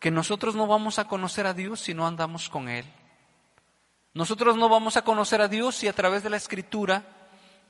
que 0.00 0.10
nosotros 0.10 0.54
no 0.54 0.66
vamos 0.66 0.98
a 0.98 1.08
conocer 1.08 1.46
a 1.46 1.54
Dios 1.54 1.80
si 1.80 1.92
no 1.92 2.06
andamos 2.06 2.48
con 2.48 2.68
Él. 2.68 2.86
Nosotros 4.14 4.56
no 4.56 4.68
vamos 4.68 4.96
a 4.96 5.02
conocer 5.02 5.42
a 5.42 5.48
Dios 5.48 5.74
si 5.74 5.88
a 5.88 5.92
través 5.92 6.22
de 6.22 6.30
la 6.30 6.36
Escritura 6.38 7.15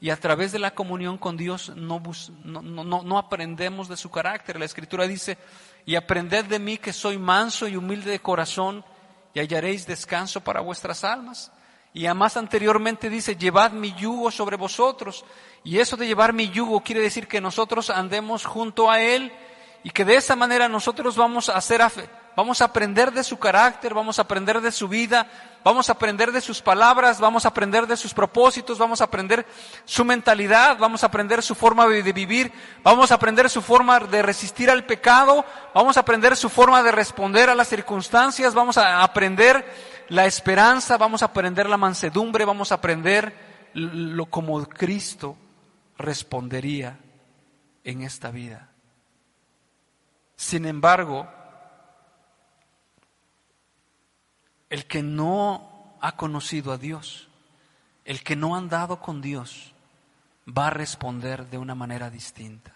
y 0.00 0.10
a 0.10 0.16
través 0.16 0.52
de 0.52 0.58
la 0.58 0.72
comunión 0.72 1.16
con 1.16 1.36
Dios 1.36 1.70
no, 1.74 2.02
no, 2.44 3.02
no, 3.02 3.18
aprendemos 3.18 3.88
de 3.88 3.96
su 3.96 4.10
carácter. 4.10 4.58
La 4.58 4.66
Escritura 4.66 5.06
dice, 5.06 5.38
y 5.86 5.94
aprended 5.94 6.44
de 6.44 6.58
mí 6.58 6.76
que 6.76 6.92
soy 6.92 7.16
manso 7.16 7.66
y 7.66 7.76
humilde 7.76 8.10
de 8.10 8.20
corazón 8.20 8.84
y 9.32 9.40
hallaréis 9.40 9.86
descanso 9.86 10.42
para 10.42 10.60
vuestras 10.60 11.02
almas. 11.02 11.50
Y 11.94 12.04
además 12.04 12.36
anteriormente 12.36 13.08
dice, 13.08 13.36
llevad 13.36 13.72
mi 13.72 13.94
yugo 13.94 14.30
sobre 14.30 14.58
vosotros. 14.58 15.24
Y 15.64 15.78
eso 15.78 15.96
de 15.96 16.06
llevar 16.06 16.34
mi 16.34 16.50
yugo 16.50 16.82
quiere 16.82 17.00
decir 17.00 17.26
que 17.26 17.40
nosotros 17.40 17.88
andemos 17.88 18.44
junto 18.44 18.90
a 18.90 19.00
Él 19.00 19.32
y 19.82 19.90
que 19.90 20.04
de 20.04 20.16
esa 20.16 20.36
manera 20.36 20.68
nosotros 20.68 21.16
vamos 21.16 21.48
a 21.48 21.56
hacer, 21.56 21.80
vamos 22.36 22.60
a 22.60 22.66
aprender 22.66 23.12
de 23.12 23.24
su 23.24 23.38
carácter, 23.38 23.94
vamos 23.94 24.18
a 24.18 24.22
aprender 24.22 24.60
de 24.60 24.72
su 24.72 24.88
vida, 24.88 25.26
vamos 25.66 25.88
a 25.88 25.94
aprender 25.94 26.30
de 26.30 26.40
sus 26.40 26.62
palabras, 26.62 27.18
vamos 27.18 27.44
a 27.44 27.48
aprender 27.48 27.88
de 27.88 27.96
sus 27.96 28.14
propósitos, 28.14 28.78
vamos 28.78 29.00
a 29.00 29.04
aprender 29.04 29.44
su 29.84 30.04
mentalidad, 30.04 30.78
vamos 30.78 31.02
a 31.02 31.08
aprender 31.08 31.42
su 31.42 31.56
forma 31.56 31.88
de 31.88 32.12
vivir, 32.12 32.52
vamos 32.84 33.10
a 33.10 33.16
aprender 33.16 33.50
su 33.50 33.60
forma 33.60 33.98
de 33.98 34.22
resistir 34.22 34.70
al 34.70 34.86
pecado, 34.86 35.44
vamos 35.74 35.96
a 35.96 36.00
aprender 36.00 36.36
su 36.36 36.48
forma 36.50 36.84
de 36.84 36.92
responder 36.92 37.50
a 37.50 37.56
las 37.56 37.66
circunstancias, 37.66 38.54
vamos 38.54 38.78
a 38.78 39.02
aprender 39.02 39.66
la 40.08 40.26
esperanza, 40.26 40.98
vamos 40.98 41.22
a 41.22 41.26
aprender 41.26 41.68
la 41.68 41.76
mansedumbre, 41.76 42.44
vamos 42.44 42.70
a 42.70 42.76
aprender 42.76 43.34
lo 43.74 44.26
como 44.26 44.64
Cristo 44.68 45.36
respondería 45.98 46.96
en 47.82 48.02
esta 48.02 48.30
vida. 48.30 48.68
Sin 50.36 50.64
embargo, 50.64 51.26
el 54.70 54.86
que 54.86 55.02
no 55.02 55.96
ha 56.00 56.16
conocido 56.16 56.72
a 56.72 56.78
Dios, 56.78 57.28
el 58.04 58.22
que 58.22 58.36
no 58.36 58.54
ha 58.54 58.58
andado 58.58 59.00
con 59.00 59.20
Dios, 59.20 59.72
va 60.46 60.68
a 60.68 60.70
responder 60.70 61.46
de 61.46 61.58
una 61.58 61.74
manera 61.74 62.10
distinta. 62.10 62.72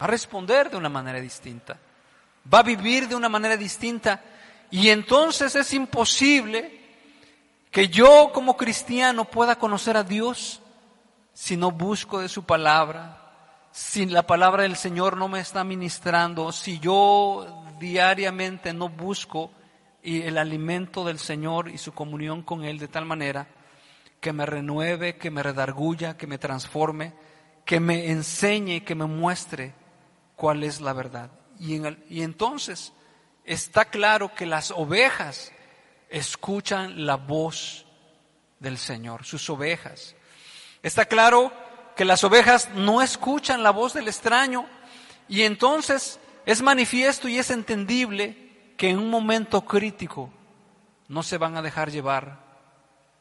Va 0.00 0.06
a 0.06 0.08
responder 0.08 0.70
de 0.70 0.76
una 0.76 0.88
manera 0.88 1.20
distinta. 1.20 1.78
Va 2.52 2.58
a 2.58 2.64
vivir 2.64 3.08
de 3.08 3.14
una 3.14 3.28
manera 3.28 3.56
distinta 3.56 4.20
y 4.70 4.88
entonces 4.88 5.54
es 5.54 5.72
imposible 5.74 6.80
que 7.70 7.88
yo 7.88 8.30
como 8.32 8.56
cristiano 8.56 9.24
pueda 9.24 9.56
conocer 9.56 9.96
a 9.96 10.02
Dios 10.02 10.60
si 11.32 11.56
no 11.56 11.70
busco 11.70 12.20
de 12.20 12.28
su 12.28 12.44
palabra, 12.44 13.18
si 13.70 14.06
la 14.06 14.26
palabra 14.26 14.64
del 14.64 14.76
Señor 14.76 15.16
no 15.16 15.28
me 15.28 15.40
está 15.40 15.62
ministrando, 15.62 16.52
si 16.52 16.78
yo 16.80 17.64
diariamente 17.78 18.72
no 18.72 18.88
busco 18.88 19.50
el 20.02 20.38
alimento 20.38 21.04
del 21.04 21.18
Señor 21.18 21.68
y 21.68 21.78
su 21.78 21.92
comunión 21.92 22.42
con 22.42 22.64
Él 22.64 22.78
de 22.78 22.88
tal 22.88 23.06
manera 23.06 23.48
que 24.20 24.32
me 24.32 24.46
renueve, 24.46 25.16
que 25.16 25.30
me 25.30 25.42
redarguya, 25.42 26.16
que 26.16 26.26
me 26.26 26.38
transforme, 26.38 27.12
que 27.64 27.80
me 27.80 28.10
enseñe, 28.10 28.84
que 28.84 28.94
me 28.94 29.06
muestre 29.06 29.74
cuál 30.36 30.62
es 30.64 30.80
la 30.80 30.92
verdad. 30.92 31.30
Y, 31.58 31.80
y 32.08 32.22
entonces 32.22 32.92
está 33.44 33.86
claro 33.86 34.34
que 34.34 34.46
las 34.46 34.70
ovejas 34.70 35.52
escuchan 36.08 37.06
la 37.06 37.16
voz 37.16 37.86
del 38.60 38.78
Señor, 38.78 39.24
sus 39.24 39.48
ovejas. 39.50 40.14
Está 40.82 41.06
claro 41.06 41.52
que 41.96 42.04
las 42.04 42.24
ovejas 42.24 42.70
no 42.74 43.02
escuchan 43.02 43.62
la 43.62 43.70
voz 43.70 43.94
del 43.94 44.08
extraño 44.08 44.66
y 45.28 45.42
entonces 45.42 46.18
es 46.46 46.62
manifiesto 46.62 47.28
y 47.28 47.38
es 47.38 47.50
entendible 47.50 48.51
que 48.76 48.90
en 48.90 48.98
un 48.98 49.10
momento 49.10 49.62
crítico 49.62 50.30
no 51.08 51.22
se 51.22 51.38
van 51.38 51.56
a 51.56 51.62
dejar 51.62 51.90
llevar 51.90 52.42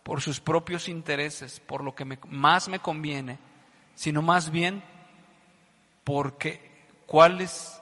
por 0.04 0.22
sus 0.22 0.39
propios 0.39 0.88
intereses, 0.89 1.60
por 1.60 1.84
lo 1.84 1.93
que 1.93 2.06
más 2.28 2.68
me 2.68 2.80
conviene, 2.80 3.39
sino 3.95 4.22
más 4.22 4.49
bien 4.49 4.84
porque 6.04 6.88
cuáles 7.06 7.82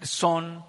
son 0.00 0.64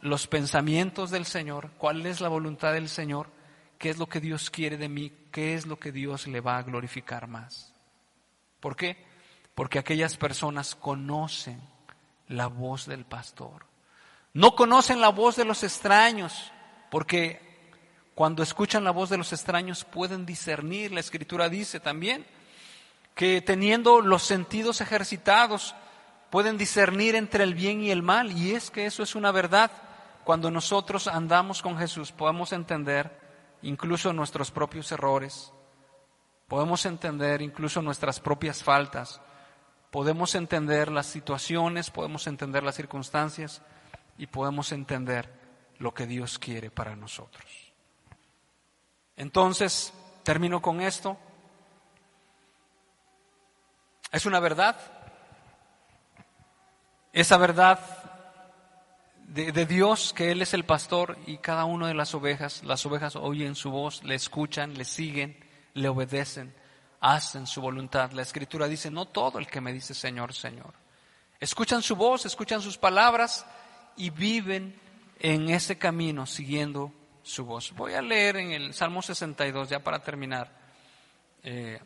los 0.00 0.26
pensamientos 0.26 1.10
del 1.10 1.24
Señor, 1.24 1.70
cuál 1.78 2.04
es 2.06 2.20
la 2.20 2.28
voluntad 2.28 2.72
del 2.72 2.88
Señor, 2.88 3.30
qué 3.78 3.90
es 3.90 3.98
lo 3.98 4.08
que 4.08 4.20
Dios 4.20 4.50
quiere 4.50 4.76
de 4.76 4.88
mí, 4.88 5.12
qué 5.30 5.54
es 5.54 5.66
lo 5.66 5.78
que 5.78 5.92
Dios 5.92 6.26
le 6.26 6.40
va 6.40 6.58
a 6.58 6.62
glorificar 6.62 7.28
más. 7.28 7.72
¿Por 8.60 8.76
qué? 8.76 9.04
Porque 9.54 9.78
aquellas 9.78 10.16
personas 10.16 10.74
conocen 10.74 11.60
la 12.28 12.48
voz 12.48 12.86
del 12.86 13.04
pastor. 13.04 13.67
No 14.38 14.54
conocen 14.54 15.00
la 15.00 15.08
voz 15.08 15.34
de 15.34 15.44
los 15.44 15.64
extraños, 15.64 16.52
porque 16.92 17.40
cuando 18.14 18.44
escuchan 18.44 18.84
la 18.84 18.92
voz 18.92 19.10
de 19.10 19.18
los 19.18 19.32
extraños 19.32 19.84
pueden 19.84 20.26
discernir. 20.26 20.92
La 20.92 21.00
escritura 21.00 21.48
dice 21.48 21.80
también 21.80 22.24
que 23.16 23.42
teniendo 23.42 24.00
los 24.00 24.22
sentidos 24.22 24.80
ejercitados 24.80 25.74
pueden 26.30 26.56
discernir 26.56 27.16
entre 27.16 27.42
el 27.42 27.54
bien 27.54 27.80
y 27.80 27.90
el 27.90 28.04
mal. 28.04 28.30
Y 28.30 28.54
es 28.54 28.70
que 28.70 28.86
eso 28.86 29.02
es 29.02 29.16
una 29.16 29.32
verdad 29.32 29.72
cuando 30.22 30.52
nosotros 30.52 31.08
andamos 31.08 31.60
con 31.60 31.76
Jesús, 31.76 32.12
podemos 32.12 32.52
entender 32.52 33.10
incluso 33.62 34.12
nuestros 34.12 34.52
propios 34.52 34.92
errores, 34.92 35.52
podemos 36.46 36.86
entender 36.86 37.42
incluso 37.42 37.82
nuestras 37.82 38.20
propias 38.20 38.62
faltas, 38.62 39.20
podemos 39.90 40.36
entender 40.36 40.92
las 40.92 41.06
situaciones, 41.06 41.90
podemos 41.90 42.28
entender 42.28 42.62
las 42.62 42.76
circunstancias 42.76 43.62
y 44.18 44.26
podemos 44.26 44.72
entender 44.72 45.32
lo 45.78 45.94
que 45.94 46.06
Dios 46.06 46.38
quiere 46.38 46.70
para 46.70 46.96
nosotros. 46.96 47.46
Entonces, 49.16 49.92
termino 50.24 50.60
con 50.60 50.80
esto. 50.80 51.16
Es 54.10 54.26
una 54.26 54.40
verdad. 54.40 54.76
Esa 57.12 57.36
verdad 57.36 57.78
de, 59.28 59.66
Dios, 59.66 60.12
que 60.14 60.30
Él 60.30 60.42
es 60.42 60.54
el 60.54 60.64
pastor 60.64 61.18
y 61.26 61.38
cada 61.38 61.64
una 61.64 61.88
de 61.88 61.94
las 61.94 62.14
ovejas, 62.14 62.64
las 62.64 62.84
ovejas 62.86 63.14
oyen 63.16 63.54
su 63.54 63.70
voz, 63.70 64.02
le 64.02 64.14
escuchan, 64.14 64.74
le 64.74 64.84
siguen, 64.84 65.38
le 65.74 65.88
obedecen, 65.88 66.54
hacen 67.00 67.46
su 67.46 67.60
voluntad. 67.60 68.12
La 68.12 68.22
escritura 68.22 68.66
dice, 68.68 68.90
no 68.90 69.06
todo 69.06 69.38
el 69.38 69.46
que 69.46 69.60
me 69.60 69.72
dice 69.72 69.94
Señor, 69.94 70.32
Señor. 70.32 70.72
Escuchan 71.40 71.82
su 71.82 71.94
voz, 71.94 72.24
escuchan 72.26 72.62
sus 72.62 72.78
palabras 72.78 73.46
y 73.98 74.10
viven 74.10 74.74
en 75.20 75.50
ese 75.50 75.76
camino 75.76 76.24
siguiendo 76.24 76.92
su 77.22 77.44
voz. 77.44 77.72
Voy 77.74 77.92
a 77.92 78.00
leer 78.00 78.36
en 78.36 78.52
el 78.52 78.72
Salmo 78.72 79.02
62, 79.02 79.68
ya 79.68 79.80
para 79.80 80.02
terminar. 80.02 80.50
Eh, 81.42 81.78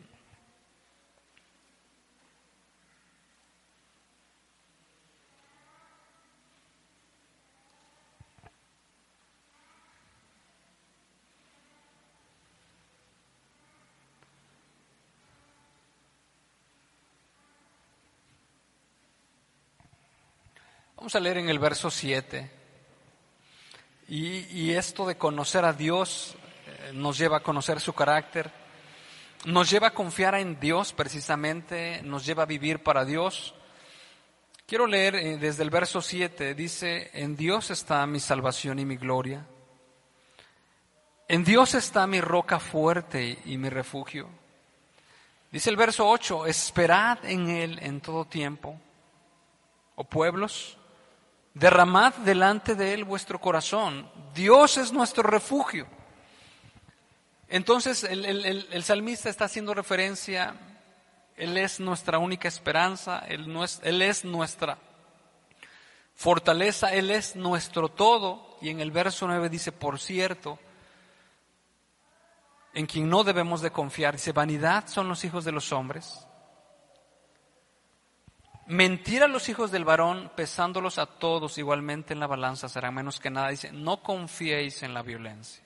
Vamos 21.03 21.15
a 21.15 21.19
leer 21.19 21.39
en 21.39 21.49
el 21.49 21.59
verso 21.59 21.91
7. 21.91 22.49
Y, 24.07 24.71
esto 24.71 25.05
de 25.05 25.17
conocer 25.17 25.65
a 25.65 25.73
Dios 25.73 26.33
eh, 26.65 26.91
nos 26.93 27.17
lleva 27.17 27.35
a 27.35 27.43
conocer 27.43 27.81
su 27.81 27.91
carácter, 27.91 28.49
nos 29.43 29.69
lleva 29.69 29.87
a 29.87 29.93
confiar 29.93 30.35
en 30.35 30.57
Dios 30.61 30.93
precisamente, 30.93 31.99
nos 32.03 32.25
lleva 32.25 32.43
a 32.43 32.45
vivir 32.45 32.83
para 32.83 33.03
Dios. 33.03 33.53
Quiero 34.65 34.87
leer 34.87 35.15
eh, 35.15 35.37
desde 35.37 35.63
el 35.63 35.71
verso 35.71 36.01
7, 36.01 36.55
dice, 36.55 37.11
en 37.13 37.35
Dios 37.35 37.69
está 37.69 38.07
mi 38.07 38.21
salvación 38.21 38.79
y 38.79 38.85
mi 38.85 38.95
gloria. 38.95 39.45
En 41.27 41.43
Dios 41.43 41.75
está 41.75 42.07
mi 42.07 42.21
roca 42.21 42.59
fuerte 42.59 43.39
y 43.43 43.57
mi 43.57 43.67
refugio. 43.67 44.29
Dice 45.51 45.69
el 45.69 45.75
verso 45.75 46.07
8, 46.07 46.45
esperad 46.45 47.25
en 47.25 47.49
Él 47.49 47.79
en 47.81 47.99
todo 47.99 48.23
tiempo. 48.23 48.79
O 49.95 50.05
pueblos, 50.05 50.77
derramad 51.53 52.13
delante 52.15 52.75
de 52.75 52.93
Él 52.93 53.03
vuestro 53.03 53.39
corazón. 53.39 54.09
Dios 54.33 54.77
es 54.77 54.91
nuestro 54.91 55.23
refugio. 55.23 55.87
Entonces 57.47 58.03
el, 58.03 58.83
salmista 58.83 59.29
está 59.29 59.45
haciendo 59.45 59.73
referencia, 59.73 60.55
Él 61.35 61.57
es 61.57 61.79
nuestra 61.79 62.17
única 62.17 62.47
esperanza, 62.47 63.19
él, 63.27 63.55
él 63.83 64.01
es 64.01 64.25
nuestra 64.25 64.77
fortaleza, 66.15 66.93
Él 66.93 67.11
es 67.11 67.35
nuestro 67.35 67.89
todo. 67.89 68.57
Y 68.61 68.69
en 68.69 68.79
el 68.79 68.91
verso 68.91 69.27
9 69.27 69.49
dice, 69.49 69.71
por 69.71 69.99
cierto, 69.99 70.57
en 72.73 72.87
quien 72.87 73.09
no 73.09 73.23
debemos 73.23 73.61
de 73.61 73.71
confiar, 73.71 74.15
dice, 74.15 74.31
vanidad 74.31 74.87
son 74.87 75.07
los 75.07 75.23
hijos 75.23 75.45
de 75.45 75.51
los 75.51 75.71
hombres 75.71 76.25
Mentir 78.65 79.23
a 79.23 79.27
los 79.27 79.49
hijos 79.49 79.71
del 79.71 79.83
varón, 79.83 80.31
pesándolos 80.35 80.97
a 80.97 81.05
todos 81.05 81.57
igualmente 81.57 82.13
en 82.13 82.19
la 82.19 82.27
balanza, 82.27 82.69
será 82.69 82.91
menos 82.91 83.19
que 83.19 83.29
nada. 83.29 83.49
Dice, 83.49 83.71
no 83.71 84.01
confiéis 84.01 84.83
en 84.83 84.93
la 84.93 85.01
violencia. 85.01 85.63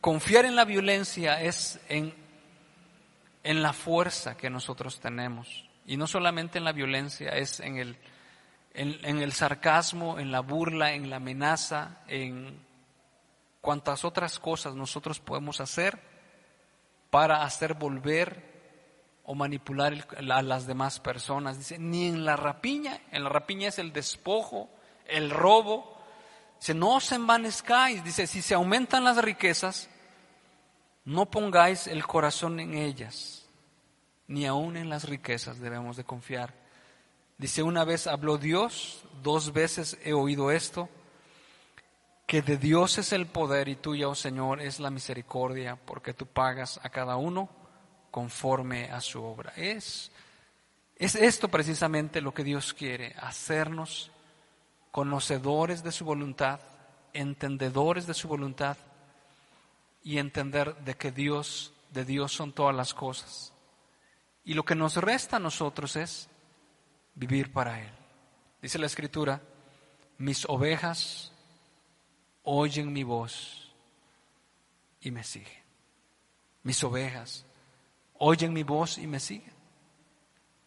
confiar 0.00 0.44
en 0.44 0.56
la 0.56 0.64
violencia 0.64 1.40
es 1.42 1.80
en, 1.88 2.14
en 3.42 3.62
la 3.62 3.72
fuerza 3.72 4.36
que 4.36 4.50
nosotros 4.50 5.00
tenemos. 5.00 5.68
Y 5.86 5.96
no 5.96 6.06
solamente 6.06 6.58
en 6.58 6.64
la 6.64 6.72
violencia, 6.72 7.30
es 7.30 7.60
en 7.60 7.78
el, 7.78 7.96
en, 8.74 9.22
el 9.22 9.32
sarcasmo, 9.32 10.18
en 10.18 10.30
la 10.30 10.40
burla, 10.40 10.92
en 10.92 11.10
la 11.10 11.16
amenaza, 11.16 12.02
en 12.06 12.60
cuantas 13.60 14.04
otras 14.04 14.38
cosas 14.38 14.74
nosotros 14.74 15.18
podemos 15.18 15.60
hacer 15.60 15.98
para 17.10 17.42
hacer 17.42 17.74
volver 17.74 18.57
o 19.30 19.34
manipular 19.34 20.06
a 20.16 20.42
las 20.42 20.66
demás 20.66 21.00
personas. 21.00 21.58
Dice, 21.58 21.78
ni 21.78 22.06
en 22.06 22.24
la 22.24 22.34
rapiña, 22.34 22.98
en 23.12 23.24
la 23.24 23.28
rapiña 23.28 23.68
es 23.68 23.78
el 23.78 23.92
despojo, 23.92 24.70
el 25.06 25.28
robo. 25.28 25.98
Dice, 26.58 26.72
no 26.72 26.96
os 26.96 27.12
envanezcáis. 27.12 28.02
Dice, 28.02 28.26
si 28.26 28.40
se 28.40 28.54
aumentan 28.54 29.04
las 29.04 29.18
riquezas, 29.18 29.90
no 31.04 31.26
pongáis 31.26 31.88
el 31.88 32.06
corazón 32.06 32.58
en 32.58 32.72
ellas, 32.72 33.46
ni 34.28 34.46
aun 34.46 34.78
en 34.78 34.88
las 34.88 35.06
riquezas 35.06 35.60
debemos 35.60 35.98
de 35.98 36.04
confiar. 36.04 36.54
Dice, 37.36 37.62
una 37.62 37.84
vez 37.84 38.06
habló 38.06 38.38
Dios, 38.38 39.04
dos 39.22 39.52
veces 39.52 39.98
he 40.04 40.14
oído 40.14 40.50
esto, 40.50 40.88
que 42.26 42.40
de 42.40 42.56
Dios 42.56 42.96
es 42.96 43.12
el 43.12 43.26
poder 43.26 43.68
y 43.68 43.76
tuya, 43.76 44.08
oh 44.08 44.14
Señor, 44.14 44.62
es 44.62 44.80
la 44.80 44.88
misericordia, 44.88 45.76
porque 45.76 46.14
tú 46.14 46.24
pagas 46.24 46.80
a 46.82 46.88
cada 46.88 47.16
uno 47.16 47.57
conforme 48.10 48.90
a 48.90 49.00
su 49.00 49.22
obra. 49.22 49.52
Es, 49.56 50.10
es 50.96 51.14
esto 51.14 51.48
precisamente 51.48 52.20
lo 52.20 52.32
que 52.32 52.44
Dios 52.44 52.74
quiere, 52.74 53.14
hacernos 53.20 54.10
conocedores 54.90 55.82
de 55.82 55.92
su 55.92 56.04
voluntad, 56.04 56.60
entendedores 57.12 58.06
de 58.06 58.14
su 58.14 58.28
voluntad 58.28 58.76
y 60.02 60.18
entender 60.18 60.76
de 60.76 60.94
que 60.94 61.12
Dios, 61.12 61.72
de 61.90 62.04
Dios 62.04 62.32
son 62.32 62.52
todas 62.52 62.74
las 62.74 62.94
cosas. 62.94 63.52
Y 64.44 64.54
lo 64.54 64.64
que 64.64 64.74
nos 64.74 64.96
resta 64.96 65.36
a 65.36 65.40
nosotros 65.40 65.96
es 65.96 66.28
vivir 67.14 67.52
para 67.52 67.80
Él. 67.80 67.90
Dice 68.62 68.78
la 68.78 68.86
Escritura, 68.86 69.40
mis 70.16 70.44
ovejas 70.46 71.32
oyen 72.42 72.92
mi 72.92 73.04
voz 73.04 73.70
y 75.00 75.10
me 75.10 75.22
siguen. 75.22 75.62
Mis 76.62 76.82
ovejas 76.82 77.44
oyen 78.18 78.52
mi 78.52 78.62
voz 78.62 78.98
y 78.98 79.06
me 79.06 79.20
siguen. 79.20 79.52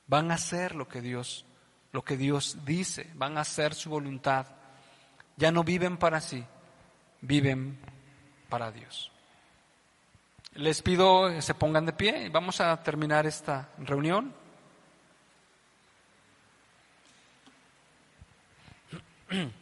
Van 0.07 0.31
a 0.31 0.35
hacer 0.35 0.75
lo 0.75 0.87
que 0.87 1.01
Dios, 1.01 1.45
lo 1.91 2.03
que 2.03 2.17
Dios 2.17 2.65
dice, 2.65 3.09
van 3.15 3.37
a 3.37 3.41
hacer 3.41 3.73
su 3.73 3.89
voluntad. 3.89 4.47
Ya 5.37 5.51
no 5.51 5.63
viven 5.63 5.97
para 5.97 6.19
sí, 6.19 6.43
viven 7.21 7.77
para 8.49 8.71
Dios. 8.71 9.11
Les 10.53 10.81
pido 10.81 11.29
que 11.29 11.41
se 11.41 11.53
pongan 11.53 11.85
de 11.85 11.93
pie 11.93 12.27
vamos 12.29 12.59
a 12.59 12.83
terminar 12.83 13.25
esta 13.25 13.69
reunión. 13.77 14.33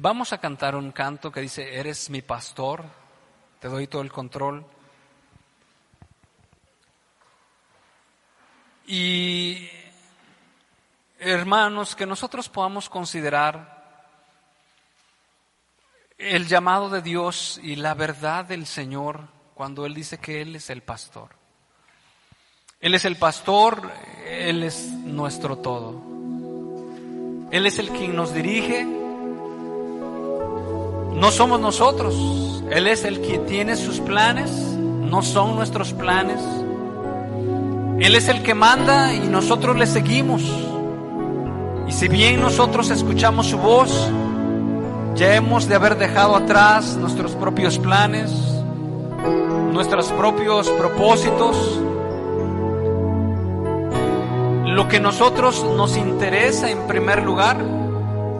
vamos 0.00 0.32
a 0.32 0.38
cantar 0.38 0.76
un 0.76 0.92
canto 0.92 1.32
que 1.32 1.40
dice, 1.40 1.76
eres 1.76 2.08
mi 2.10 2.22
pastor, 2.22 2.84
te 3.60 3.68
doy 3.68 3.86
todo 3.86 4.02
el 4.02 4.12
control. 4.12 4.64
Y 8.86 9.68
hermanos, 11.18 11.96
que 11.96 12.06
nosotros 12.06 12.48
podamos 12.48 12.88
considerar 12.88 13.76
el 16.16 16.46
llamado 16.46 16.88
de 16.88 17.02
Dios 17.02 17.60
y 17.62 17.76
la 17.76 17.94
verdad 17.94 18.44
del 18.44 18.66
Señor 18.66 19.28
cuando 19.54 19.84
Él 19.84 19.94
dice 19.94 20.18
que 20.18 20.40
Él 20.40 20.56
es 20.56 20.70
el 20.70 20.82
pastor. 20.82 21.30
Él 22.80 22.94
es 22.94 23.04
el 23.04 23.16
pastor, 23.16 23.90
Él 24.26 24.62
es 24.62 24.86
nuestro 24.90 25.58
todo. 25.58 26.00
Él 27.50 27.66
es 27.66 27.78
el 27.80 27.88
quien 27.90 28.14
nos 28.14 28.32
dirige. 28.32 28.97
No 31.20 31.32
somos 31.32 31.60
nosotros. 31.60 32.14
Él 32.70 32.86
es 32.86 33.04
el 33.04 33.20
que 33.20 33.38
tiene 33.38 33.76
sus 33.76 33.98
planes, 33.98 34.50
no 34.50 35.22
son 35.22 35.56
nuestros 35.56 35.92
planes. 35.92 36.40
Él 37.98 38.14
es 38.14 38.28
el 38.28 38.42
que 38.42 38.54
manda 38.54 39.12
y 39.14 39.20
nosotros 39.26 39.76
le 39.76 39.86
seguimos. 39.86 40.42
Y 41.88 41.92
si 41.92 42.06
bien 42.06 42.40
nosotros 42.40 42.90
escuchamos 42.90 43.46
su 43.46 43.58
voz, 43.58 44.10
ya 45.16 45.34
hemos 45.34 45.66
de 45.66 45.74
haber 45.74 45.98
dejado 45.98 46.36
atrás 46.36 46.96
nuestros 46.96 47.34
propios 47.34 47.78
planes, 47.78 48.30
nuestros 49.72 50.12
propios 50.12 50.68
propósitos, 50.70 51.80
lo 54.66 54.86
que 54.86 55.00
nosotros 55.00 55.66
nos 55.76 55.96
interesa 55.96 56.70
en 56.70 56.86
primer 56.86 57.24
lugar, 57.24 57.56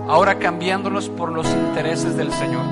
ahora 0.09 0.39
cambiándolos 0.39 1.09
por 1.09 1.31
los 1.31 1.47
intereses 1.47 2.17
del 2.17 2.33
Señor. 2.33 2.65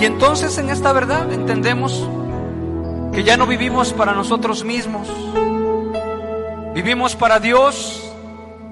Y 0.00 0.04
entonces 0.04 0.56
en 0.58 0.70
esta 0.70 0.92
verdad 0.92 1.32
entendemos 1.32 2.08
que 3.12 3.24
ya 3.24 3.36
no 3.36 3.46
vivimos 3.46 3.92
para 3.92 4.12
nosotros 4.12 4.64
mismos, 4.64 5.08
vivimos 6.74 7.16
para 7.16 7.40
Dios 7.40 8.10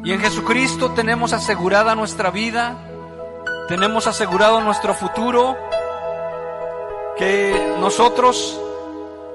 y 0.04 0.12
en 0.12 0.20
Jesucristo 0.20 0.92
tenemos 0.92 1.32
asegurada 1.32 1.94
nuestra 1.94 2.30
vida, 2.30 2.76
tenemos 3.68 4.06
asegurado 4.06 4.60
nuestro 4.60 4.94
futuro, 4.94 5.56
que 7.18 7.74
nosotros 7.80 8.58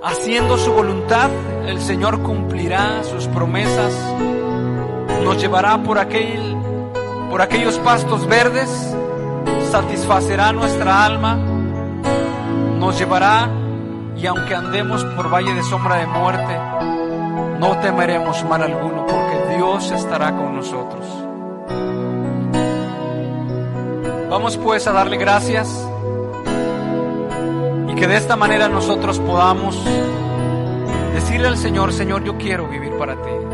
haciendo 0.01 0.57
su 0.57 0.71
voluntad, 0.71 1.29
el 1.67 1.79
Señor 1.81 2.21
cumplirá 2.21 3.03
sus 3.03 3.27
promesas 3.27 3.93
nos 5.23 5.41
llevará 5.41 5.81
por, 5.81 5.97
aquel, 5.97 6.52
por 7.33 7.41
aquellos 7.41 7.79
pastos 7.79 8.27
verdes, 8.27 8.69
satisfacerá 9.71 10.53
nuestra 10.53 11.03
alma, 11.03 11.35
nos 12.77 12.99
llevará 12.99 13.49
y 14.15 14.27
aunque 14.27 14.53
andemos 14.53 15.03
por 15.03 15.33
valle 15.33 15.51
de 15.55 15.63
sombra 15.63 15.95
de 15.95 16.05
muerte, 16.05 16.55
no 17.59 17.75
temeremos 17.79 18.43
mal 18.43 18.61
alguno 18.61 19.07
porque 19.07 19.55
Dios 19.55 19.89
estará 19.89 20.37
con 20.37 20.57
nosotros. 20.57 21.07
Vamos 24.29 24.55
pues 24.57 24.85
a 24.85 24.91
darle 24.91 25.17
gracias 25.17 25.87
y 27.89 27.95
que 27.95 28.05
de 28.05 28.15
esta 28.15 28.35
manera 28.35 28.69
nosotros 28.69 29.17
podamos 29.17 29.83
decirle 31.15 31.47
al 31.47 31.57
Señor, 31.57 31.93
Señor, 31.93 32.23
yo 32.23 32.37
quiero 32.37 32.67
vivir 32.67 32.95
para 32.95 33.15
ti. 33.15 33.52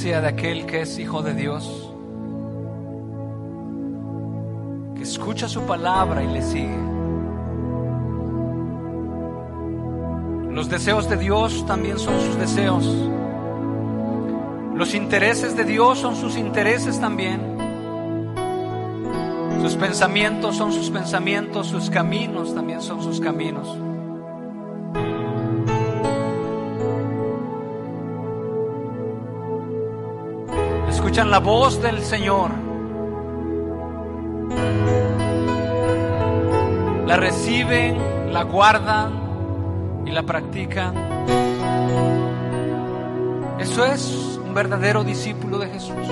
De 0.00 0.26
aquel 0.26 0.64
que 0.64 0.80
es 0.80 0.98
hijo 0.98 1.22
de 1.22 1.34
Dios, 1.34 1.92
que 4.96 5.02
escucha 5.02 5.48
su 5.48 5.62
palabra 5.62 6.24
y 6.24 6.28
le 6.28 6.42
sigue. 6.42 6.78
Los 10.50 10.70
deseos 10.70 11.08
de 11.10 11.16
Dios 11.18 11.66
también 11.66 11.98
son 11.98 12.18
sus 12.20 12.36
deseos. 12.38 12.86
Los 14.74 14.94
intereses 14.94 15.56
de 15.56 15.64
Dios 15.64 15.98
son 15.98 16.16
sus 16.16 16.36
intereses 16.36 16.98
también. 16.98 17.40
Sus 19.60 19.76
pensamientos 19.76 20.56
son 20.56 20.72
sus 20.72 20.90
pensamientos, 20.90 21.68
sus 21.68 21.90
caminos 21.90 22.54
también 22.54 22.80
son 22.80 23.02
sus 23.02 23.20
caminos. 23.20 23.91
Escuchan 31.12 31.30
la 31.30 31.40
voz 31.40 31.82
del 31.82 32.02
Señor. 32.02 32.50
La 37.06 37.16
reciben, 37.18 38.32
la 38.32 38.44
guardan 38.44 40.06
y 40.06 40.10
la 40.10 40.22
practican. 40.22 40.94
Eso 43.58 43.84
es 43.84 44.40
un 44.42 44.54
verdadero 44.54 45.04
discípulo 45.04 45.58
de 45.58 45.68
Jesús. 45.68 46.08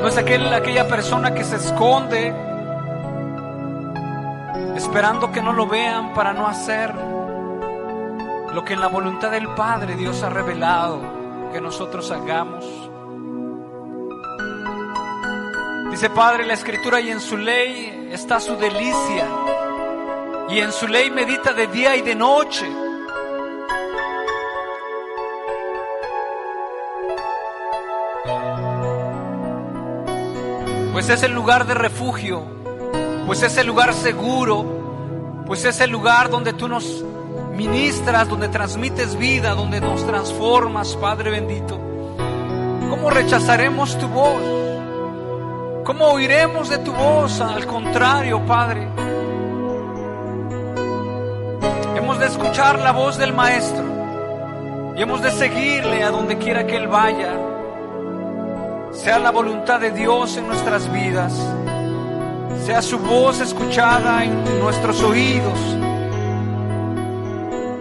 No 0.00 0.08
es 0.08 0.16
aquel, 0.16 0.54
aquella 0.54 0.88
persona 0.88 1.34
que 1.34 1.44
se 1.44 1.56
esconde 1.56 2.34
esperando 4.74 5.30
que 5.32 5.42
no 5.42 5.52
lo 5.52 5.66
vean 5.66 6.14
para 6.14 6.32
no 6.32 6.46
hacer 6.46 7.09
lo 8.54 8.64
que 8.64 8.74
en 8.74 8.80
la 8.80 8.88
voluntad 8.88 9.30
del 9.30 9.48
Padre 9.54 9.96
Dios 9.96 10.22
ha 10.22 10.30
revelado 10.30 11.00
que 11.52 11.60
nosotros 11.60 12.10
hagamos. 12.10 12.64
Dice 15.90 16.10
Padre, 16.10 16.46
la 16.46 16.54
Escritura 16.54 17.00
y 17.00 17.10
en 17.10 17.20
su 17.20 17.36
ley 17.36 18.08
está 18.12 18.40
su 18.40 18.56
delicia 18.56 19.26
y 20.48 20.58
en 20.58 20.72
su 20.72 20.86
ley 20.86 21.10
medita 21.10 21.52
de 21.52 21.66
día 21.66 21.96
y 21.96 22.02
de 22.02 22.14
noche. 22.14 22.66
pues 31.00 31.08
es 31.08 31.22
el 31.22 31.32
lugar 31.32 31.66
de 31.66 31.72
refugio, 31.72 32.42
pues 33.26 33.42
es 33.42 33.56
el 33.56 33.66
lugar 33.66 33.94
seguro, 33.94 35.42
pues 35.46 35.64
es 35.64 35.80
el 35.80 35.88
lugar 35.88 36.28
donde 36.28 36.52
tú 36.52 36.68
nos 36.68 37.02
ministras, 37.60 38.26
donde 38.26 38.48
transmites 38.48 39.16
vida, 39.16 39.54
donde 39.54 39.82
nos 39.82 40.06
transformas, 40.06 40.96
Padre 40.96 41.30
bendito. 41.30 41.78
¿Cómo 42.88 43.10
rechazaremos 43.10 43.98
tu 43.98 44.08
voz? 44.08 44.40
¿Cómo 45.84 46.06
oiremos 46.06 46.70
de 46.70 46.78
tu 46.78 46.90
voz? 46.90 47.38
Al 47.42 47.66
contrario, 47.66 48.40
Padre. 48.46 48.88
Hemos 51.96 52.18
de 52.18 52.26
escuchar 52.26 52.78
la 52.78 52.92
voz 52.92 53.18
del 53.18 53.34
Maestro 53.34 53.84
y 54.96 55.02
hemos 55.02 55.20
de 55.20 55.30
seguirle 55.30 56.02
a 56.02 56.10
donde 56.10 56.38
quiera 56.38 56.66
que 56.66 56.76
Él 56.76 56.88
vaya 56.88 57.34
sea 58.92 59.18
la 59.18 59.30
voluntad 59.30 59.80
de 59.80 59.90
Dios 59.90 60.36
en 60.38 60.46
nuestras 60.46 60.90
vidas, 60.90 61.32
sea 62.64 62.80
su 62.80 62.98
voz 62.98 63.38
escuchada 63.40 64.24
en 64.24 64.60
nuestros 64.60 65.02
oídos, 65.02 65.58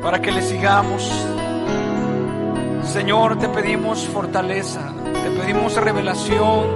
para 0.02 0.22
que 0.22 0.32
le 0.32 0.42
sigamos. 0.42 1.12
Señor, 2.84 3.38
te 3.38 3.50
pedimos 3.50 4.08
fortaleza, 4.08 4.82
te 5.04 5.32
pedimos 5.32 5.76
revelación, 5.76 6.68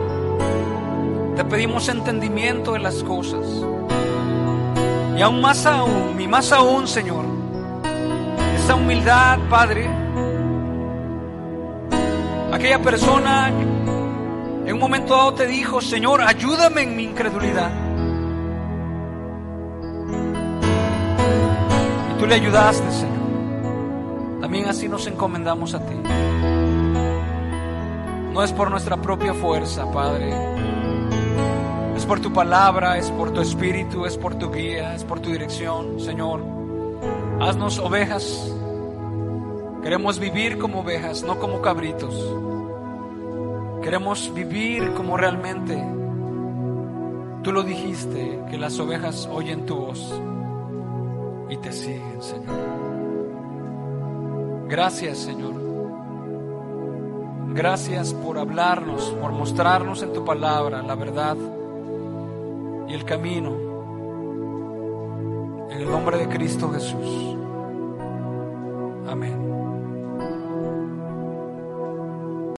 te 1.36 1.44
pedimos 1.46 1.90
entendimiento 1.90 2.74
de 2.74 2.80
las 2.80 3.04
cosas. 3.04 3.46
Y 5.18 5.22
aún 5.22 5.42
más 5.42 5.66
aún, 5.66 6.20
y 6.20 6.28
más 6.28 6.52
aún, 6.52 6.88
Señor, 6.88 7.26
esa 8.58 8.76
humildad, 8.76 9.40
Padre, 9.50 9.90
aquella 12.52 12.80
persona 12.80 13.50
en 14.66 14.74
un 14.74 14.80
momento 14.80 15.16
dado 15.16 15.34
te 15.34 15.48
dijo, 15.48 15.82
Señor, 15.82 16.22
ayúdame 16.22 16.84
en 16.84 16.96
mi 16.96 17.04
incredulidad. 17.04 17.83
Tú 22.24 22.30
le 22.30 22.36
ayudaste, 22.36 22.90
Señor. 22.90 24.40
También 24.40 24.70
así 24.70 24.88
nos 24.88 25.06
encomendamos 25.08 25.74
a 25.74 25.86
ti. 25.86 25.94
No 28.32 28.42
es 28.42 28.54
por 28.54 28.72
nuestra 28.72 28.96
propia 28.96 29.34
fuerza, 29.34 29.92
Padre. 29.92 30.34
Es 31.98 32.06
por 32.06 32.22
tu 32.22 32.32
palabra, 32.32 32.98
es 32.98 33.12
por 33.12 33.32
tu 33.32 33.42
espíritu, 33.42 34.06
es 34.06 34.18
por 34.18 34.36
tu 34.36 34.50
guía, 34.50 34.96
es 34.96 35.04
por 35.04 35.20
tu 35.20 35.32
dirección, 35.32 36.00
Señor. 36.00 36.42
Haznos 37.42 37.78
ovejas. 37.80 38.54
Queremos 39.84 40.18
vivir 40.18 40.58
como 40.60 40.80
ovejas, 40.80 41.24
no 41.24 41.40
como 41.40 41.62
cabritos. 41.62 42.16
Queremos 43.82 44.34
vivir 44.34 44.94
como 44.94 45.18
realmente 45.18 45.78
tú 47.44 47.52
lo 47.52 47.64
dijiste, 47.64 48.40
que 48.50 48.58
las 48.58 48.80
ovejas 48.80 49.28
oyen 49.30 49.66
tu 49.66 49.76
voz 49.76 50.22
y 51.54 51.58
te 51.58 51.72
siguen, 51.72 52.22
Señor. 52.22 52.56
Gracias, 54.68 55.20
Señor. 55.20 55.54
Gracias 57.54 58.14
por 58.16 58.40
hablarnos, 58.40 59.16
por 59.22 59.32
mostrarnos 59.32 60.02
en 60.02 60.14
tu 60.14 60.26
palabra 60.26 60.82
la 60.82 60.96
verdad 60.96 61.38
y 62.88 62.94
el 62.94 63.06
camino. 63.06 63.52
En 65.70 65.82
el 65.82 65.92
nombre 65.92 66.18
de 66.18 66.28
Cristo 66.28 66.72
Jesús. 66.72 67.38
Amén. 69.08 69.63